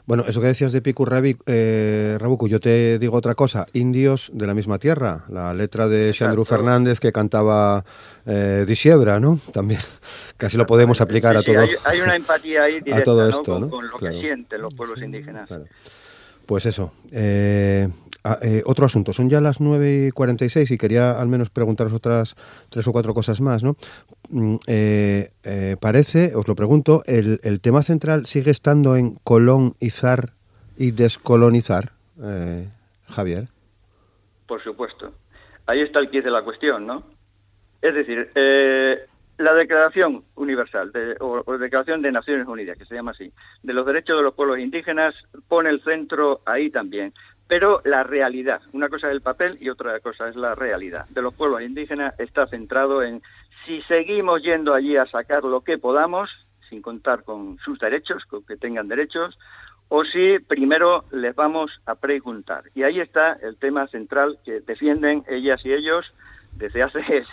Bueno, 0.05 0.23
eso 0.27 0.39
que 0.39 0.47
decías 0.47 0.71
de 0.71 0.81
Piku 0.81 1.07
eh, 1.47 2.17
Rabuku, 2.19 2.47
yo 2.47 2.59
te 2.59 2.99
digo 2.99 3.17
otra 3.17 3.33
cosa. 3.33 3.65
Indios 3.73 4.29
de 4.33 4.45
la 4.45 4.53
misma 4.53 4.77
tierra. 4.77 5.25
La 5.29 5.51
letra 5.53 5.87
de 5.87 6.13
Xandru 6.13 6.45
Fernández 6.45 6.99
que 6.99 7.11
cantaba 7.11 7.83
eh, 8.27 8.65
Disiebra, 8.67 9.19
¿no? 9.19 9.39
También 9.51 9.79
casi 10.37 10.57
lo 10.57 10.67
podemos 10.67 11.01
aplicar 11.01 11.35
a 11.35 11.41
todo. 11.41 11.57
Hay, 11.85 12.01
una 12.01 12.15
empatía 12.15 12.63
ahí 12.63 12.81
directa, 12.81 12.97
a 12.99 13.03
todo 13.03 13.27
esto, 13.27 13.59
¿no? 13.59 13.69
Con, 13.69 13.89
lo 13.89 13.97
que 13.97 14.09
sienten 14.11 14.61
los 14.61 14.75
pueblos 14.75 15.01
indígenas. 15.01 15.49
Pues 16.45 16.65
eso. 16.65 16.91
Eh, 17.11 17.87
Ah, 18.27 18.39
eh, 18.41 18.63
otro 18.65 18.87
asunto, 18.87 19.13
son 19.13 19.29
ya 19.29 19.39
las 19.39 19.61
9 19.61 20.07
y 20.07 20.11
46 20.11 20.71
y 20.71 20.79
quería 20.79 21.21
al 21.21 21.27
menos 21.27 21.51
preguntaros 21.51 21.93
otras 21.93 22.35
tres 22.71 22.87
o 22.87 22.91
cuatro 22.91 23.13
cosas 23.13 23.39
más, 23.39 23.61
¿no? 23.61 23.75
Mm, 24.29 24.55
eh, 24.65 25.29
eh, 25.43 25.77
parece, 25.79 26.35
os 26.35 26.47
lo 26.47 26.55
pregunto, 26.55 27.03
el, 27.05 27.39
el, 27.43 27.61
tema 27.61 27.83
central 27.83 28.25
sigue 28.25 28.49
estando 28.49 28.95
en 28.95 29.13
colonizar 29.23 30.31
y 30.75 30.89
descolonizar, 30.89 31.91
Javier. 33.07 33.49
Por 34.47 34.63
supuesto. 34.63 35.13
Ahí 35.67 35.81
está 35.81 35.99
el 35.99 36.09
quid 36.09 36.23
de 36.23 36.31
la 36.31 36.43
cuestión, 36.43 36.87
¿no? 36.87 37.03
Es 37.79 37.93
decir, 37.93 38.31
la 39.37 39.53
Declaración 39.53 40.23
Universal 40.35 40.91
de, 40.91 41.17
o, 41.19 41.43
o, 41.45 41.57
Declaración 41.57 42.01
de 42.01 42.11
Naciones 42.11 42.47
Unidas, 42.47 42.77
que 42.77 42.85
se 42.85 42.95
llama 42.95 43.11
así, 43.11 43.31
de 43.63 43.73
los 43.73 43.85
derechos 43.85 44.17
de 44.17 44.23
los 44.23 44.33
pueblos 44.33 44.59
indígenas, 44.59 45.15
pone 45.47 45.69
el 45.69 45.81
centro 45.81 46.41
ahí 46.45 46.69
también. 46.69 47.13
Pero 47.47 47.81
la 47.85 48.03
realidad, 48.03 48.61
una 48.73 48.89
cosa 48.89 49.07
es 49.07 49.13
el 49.13 49.21
papel 49.21 49.57
y 49.59 49.69
otra 49.69 49.99
cosa 49.99 50.29
es 50.29 50.35
la 50.35 50.55
realidad 50.55 51.05
de 51.09 51.21
los 51.21 51.33
pueblos 51.33 51.61
indígenas, 51.61 52.19
está 52.19 52.47
centrado 52.47 53.03
en 53.03 53.21
si 53.65 53.81
seguimos 53.83 54.41
yendo 54.41 54.73
allí 54.73 54.97
a 54.97 55.05
sacar 55.05 55.43
lo 55.43 55.61
que 55.61 55.77
podamos, 55.77 56.29
sin 56.69 56.81
contar 56.81 57.23
con 57.23 57.57
sus 57.59 57.77
derechos, 57.79 58.25
con 58.25 58.43
que 58.45 58.57
tengan 58.57 58.87
derechos, 58.87 59.37
o 59.89 60.03
si 60.03 60.39
primero 60.39 61.05
les 61.11 61.35
vamos 61.35 61.71
a 61.85 61.95
preguntar. 61.95 62.63
Y 62.73 62.83
ahí 62.83 62.99
está 62.99 63.33
el 63.33 63.57
tema 63.57 63.87
central 63.87 64.39
que 64.43 64.61
defienden 64.61 65.23
ellas 65.27 65.63
y 65.65 65.73
ellos 65.73 66.11
desde 66.53 66.81
hace 66.83 67.25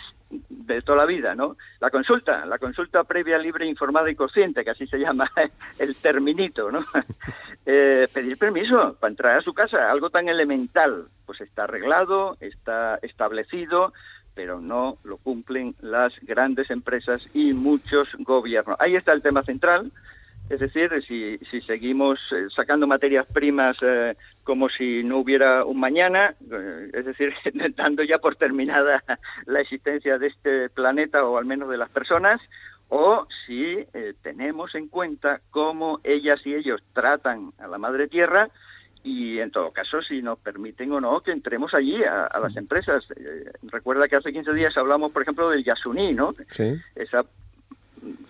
de 0.49 0.81
toda 0.81 0.99
la 0.99 1.05
vida, 1.05 1.35
¿no? 1.35 1.57
La 1.79 1.89
consulta, 1.89 2.45
la 2.45 2.57
consulta 2.57 3.03
previa, 3.03 3.37
libre, 3.37 3.65
informada 3.65 4.09
y 4.09 4.15
consciente, 4.15 4.63
que 4.63 4.71
así 4.71 4.87
se 4.87 4.99
llama 4.99 5.29
el 5.79 5.95
terminito, 5.95 6.71
¿no? 6.71 6.79
Eh, 7.65 8.09
pedir 8.13 8.37
permiso 8.37 8.97
para 8.99 9.11
entrar 9.11 9.37
a 9.37 9.41
su 9.41 9.53
casa, 9.53 9.89
algo 9.89 10.09
tan 10.09 10.27
elemental, 10.27 11.07
pues 11.25 11.39
está 11.39 11.63
arreglado, 11.63 12.35
está 12.41 12.99
establecido, 13.01 13.93
pero 14.35 14.59
no 14.59 14.97
lo 15.05 15.15
cumplen 15.15 15.73
las 15.79 16.13
grandes 16.23 16.69
empresas 16.71 17.25
y 17.33 17.53
muchos 17.53 18.09
gobiernos. 18.19 18.75
Ahí 18.81 18.97
está 18.97 19.13
el 19.13 19.21
tema 19.21 19.43
central, 19.43 19.93
es 20.53 20.59
decir, 20.59 20.91
si, 21.07 21.39
si 21.49 21.61
seguimos 21.61 22.19
eh, 22.31 22.45
sacando 22.55 22.85
materias 22.85 23.25
primas 23.25 23.75
eh, 23.81 24.15
como 24.43 24.69
si 24.69 25.03
no 25.03 25.17
hubiera 25.17 25.65
un 25.65 25.79
mañana, 25.79 26.35
eh, 26.51 26.91
es 26.93 27.05
decir, 27.05 27.33
dando 27.75 28.03
ya 28.03 28.19
por 28.19 28.35
terminada 28.35 29.03
la 29.45 29.61
existencia 29.61 30.19
de 30.19 30.27
este 30.27 30.69
planeta 30.69 31.25
o 31.25 31.37
al 31.37 31.45
menos 31.45 31.69
de 31.69 31.77
las 31.77 31.89
personas, 31.89 32.39
o 32.89 33.25
si 33.47 33.87
tenemos 34.21 34.75
en 34.75 34.87
cuenta 34.87 35.41
cómo 35.49 35.99
ellas 36.03 36.45
y 36.45 36.53
ellos 36.53 36.83
tratan 36.93 37.51
a 37.57 37.67
la 37.67 37.79
madre 37.79 38.07
tierra 38.07 38.49
y 39.01 39.39
en 39.39 39.49
todo 39.49 39.71
caso 39.71 40.03
si 40.03 40.21
nos 40.21 40.37
permiten 40.37 40.91
o 40.91 41.01
no 41.01 41.21
que 41.21 41.31
entremos 41.31 41.73
allí 41.73 42.03
a, 42.03 42.29
las 42.39 42.55
empresas. 42.55 43.03
recuerda 43.63 44.07
que 44.07 44.17
hace 44.17 44.31
15 44.31 44.53
días 44.53 44.77
hablamos, 44.77 45.11
por 45.11 45.23
ejemplo, 45.23 45.49
del 45.49 45.63
Yasuní, 45.63 46.13
¿no? 46.13 46.35
Sí. 46.51 46.79
Esa 46.93 47.25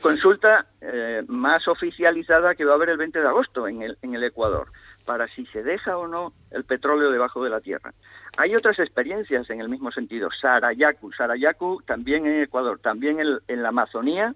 consulta 0.01 0.65
eh, 0.82 1.24
más 1.28 1.67
oficializada 1.67 2.55
que 2.55 2.65
va 2.65 2.74
a 2.74 2.76
haber 2.76 2.89
el 2.89 2.97
20 2.97 3.19
de 3.19 3.28
agosto 3.28 3.67
en 3.67 3.82
el, 3.82 3.97
en 4.01 4.15
el 4.15 4.24
Ecuador, 4.24 4.71
para 5.05 5.28
si 5.28 5.45
se 5.47 5.63
deja 5.63 5.97
o 5.97 6.07
no 6.07 6.34
el 6.51 6.63
petróleo 6.63 7.11
debajo 7.11 7.43
de 7.43 7.49
la 7.49 7.61
tierra. 7.61 7.93
Hay 8.38 8.55
otras 8.55 8.80
experiencias 8.80 9.49
en 9.49 9.61
el 9.61 9.69
mismo 9.69 9.91
sentido. 9.91 10.30
Sarayaku, 10.32 11.11
Sarayaku 11.11 11.82
también 11.86 12.26
en 12.26 12.41
Ecuador, 12.41 12.80
también 12.80 13.19
en, 13.19 13.63
la 13.63 13.69
Amazonía. 13.69 14.36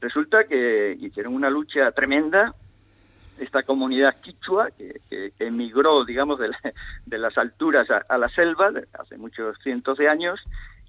Resulta 0.00 0.44
que 0.44 0.96
hicieron 0.98 1.34
una 1.34 1.50
lucha 1.50 1.90
tremenda 1.92 2.54
esta 3.38 3.62
comunidad 3.62 4.16
quichua 4.20 4.70
que, 4.76 5.32
emigró, 5.38 6.04
digamos, 6.04 6.40
de, 6.40 6.50
de 7.06 7.18
las 7.18 7.38
alturas 7.38 7.88
a, 7.90 8.18
la 8.18 8.28
selva 8.28 8.72
hace 8.98 9.16
muchos 9.16 9.56
cientos 9.62 9.96
de 9.98 10.08
años 10.08 10.40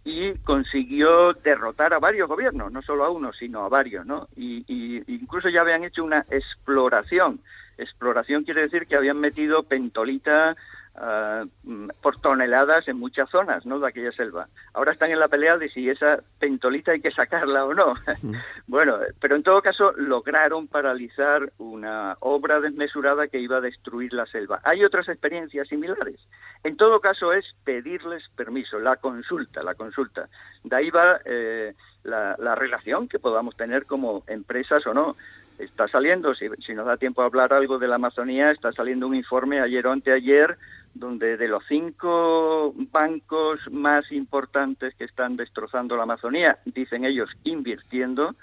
y 0.10 0.34
consiguió 0.40 1.34
derrotar 1.34 1.94
a 1.94 2.00
varios 2.00 2.28
gobiernos, 2.28 2.72
no 2.72 2.82
solo 2.82 3.06
a 3.06 3.12
uno, 3.12 3.32
sino 3.32 3.64
a 3.64 3.70
varios, 3.70 4.06
¿no? 4.08 4.28
Y, 4.36 4.66
y, 4.68 5.04
incluso 5.08 5.50
ya 5.50 5.62
habían 5.62 5.84
hecho 5.84 6.04
una 6.04 6.26
exploración. 6.32 7.40
Exploración 7.78 8.44
quiere 8.44 8.62
decir 8.62 8.88
que 8.88 8.96
habían 8.96 9.20
metido 9.20 9.64
pentolita 9.64 10.58
Ah, 11.02 11.46
mm, 11.64 11.92
por 12.02 12.20
toneladas 12.20 12.90
en 12.90 12.98
muchas 12.98 13.30
zonas 13.30 13.66
¿no? 13.66 13.80
de 13.80 13.88
aquella 13.88 14.12
selva. 14.12 14.50
Ahora 14.74 14.92
están 14.92 15.10
en 15.12 15.20
la 15.20 15.30
pelea 15.30 15.58
de 15.58 15.70
si 15.70 15.90
esa 15.90 16.20
pentolita 16.40 16.92
hay 16.92 17.00
que 17.00 17.12
sacarla 17.12 17.64
o 17.64 17.74
no. 17.74 17.94
bueno, 18.68 18.98
pero 19.22 19.38
en 19.38 19.44
todo 19.44 19.62
caso 19.62 19.94
lograron 19.96 20.68
paralizar 20.68 21.54
una 21.58 22.18
obra 22.20 22.60
desmesurada 22.60 23.30
que 23.30 23.40
iba 23.40 23.58
a 23.58 23.62
destruir 23.62 24.12
la 24.12 24.26
selva. 24.26 24.60
Hay 24.66 24.84
otras 24.84 25.08
experiencias 25.08 25.70
similares. 25.70 26.20
En 26.66 26.76
todo 26.76 27.00
caso 27.00 27.32
es 27.32 27.56
pedirles 27.64 28.28
permiso, 28.36 28.78
la 28.78 28.98
consulta, 28.98 29.64
la 29.64 29.76
consulta. 29.76 30.28
De 30.66 30.76
ahí 30.76 30.90
va 30.90 31.22
eh, 31.24 31.76
la, 32.04 32.36
la 32.38 32.56
relación 32.56 33.08
que 33.08 33.20
podamos 33.20 33.56
tener 33.56 33.86
como 33.86 34.26
empresas 34.28 34.86
o 34.86 34.94
no 34.94 35.16
está 35.60 35.88
saliendo, 35.88 36.34
si, 36.34 36.48
si, 36.66 36.74
nos 36.74 36.86
da 36.86 36.98
tiempo 36.98 37.22
a 37.22 37.26
hablar 37.26 37.54
algo 37.54 37.78
de 37.78 37.88
la 37.88 37.96
Amazonía, 37.96 38.52
está 38.52 38.72
saliendo 38.72 39.08
un 39.08 39.16
informe 39.16 39.60
ayer 39.60 39.86
o 39.86 39.92
anteayer 39.92 40.58
donde 40.94 41.38
de 41.38 41.48
los 41.48 41.64
cinco 41.68 42.74
bancos 42.92 43.60
más 43.72 44.12
importantes 44.12 44.96
que 44.96 45.06
están 45.06 45.36
destrozando 45.36 45.96
la 45.96 46.04
Amazonía, 46.04 46.60
dicen 46.66 47.06
ellos 47.06 47.30
invirtiendo, 47.44 48.36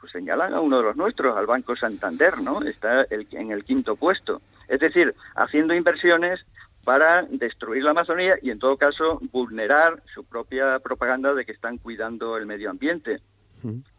pues 0.00 0.12
señalan 0.12 0.54
a 0.54 0.60
uno 0.60 0.78
de 0.78 0.84
los 0.84 0.96
nuestros, 0.96 1.36
al 1.36 1.46
Banco 1.46 1.76
Santander, 1.76 2.38
¿no? 2.40 2.62
Está 2.62 3.06
en 3.10 3.50
el 3.50 3.64
quinto 3.64 3.96
puesto. 3.96 4.40
Es 4.68 4.80
decir, 4.80 5.14
haciendo 5.34 5.74
inversiones 5.74 6.44
para 6.84 7.22
destruir 7.22 7.82
la 7.82 7.90
Amazonía 7.90 8.36
y 8.42 8.50
en 8.50 8.58
todo 8.58 8.76
caso 8.76 9.20
vulnerar 9.32 10.02
su 10.12 10.24
propia 10.24 10.78
propaganda 10.80 11.34
de 11.34 11.44
que 11.44 11.52
están 11.52 11.78
cuidando 11.78 12.36
el 12.36 12.46
medio 12.46 12.70
ambiente. 12.70 13.20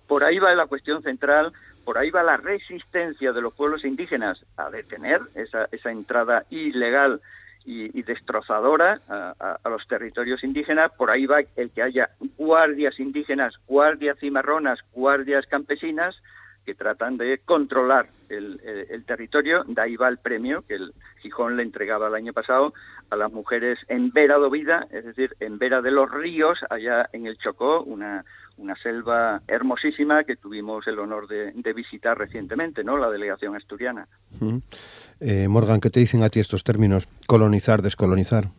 Por 0.08 0.24
ahí 0.24 0.38
va 0.38 0.54
la 0.54 0.68
cuestión 0.68 1.02
central, 1.02 1.52
por 1.86 1.98
ahí 1.98 2.10
va 2.10 2.24
la 2.24 2.38
resistencia 2.38 3.32
de 3.32 3.42
los 3.42 3.54
pueblos 3.54 3.86
indígenas 3.86 4.44
a 4.58 4.70
detener 4.70 5.22
esa, 5.36 5.70
esa 5.72 5.92
entrada 5.92 6.46
ilegal 6.50 7.22
y, 7.66 8.04
destrozadora 8.04 9.02
a, 9.08 9.70
los 9.70 9.88
territorios 9.88 10.44
indígenas. 10.44 10.92
Por 10.98 11.10
ahí 11.10 11.26
va 11.26 11.40
el 11.56 11.72
que 11.72 11.82
haya 11.82 12.10
guardias 12.38 13.00
indígenas, 13.00 13.56
guardias 13.68 14.20
cimarronas, 14.20 14.80
guardias 14.94 15.48
campesinas 15.48 16.22
que 16.66 16.76
tratan 16.76 17.18
de 17.18 17.40
controlar 17.40 18.08
el, 18.30 19.04
territorio. 19.06 19.64
De 19.66 19.82
ahí 19.82 19.96
va 19.96 20.08
el 20.08 20.18
premio 20.18 20.64
que 20.68 20.76
el 20.76 20.94
Gijón 21.22 21.58
le 21.58 21.64
entregaba 21.64 22.08
el 22.08 22.16
año 22.16 22.34
pasado 22.34 22.74
a 23.10 23.16
las 23.16 23.32
mujeres 23.32 23.80
en 23.88 24.12
Vera 24.12 24.38
do 24.38 24.50
Vida, 24.50 24.88
es 24.92 25.06
decir, 25.06 25.36
en 25.40 25.58
Vera 25.60 25.82
de 25.82 25.92
los 25.92 26.10
Ríos, 26.10 26.60
allá 26.70 27.08
en 27.14 27.28
el 27.28 27.38
Chocó, 27.38 27.82
una, 27.82 28.26
una 28.58 28.76
selva 28.76 29.42
hermosísima 29.48 30.24
que 30.24 30.36
tuvimos 30.38 30.88
el 30.88 31.00
honor 31.00 31.28
de, 31.28 31.74
visitar 31.74 32.18
recientemente, 32.18 32.84
¿no? 32.84 32.98
La 32.98 33.10
delegación 33.10 33.56
asturiana. 33.56 34.08
Eh, 35.20 35.48
Morgan, 35.48 35.82
¿qué 35.82 35.90
te 35.90 36.00
dicen 36.00 36.24
a 36.24 36.30
ti 36.30 36.40
estos 36.40 36.64
términos? 36.64 37.08
Colonizar, 37.28 37.82
descolonizar. 37.82 38.50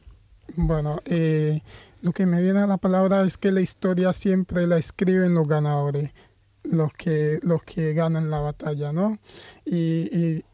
Bueno, 0.55 1.01
eh, 1.07 1.61
lo 2.03 2.13
que 2.13 2.27
me 2.27 2.43
viene 2.43 2.61
a 2.61 2.67
la 2.67 2.77
palabra 2.77 3.23
es 3.23 3.39
que 3.39 3.53
la 3.53 3.61
historia 3.61 4.13
siempre 4.13 4.67
la 4.67 4.77
escriben 4.77 5.35
los 5.35 5.49
ganadores, 5.49 6.13
los 6.63 6.93
que, 6.93 7.39
los 7.43 7.63
que 7.65 7.95
ganan 7.95 8.31
la 8.31 8.41
batalla, 8.41 8.93
¿no? 8.93 9.19
Y, 9.65 10.09
y 10.17 10.45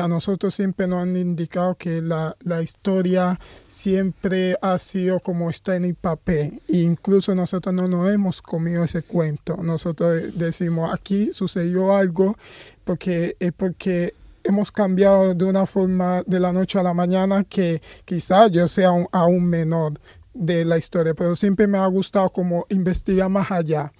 a 0.00 0.08
nosotros 0.08 0.54
siempre 0.54 0.86
nos 0.86 1.02
han 1.02 1.16
indicado 1.16 1.74
que 1.74 2.00
la, 2.00 2.36
la, 2.40 2.62
historia 2.62 3.38
siempre 3.68 4.56
ha 4.62 4.78
sido 4.78 5.20
como 5.20 5.50
está 5.50 5.74
en 5.76 5.84
el 5.84 5.94
papel. 5.94 6.60
E 6.68 6.78
incluso 6.78 7.34
nosotros 7.34 7.74
no 7.74 7.88
nos 7.88 8.12
hemos 8.12 8.40
comido 8.40 8.84
ese 8.84 9.02
cuento. 9.02 9.56
Nosotros 9.56 10.38
decimos 10.38 10.90
aquí 10.94 11.32
sucedió 11.32 11.94
algo 11.94 12.36
porque 12.84 13.36
es 13.40 13.52
porque 13.52 14.14
hemos 14.44 14.70
cambiado 14.70 15.34
de 15.34 15.44
una 15.44 15.66
forma 15.66 16.22
de 16.26 16.38
la 16.38 16.52
noche 16.52 16.78
a 16.78 16.82
la 16.82 16.94
mañana 16.94 17.44
que 17.44 17.82
quizás 18.04 18.50
yo 18.52 18.68
sea 18.68 18.90
aún 19.10 19.46
menor 19.46 19.94
de 20.34 20.64
la 20.64 20.78
historia, 20.78 21.14
pero 21.14 21.34
siempre 21.36 21.66
me 21.66 21.78
ha 21.78 21.86
gustado 21.86 22.28
como 22.30 22.66
investigar 22.68 23.28
más 23.28 23.50
allá 23.50 23.92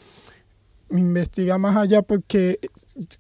investigar 0.99 1.59
más 1.59 1.77
allá 1.77 2.03
porque 2.03 2.59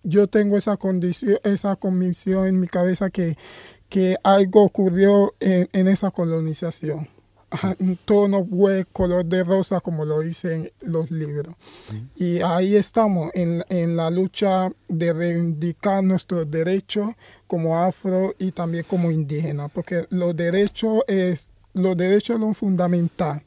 yo 0.02 0.26
tengo 0.26 0.56
esa 0.56 0.76
condición, 0.76 1.38
esa 1.44 1.76
convicción 1.76 2.46
en 2.46 2.60
mi 2.60 2.66
cabeza 2.66 3.10
que, 3.10 3.36
que 3.88 4.16
algo 4.22 4.62
ocurrió 4.62 5.34
en, 5.40 5.88
esa 5.88 6.10
colonización. 6.10 7.08
Todo 8.04 8.26
no 8.26 8.44
fue 8.44 8.84
color 8.92 9.24
de 9.24 9.44
rosa 9.44 9.80
como 9.80 10.04
lo 10.04 10.20
dicen 10.20 10.72
los 10.80 11.10
libros. 11.10 11.54
Y 12.16 12.40
ahí 12.40 12.74
estamos 12.74 13.30
en, 13.34 13.64
en, 13.68 13.96
la 13.96 14.10
lucha 14.10 14.70
de 14.88 15.12
reivindicar 15.12 16.02
nuestros 16.02 16.50
derechos 16.50 17.10
como 17.46 17.78
afro 17.78 18.34
y 18.38 18.50
también 18.50 18.84
como 18.88 19.10
indígena, 19.10 19.68
porque 19.68 20.06
los 20.10 20.34
derechos 20.34 21.02
es 21.06 21.50
los 21.74 21.96
derechos 21.96 22.40
son 22.40 22.54
fundamentales 22.54 23.42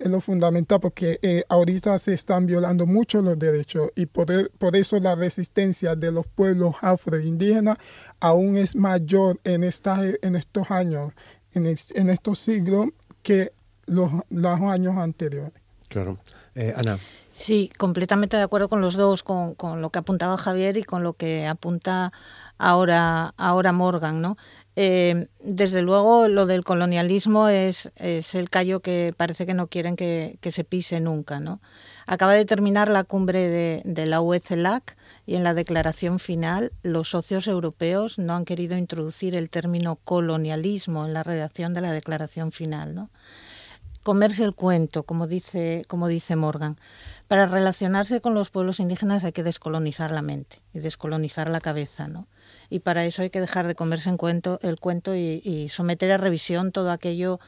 es 0.00 0.10
lo 0.10 0.20
fundamental 0.20 0.80
porque 0.80 1.18
eh, 1.22 1.44
ahorita 1.48 1.98
se 1.98 2.14
están 2.14 2.46
violando 2.46 2.86
mucho 2.86 3.20
los 3.20 3.38
derechos 3.38 3.90
y 3.94 4.06
por, 4.06 4.50
por 4.52 4.74
eso 4.74 4.98
la 4.98 5.14
resistencia 5.14 5.94
de 5.94 6.10
los 6.10 6.26
pueblos 6.26 6.74
afroindígenas 6.80 7.76
aún 8.18 8.56
es 8.56 8.74
mayor 8.74 9.38
en, 9.44 9.62
esta, 9.62 10.00
en 10.22 10.36
estos 10.36 10.70
años, 10.70 11.12
en, 11.52 11.66
en 11.66 12.10
estos 12.10 12.38
siglos, 12.38 12.88
que 13.22 13.52
los, 13.86 14.10
los 14.30 14.60
años 14.60 14.96
anteriores. 14.96 15.52
Claro. 15.88 16.18
Eh, 16.54 16.72
Ana. 16.76 16.98
Sí, 17.32 17.70
completamente 17.78 18.36
de 18.36 18.42
acuerdo 18.42 18.68
con 18.68 18.80
los 18.80 18.94
dos, 18.94 19.22
con, 19.22 19.54
con, 19.54 19.80
lo 19.80 19.90
que 19.90 19.98
apuntaba 19.98 20.36
Javier 20.36 20.76
y 20.76 20.82
con 20.82 21.02
lo 21.02 21.14
que 21.14 21.46
apunta 21.46 22.12
ahora, 22.58 23.34
ahora 23.36 23.72
Morgan, 23.72 24.20
¿no? 24.20 24.36
Eh, 24.82 25.28
desde 25.44 25.82
luego, 25.82 26.26
lo 26.28 26.46
del 26.46 26.64
colonialismo 26.64 27.48
es, 27.48 27.92
el 27.98 28.48
callo 28.48 28.80
que 28.80 29.12
parece 29.14 29.44
que 29.44 29.52
no 29.52 29.66
quieren 29.66 29.94
que, 29.94 30.38
se 30.50 30.64
pise 30.64 31.00
nunca. 31.00 31.38
¿no? 31.38 31.60
Acaba 32.06 32.32
de 32.32 32.46
terminar 32.46 32.88
la 32.88 33.04
cumbre 33.04 33.82
de, 33.84 34.06
la 34.06 34.22
UECELAC 34.22 34.96
y 35.26 35.34
en 35.36 35.44
la 35.44 35.52
declaración 35.52 36.18
final 36.18 36.72
los 36.82 37.10
socios 37.10 37.46
europeos 37.46 38.18
no 38.18 38.32
han 38.32 38.46
querido 38.46 38.74
introducir 38.78 39.34
el 39.34 39.50
término 39.50 39.96
colonialismo 39.96 41.04
en 41.04 41.12
la 41.12 41.24
redacción 41.24 41.74
de 41.74 41.82
la 41.82 41.92
declaración 41.92 42.50
final. 42.50 43.10
Comerse 44.02 44.44
el 44.44 44.54
cuento, 44.54 45.02
como 45.02 45.26
dice, 45.26 45.82
como 45.88 46.08
dice 46.08 46.36
Morgan. 46.36 46.78
Para 47.28 47.44
relacionarse 47.44 48.22
con 48.22 48.32
los 48.32 48.48
pueblos 48.48 48.80
indígenas 48.80 49.24
hay 49.24 49.32
que 49.32 49.42
descolonizar 49.42 50.10
la 50.10 50.22
mente 50.22 50.62
y 50.72 50.78
descolonizar 50.78 51.50
la 51.50 51.60
cabeza. 51.60 52.08
¿no? 52.08 52.28
Y 52.70 52.78
para 52.78 53.04
eso 53.04 53.22
hay 53.22 53.30
que 53.30 53.40
dejar 53.40 53.66
de 53.66 53.74
comerse 53.74 54.08
en 54.08 54.16
cuento, 54.16 54.58
el 54.62 54.78
cuento 54.78 55.14
y, 55.14 55.68
someter 55.68 56.12
a 56.12 56.16
revisión 56.16 56.72
todo 56.72 56.90
aquello 56.90 57.40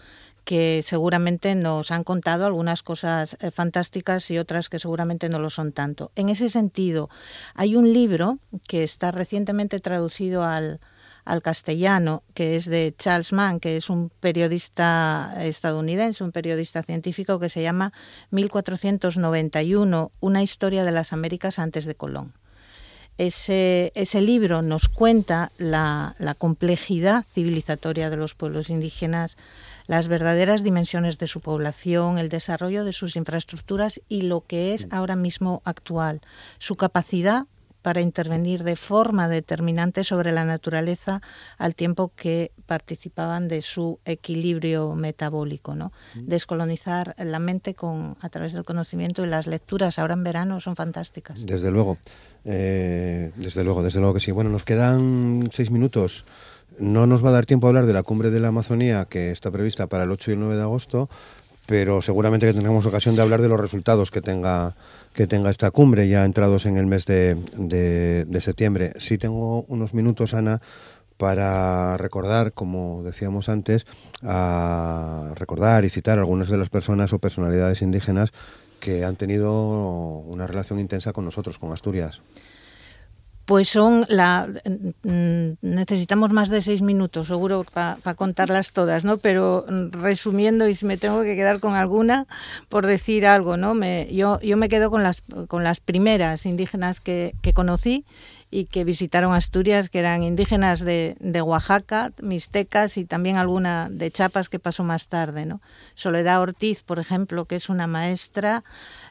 que 0.44 0.82
seguramente 0.84 1.54
nos 1.54 1.92
han 1.92 2.02
contado 2.02 2.44
algunas 2.44 2.82
cosas 2.82 3.36
eh, 3.40 3.52
fantásticas 3.52 4.28
y 4.32 4.38
otras 4.38 4.68
que 4.68 4.80
seguramente 4.80 5.28
no 5.28 5.38
lo 5.38 5.50
son 5.50 5.72
tanto. 5.72 6.10
En 6.16 6.28
ese 6.28 6.48
sentido, 6.48 7.08
hay 7.54 7.76
un 7.76 7.92
libro 7.92 8.38
que 8.66 8.82
está 8.82 9.12
recientemente 9.12 9.78
traducido 9.78 10.42
al, 10.42 10.80
al 11.24 11.42
castellano, 11.42 12.24
que 12.34 12.56
es 12.56 12.66
de 12.66 12.94
Charles 12.98 13.32
Mann, 13.32 13.60
que 13.60 13.76
es 13.76 13.88
un 13.88 14.10
periodista 14.10 15.34
estadounidense, 15.40 16.24
un 16.24 16.32
periodista 16.32 16.82
científico 16.82 17.38
que 17.38 17.48
se 17.48 17.62
llama 17.62 17.92
1491, 18.30 20.10
una 20.20 20.42
historia 20.42 20.84
de 20.84 20.92
las 20.92 21.12
Américas 21.12 21.58
antes 21.58 21.84
de 21.84 21.94
Colón. 21.94 22.34
Ese, 23.18 23.92
ese 23.94 24.20
libro 24.20 24.62
nos 24.62 24.88
cuenta 24.88 25.52
la, 25.58 26.14
complejidad 26.38 27.24
civilizatoria 27.34 28.10
de 28.10 28.16
los 28.16 28.34
pueblos 28.34 28.70
indígenas, 28.70 29.36
las 29.86 30.08
verdaderas 30.08 30.62
dimensiones 30.62 31.18
de 31.18 31.28
su 31.28 31.40
población, 31.40 32.18
el 32.18 32.28
desarrollo 32.28 32.84
de 32.84 32.92
sus 32.92 33.16
infraestructuras 33.16 34.00
y 34.08 34.22
lo 34.22 34.40
que 34.46 34.74
es 34.74 34.88
ahora 34.90 35.16
mismo 35.16 35.60
actual, 35.64 36.20
su 36.58 36.76
capacidad 36.76 37.46
para 37.82 38.00
intervenir 38.00 38.62
de 38.62 38.76
forma 38.76 39.28
determinante 39.28 40.04
sobre 40.04 40.32
la 40.32 40.44
naturaleza 40.44 41.20
al 41.58 41.74
tiempo 41.74 42.12
que 42.14 42.52
participaban 42.66 43.48
de 43.48 43.60
su 43.60 43.98
equilibrio 44.04 44.94
metabólico, 44.94 45.74
¿no? 45.74 45.92
Descolonizar 46.14 47.14
la 47.18 47.38
mente 47.38 47.74
con 47.74 48.16
a 48.20 48.28
través 48.28 48.52
del 48.52 48.64
conocimiento 48.64 49.24
y 49.24 49.28
las 49.28 49.46
lecturas 49.46 49.98
ahora 49.98 50.14
en 50.14 50.24
verano 50.24 50.60
son 50.60 50.76
fantásticas. 50.76 51.44
Desde 51.44 51.70
luego, 51.70 51.98
eh, 52.44 53.32
desde 53.36 53.64
luego, 53.64 53.82
desde 53.82 54.00
luego 54.00 54.14
que 54.14 54.20
sí. 54.20 54.30
Bueno, 54.30 54.50
nos 54.50 54.64
quedan 54.64 55.50
seis 55.52 55.70
minutos. 55.70 56.24
No 56.78 57.06
nos 57.06 57.22
va 57.24 57.28
a 57.28 57.32
dar 57.32 57.46
tiempo 57.46 57.66
a 57.66 57.70
hablar 57.70 57.86
de 57.86 57.92
la 57.92 58.02
cumbre 58.02 58.30
de 58.30 58.40
la 58.40 58.48
Amazonía 58.48 59.04
que 59.04 59.30
está 59.30 59.50
prevista 59.50 59.88
para 59.88 60.04
el 60.04 60.10
8 60.10 60.30
y 60.30 60.34
el 60.34 60.40
9 60.40 60.56
de 60.56 60.62
agosto, 60.62 61.10
pero 61.66 62.02
seguramente 62.02 62.46
que 62.46 62.52
tendremos 62.52 62.86
ocasión 62.86 63.16
de 63.16 63.22
hablar 63.22 63.40
de 63.40 63.48
los 63.48 63.60
resultados 63.60 64.10
que 64.10 64.20
tenga 64.20 64.74
que 65.12 65.26
tenga 65.26 65.50
esta 65.50 65.70
cumbre 65.70 66.08
ya 66.08 66.24
entrados 66.24 66.66
en 66.66 66.76
el 66.76 66.86
mes 66.86 67.04
de, 67.04 67.34
de, 67.34 68.40
septiembre. 68.40 68.92
Sí 68.96 69.18
tengo 69.18 69.62
unos 69.68 69.92
minutos, 69.92 70.32
Ana, 70.32 70.62
para 71.18 71.98
recordar, 71.98 72.52
como 72.52 73.02
decíamos 73.02 73.48
antes, 73.48 73.86
a 74.22 75.32
recordar 75.36 75.84
y 75.84 75.90
citar 75.90 76.18
algunas 76.18 76.48
de 76.48 76.56
las 76.56 76.70
personas 76.70 77.12
o 77.12 77.18
personalidades 77.18 77.82
indígenas 77.82 78.32
que 78.80 79.04
han 79.04 79.16
tenido 79.16 79.52
una 80.26 80.46
relación 80.46 80.80
intensa 80.80 81.12
con 81.12 81.24
nosotros, 81.24 81.58
con 81.58 81.72
Asturias. 81.72 82.22
Pues 83.52 83.68
son 83.68 84.06
la 84.08 84.48
mm, 85.02 85.58
necesitamos 85.60 86.30
más 86.30 86.48
de 86.48 86.62
seis 86.62 86.80
minutos, 86.80 87.26
seguro, 87.26 87.66
para 87.70 88.14
contarlas 88.14 88.72
todas, 88.72 89.04
¿no? 89.04 89.18
Pero 89.18 89.66
mm, 89.68 89.90
resumiendo, 90.02 90.68
y 90.68 90.74
si 90.74 90.86
me 90.86 90.96
tengo 90.96 91.22
que 91.22 91.36
quedar 91.36 91.60
con 91.60 91.74
alguna, 91.74 92.26
por 92.70 92.86
decir 92.86 93.26
algo, 93.26 93.58
¿no? 93.58 93.74
Yo, 94.06 94.40
yo 94.40 94.56
me 94.56 94.70
quedo 94.70 94.90
con 94.90 95.02
las 95.02 95.22
con 95.48 95.64
las 95.64 95.80
primeras 95.80 96.46
indígenas 96.46 97.00
que, 97.00 97.34
que 97.42 97.52
conocí 97.52 98.06
y 98.50 98.64
que 98.64 98.84
visitaron 98.84 99.34
Asturias, 99.34 99.90
que 99.90 99.98
eran 99.98 100.22
indígenas 100.22 100.80
de, 100.80 101.16
de, 101.20 101.42
Oaxaca, 101.42 102.10
mixtecas 102.22 102.96
y 102.96 103.04
también 103.04 103.36
alguna 103.36 103.88
de 103.90 104.10
Chiapas 104.10 104.48
que 104.48 104.60
pasó 104.60 104.82
más 104.82 105.08
tarde. 105.08 105.44
¿no? 105.44 105.60
Soledad 105.94 106.40
Ortiz, 106.40 106.82
por 106.82 106.98
ejemplo, 106.98 107.44
que 107.44 107.56
es 107.56 107.68
una 107.68 107.86
maestra 107.86 108.64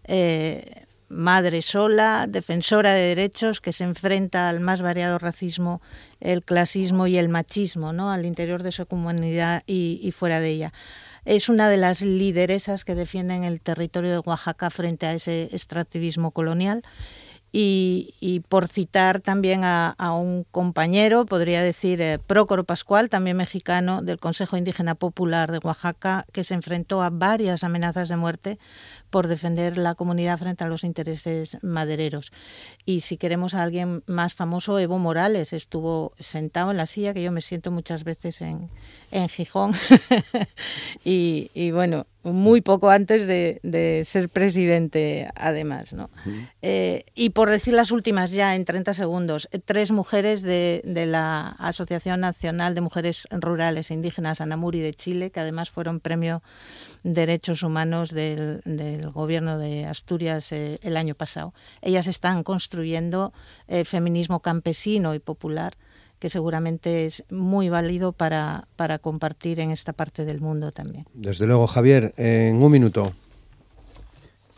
eh, 0.05 0.85
madre 1.11 1.61
sola, 1.61 2.25
defensora 2.27 2.93
de 2.93 3.07
derechos, 3.07 3.61
que 3.61 3.73
se 3.73 3.83
enfrenta 3.83 4.49
al 4.49 4.59
más 4.59 4.81
variado 4.81 5.19
racismo, 5.19 5.81
el 6.19 6.43
clasismo 6.43 7.07
y 7.07 7.17
el 7.17 7.29
machismo, 7.29 7.93
¿no? 7.93 8.11
al 8.11 8.25
interior 8.25 8.63
de 8.63 8.71
su 8.71 8.85
comunidad 8.85 9.63
y, 9.67 10.11
fuera 10.11 10.39
de 10.39 10.49
ella. 10.49 10.73
Es 11.25 11.49
una 11.49 11.69
de 11.69 11.77
las 11.77 12.01
lideresas 12.01 12.85
que 12.85 12.95
defienden 12.95 13.43
el 13.43 13.61
territorio 13.61 14.11
de 14.11 14.19
Oaxaca 14.19 14.69
frente 14.69 15.05
a 15.05 15.13
ese 15.13 15.43
extractivismo 15.51 16.31
colonial. 16.31 16.83
Y, 17.53 18.43
por 18.47 18.69
citar 18.69 19.19
también 19.19 19.63
a, 19.65 19.93
un 20.13 20.45
compañero, 20.51 21.25
podría 21.25 21.61
decir 21.61 22.01
eh, 22.01 22.17
Prócoro 22.17 22.63
Pascual, 22.63 23.09
también 23.09 23.35
mexicano 23.35 24.01
del 24.01 24.19
Consejo 24.19 24.55
Indígena 24.55 24.95
Popular 24.95 25.51
de 25.51 25.59
Oaxaca, 25.61 26.25
que 26.31 26.45
se 26.45 26.53
enfrentó 26.53 27.01
a 27.01 27.09
varias 27.09 27.65
amenazas 27.65 28.07
de 28.07 28.15
muerte 28.15 28.57
por 29.11 29.27
defender 29.27 29.77
la 29.77 29.93
comunidad 29.93 30.39
frente 30.39 30.63
a 30.63 30.67
los 30.67 30.83
intereses 30.83 31.57
madereros. 31.61 32.31
Y 32.85 33.01
si 33.01 33.17
queremos 33.17 33.53
a 33.53 33.61
alguien 33.61 34.03
más 34.07 34.33
famoso, 34.33 34.79
Evo 34.79 34.97
Morales 34.97 35.53
estuvo 35.53 36.13
sentado 36.17 36.71
en 36.71 36.77
la 36.77 36.87
silla 36.87 37.13
que 37.13 37.21
yo 37.21 37.31
me 37.31 37.41
siento 37.41 37.71
muchas 37.71 38.03
veces 38.05 38.41
en, 38.41 38.69
en 39.11 39.27
Gijón. 39.27 39.73
y, 41.03 41.71
bueno, 41.71 42.07
muy 42.23 42.61
poco 42.61 42.89
antes 42.89 43.27
de, 43.27 44.01
ser 44.05 44.29
presidente, 44.29 45.29
además. 45.35 45.91
¿no? 45.91 46.09
Eh, 46.61 47.03
y 47.13 47.31
por 47.31 47.49
decir 47.49 47.73
las 47.73 47.91
últimas 47.91 48.31
ya 48.31 48.55
en 48.55 48.63
30 48.63 48.93
segundos, 48.93 49.49
tres 49.65 49.91
mujeres 49.91 50.41
de, 50.41 50.81
de, 50.85 51.05
la 51.05 51.49
Asociación 51.59 52.21
Nacional 52.21 52.75
de 52.75 52.81
Mujeres 52.81 53.27
Rurales 53.29 53.91
Indígenas 53.91 54.39
Anamuri 54.39 54.79
de 54.79 54.93
Chile, 54.93 55.31
que 55.31 55.41
además 55.41 55.69
fueron 55.69 55.99
premio 55.99 56.41
Derechos 57.03 57.63
Humanos 57.63 58.11
del, 58.11 58.61
Gobierno 59.13 59.57
de 59.57 59.85
Asturias 59.85 60.51
eh, 60.51 60.79
el 60.83 60.97
año 60.97 61.15
pasado. 61.15 61.53
Ellas 61.81 62.07
están 62.07 62.43
construyendo 62.43 63.33
el 63.67 63.85
feminismo 63.85 64.41
campesino 64.41 65.13
y 65.13 65.19
popular 65.19 65.73
que 66.19 66.29
seguramente 66.29 67.07
es 67.07 67.23
muy 67.31 67.69
válido 67.69 68.11
para, 68.11 68.67
para 68.75 68.99
compartir 68.99 69.59
en 69.59 69.71
esta 69.71 69.91
parte 69.91 70.23
del 70.23 70.39
mundo 70.39 70.71
también. 70.71 71.05
Desde 71.13 71.47
luego, 71.47 71.65
Javier, 71.65 72.13
en 72.17 72.61
un 72.61 72.71
minuto. 72.71 73.11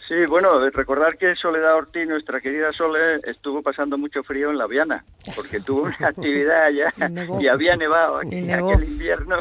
Sí, 0.07 0.25
bueno, 0.27 0.69
recordar 0.69 1.17
que 1.17 1.33
Soledad 1.35 1.75
Ortiz, 1.75 2.05
nuestra 2.05 2.41
querida 2.41 2.73
Sole, 2.73 3.15
estuvo 3.23 3.61
pasando 3.61 3.97
mucho 3.97 4.21
frío 4.21 4.49
en 4.49 4.57
la 4.57 4.67
Viana, 4.67 5.05
porque 5.33 5.61
tuvo 5.61 5.83
una 5.83 5.97
actividad 6.01 6.65
allá 6.65 6.93
y 7.39 7.47
había 7.47 7.77
nevado 7.77 8.17
aquí 8.17 8.51
aquel 8.51 8.83
invierno 8.83 9.37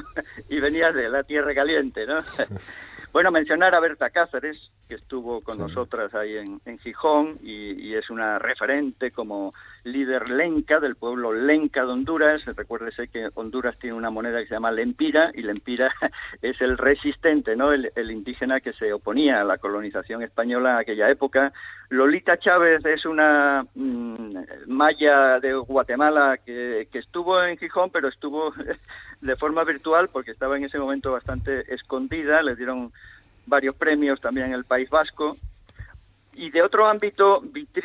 y 0.49 0.61
venía 0.61 0.93
de 0.93 1.09
la 1.09 1.25
tierra 1.25 1.53
caliente, 1.53 2.07
¿no? 2.07 2.19
Bueno, 3.13 3.31
mencionar 3.31 3.75
a 3.75 3.81
Berta 3.81 4.09
Cáceres, 4.09 4.71
que 4.89 4.95
estuvo 4.95 5.43
con 5.43 5.59
nosotras 5.59 6.15
ahí 6.15 6.37
en, 6.39 6.61
en 6.65 6.79
Gijón 6.79 7.39
y, 7.43 7.95
es 7.95 8.09
una 8.09 8.39
referente 8.39 9.11
como 9.11 9.53
líder 9.85 10.29
lenca 10.29 10.81
del 10.81 10.97
pueblo 10.97 11.33
lenca 11.33 11.85
de 11.85 11.93
Honduras. 11.93 12.45
Recuérdese 12.45 13.09
que 13.09 13.29
Honduras 13.35 13.79
tiene 13.79 13.97
una 13.97 14.11
moneda 14.11 14.39
que 14.41 14.47
se 14.47 14.55
llama 14.55 14.71
lempira 14.71 15.31
y 15.35 15.43
lempira 15.43 15.93
es 16.43 16.61
el 16.61 16.79
resistente, 16.79 17.57
¿no? 17.57 17.73
El, 17.73 17.91
indígena 18.11 18.61
que 18.61 18.73
se 18.73 18.93
oponía 18.93 19.41
a 19.41 19.45
la 19.45 19.59
colonización 19.59 20.23
española 20.23 20.73
en 20.73 20.79
aquella 20.79 21.11
época. 21.11 21.53
Lolita 21.89 22.39
Chávez 22.39 22.85
es 22.85 23.05
una 23.05 23.67
mm, 23.75 24.37
maya 24.67 25.41
de 25.41 25.55
Guatemala 25.55 26.39
que, 26.45 26.89
que 26.91 26.99
estuvo 26.99 27.43
en 27.43 27.57
Gijón, 27.59 27.91
pero 27.91 28.09
estuvo 28.09 28.53
de 29.21 29.37
forma 29.37 29.65
virtual 29.65 30.09
porque 30.09 30.31
estaba 30.31 30.57
en 30.57 30.65
ese 30.65 30.79
momento 30.79 31.13
bastante 31.13 31.73
escondida, 31.73 32.43
le 32.43 32.57
dieron 32.57 32.93
varios 33.47 33.75
premios 33.75 34.21
también 34.21 34.49
en 34.49 34.55
el 34.55 34.65
País 34.65 34.89
Vasco. 34.91 35.37
Y 36.35 36.51
de 36.51 36.63
otro 36.63 36.87
ámbito, 36.87 37.43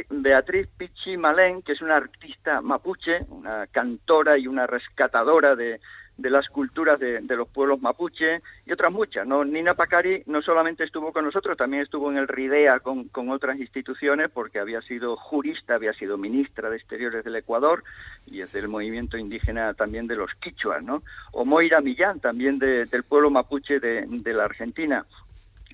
Beatriz 0.10 0.68
Pichi 0.78 1.18
Malén, 1.18 1.62
que 1.62 1.74
es 1.74 1.82
una 1.82 1.98
artista 1.98 2.62
mapuche, 2.62 3.26
una 3.30 3.68
cantora 3.68 4.38
y 4.38 4.48
una 4.48 4.66
rescatadora 4.66 5.56
de, 5.56 5.82
de 6.18 6.32
las 6.32 6.50
culturas 6.50 7.00
de, 7.00 7.22
los 7.22 7.48
pueblos 7.48 7.82
mapuche 7.82 8.42
y 8.66 8.72
otras 8.72 8.92
muchas. 8.92 9.28
¿no? 9.28 9.46
Nina 9.46 9.76
Pacari 9.76 10.24
no 10.26 10.42
solamente 10.42 10.84
estuvo 10.84 11.14
con 11.14 11.26
nosotros, 11.26 11.58
también 11.58 11.84
estuvo 11.84 12.12
en 12.12 12.18
el 12.18 12.28
RIDEA 12.28 12.80
con, 12.80 13.08
con, 13.10 13.30
otras 13.30 13.60
instituciones 13.60 14.30
porque 14.32 14.60
había 14.60 14.82
sido 14.82 15.16
jurista, 15.16 15.76
había 15.76 15.94
sido 15.94 16.18
ministra 16.18 16.70
de 16.70 16.78
Exteriores 16.78 17.24
del 17.24 17.36
Ecuador 17.36 17.84
y 18.26 18.42
es 18.42 18.52
del 18.52 18.68
movimiento 18.68 19.18
indígena 19.18 19.74
también 19.76 20.08
de 20.08 20.16
los 20.16 20.34
quichuas. 20.36 20.82
¿no? 20.84 21.04
O 21.32 21.46
Moira 21.46 21.82
Millán, 21.82 22.20
también 22.20 22.58
del 22.58 23.04
pueblo 23.04 23.30
mapuche 23.30 23.80
de, 23.80 24.06
de, 24.08 24.34
la 24.34 24.46
Argentina. 24.46 25.06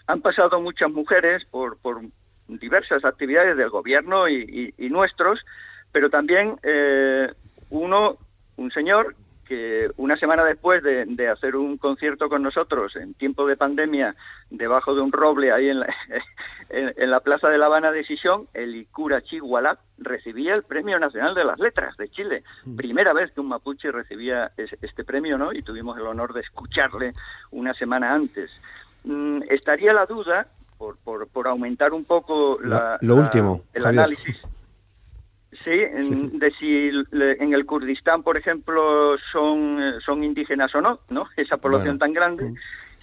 Han 0.08 0.22
pasado 0.22 0.60
muchas 0.60 0.92
mujeres 0.92 1.46
por, 1.46 1.78
por 1.78 2.02
diversas 2.48 3.06
actividades 3.06 3.58
del 3.58 3.70
gobierno 3.70 4.28
y, 4.28 4.74
y, 4.78 4.90
nuestros, 4.90 5.46
pero 5.92 6.10
también 6.10 6.56
eh, 6.64 7.32
uno, 7.70 8.18
un 8.58 8.72
señor 8.72 9.16
que 9.44 9.90
una 9.98 10.16
semana 10.16 10.44
después 10.44 10.82
de, 10.84 11.28
hacer 11.28 11.56
un 11.56 11.78
concierto 11.78 12.30
con 12.30 12.44
nosotros 12.44 12.96
en 12.96 13.14
tiempo 13.14 13.46
de 13.46 13.58
pandemia 13.58 14.16
debajo 14.50 14.96
de 14.96 15.02
un 15.02 15.12
roble 15.12 15.52
ahí 15.52 15.70
en 15.70 15.82
la, 15.82 15.88
en, 16.70 17.12
la 17.12 17.20
Plaza 17.20 17.50
de 17.50 17.58
La 17.58 17.66
Habana 17.66 17.92
de 17.92 18.04
Sison, 18.04 18.48
el 18.54 18.76
Icura 18.76 19.22
Chigualá 19.22 19.78
recibía 19.98 20.54
el 20.54 20.64
Premio 20.64 20.98
Nacional 21.00 21.36
de 21.36 21.44
las 21.44 21.60
Letras 21.60 21.98
de 21.98 22.10
Chile. 22.10 22.44
Mm. 22.66 22.76
Primera 22.76 23.14
vez 23.14 23.32
que 23.32 23.42
un 23.42 23.50
mapuche 23.50 23.92
recibía 23.92 24.52
este 24.58 25.04
premio, 25.04 25.38
¿no? 25.38 25.54
Y 25.54 25.62
tuvimos 25.62 25.98
el 25.98 26.08
honor 26.08 26.34
de 26.34 26.42
escucharle 26.42 27.14
una 27.52 27.74
semana 27.74 28.14
antes. 28.14 28.52
Mm, 29.04 29.42
estaría 29.50 29.94
la 29.94 30.06
duda, 30.06 30.48
por, 30.84 30.98
por, 30.98 31.28
por 31.30 31.48
aumentar 31.48 31.94
un 31.94 32.04
poco 32.04 32.60
la, 32.62 32.98
lo 33.00 33.16
último, 33.16 33.62
el 33.74 33.86
análisis 33.86 34.42
Sí, 35.64 35.70
de 35.70 36.52
si 36.60 36.90
en 37.14 37.54
el 37.54 37.66
Kurdistán, 37.66 38.24
por 38.24 38.38
ejemplo, 38.38 39.16
son, 39.32 39.82
eh, 39.82 39.94
son 40.04 40.24
indígenas 40.24 40.74
o 40.74 40.82
no, 40.82 41.00
¿no? 41.10 41.28
Esa 41.38 41.58
población 41.58 42.00
tan 42.00 42.12
grande. 42.12 42.46
Mm. 42.50 42.56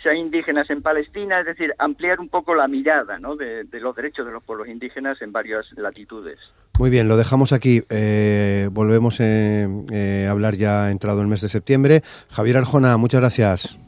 Si 0.03 0.09
hay 0.09 0.19
indígenas 0.19 0.69
en 0.69 0.83
Palestina, 0.83 1.41
es 1.41 1.47
decir, 1.47 1.73
ampliar 1.79 2.19
un 2.19 2.29
poco 2.29 2.55
la 2.55 2.67
mirada 2.67 3.19
¿no? 3.21 3.37
de, 3.37 3.65
los 3.71 3.95
derechos 3.95 4.27
de 4.27 4.33
los 4.33 4.43
pueblos 4.43 4.67
indígenas 4.67 5.23
en 5.23 5.31
varias 5.31 5.71
latitudes. 5.77 6.39
Muy 6.79 6.91
bien, 6.91 7.07
lo 7.07 7.17
dejamos 7.17 7.53
aquí. 7.53 7.83
Eh, 7.89 8.69
volvemos 8.73 9.21
eh, 9.21 9.69
eh, 9.93 10.27
a 10.27 10.33
hablar 10.33 10.57
ya 10.57 10.91
entrado 10.91 11.23
el 11.23 11.29
mes 11.29 11.43
de 11.43 11.49
septiembre. 11.49 12.03
Javier 12.31 12.57
Arjona, 12.57 12.97
muchas 12.97 13.21
gracias. 13.21 13.79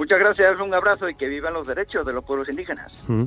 Muchas 0.00 0.18
gracias, 0.18 0.58
un 0.58 0.72
abrazo 0.72 1.10
y 1.10 1.14
que 1.14 1.28
vivan 1.28 1.52
los 1.52 1.66
derechos 1.66 2.06
de 2.06 2.14
los 2.14 2.24
pueblos 2.24 2.48
indígenas. 2.48 2.90
Mm. 3.06 3.24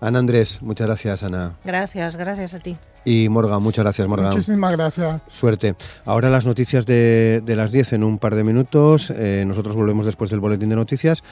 Ana 0.00 0.18
Andrés, 0.18 0.60
muchas 0.60 0.88
gracias, 0.88 1.22
Ana. 1.22 1.54
Gracias, 1.64 2.16
gracias 2.16 2.52
a 2.52 2.58
ti. 2.58 2.76
Y 3.04 3.28
Morgan, 3.28 3.62
muchas 3.62 3.84
gracias, 3.84 4.08
Morgan. 4.08 4.30
Muchísimas 4.30 4.72
gracias. 4.72 5.22
Suerte. 5.28 5.76
Ahora 6.04 6.28
las 6.28 6.44
noticias 6.44 6.84
de, 6.84 7.40
las 7.46 7.70
10 7.70 7.92
en 7.92 8.02
un 8.02 8.18
par 8.18 8.34
de 8.34 8.42
minutos. 8.42 9.12
Eh, 9.12 9.44
nosotros 9.46 9.76
volvemos 9.76 10.04
después 10.04 10.28
del 10.28 10.40
boletín 10.40 10.68
de 10.68 10.74
noticias 10.74 11.22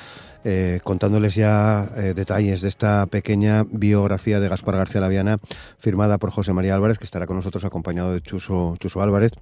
eh, 0.45 0.78
contándoles 0.84 1.34
ya 1.34 1.88
eh, 1.97 2.14
detalles 2.14 2.62
de 2.62 2.68
esta 2.68 3.07
pequeña 3.07 3.64
biografía 3.68 4.38
de 4.38 4.49
Gaspar 4.49 4.76
García 4.76 5.01
Laviana 5.01 5.38
firmada 5.80 6.18
por 6.18 6.30
José 6.30 6.53
María 6.53 6.76
Álvarez, 6.76 6.99
que 6.99 7.05
estará 7.05 7.26
con 7.26 7.34
nosotros 7.34 7.64
acompañado 7.64 8.12
de 8.12 8.20
Chuso, 8.20 8.76
Chuso 8.78 9.03
Álvarez 9.03 9.32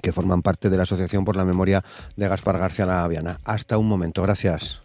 que 0.00 0.12
forman 0.12 0.42
parte 0.42 0.70
de 0.70 0.76
la 0.76 0.84
Asociación 0.84 1.24
por 1.24 1.36
la 1.36 1.44
Memoria 1.44 1.82
de 2.16 2.28
Gaspar 2.28 2.58
García 2.58 2.86
Laviana. 2.86 3.40
Hasta 3.44 3.78
un 3.78 3.88
momento. 3.88 4.22
Gracias. 4.22 4.80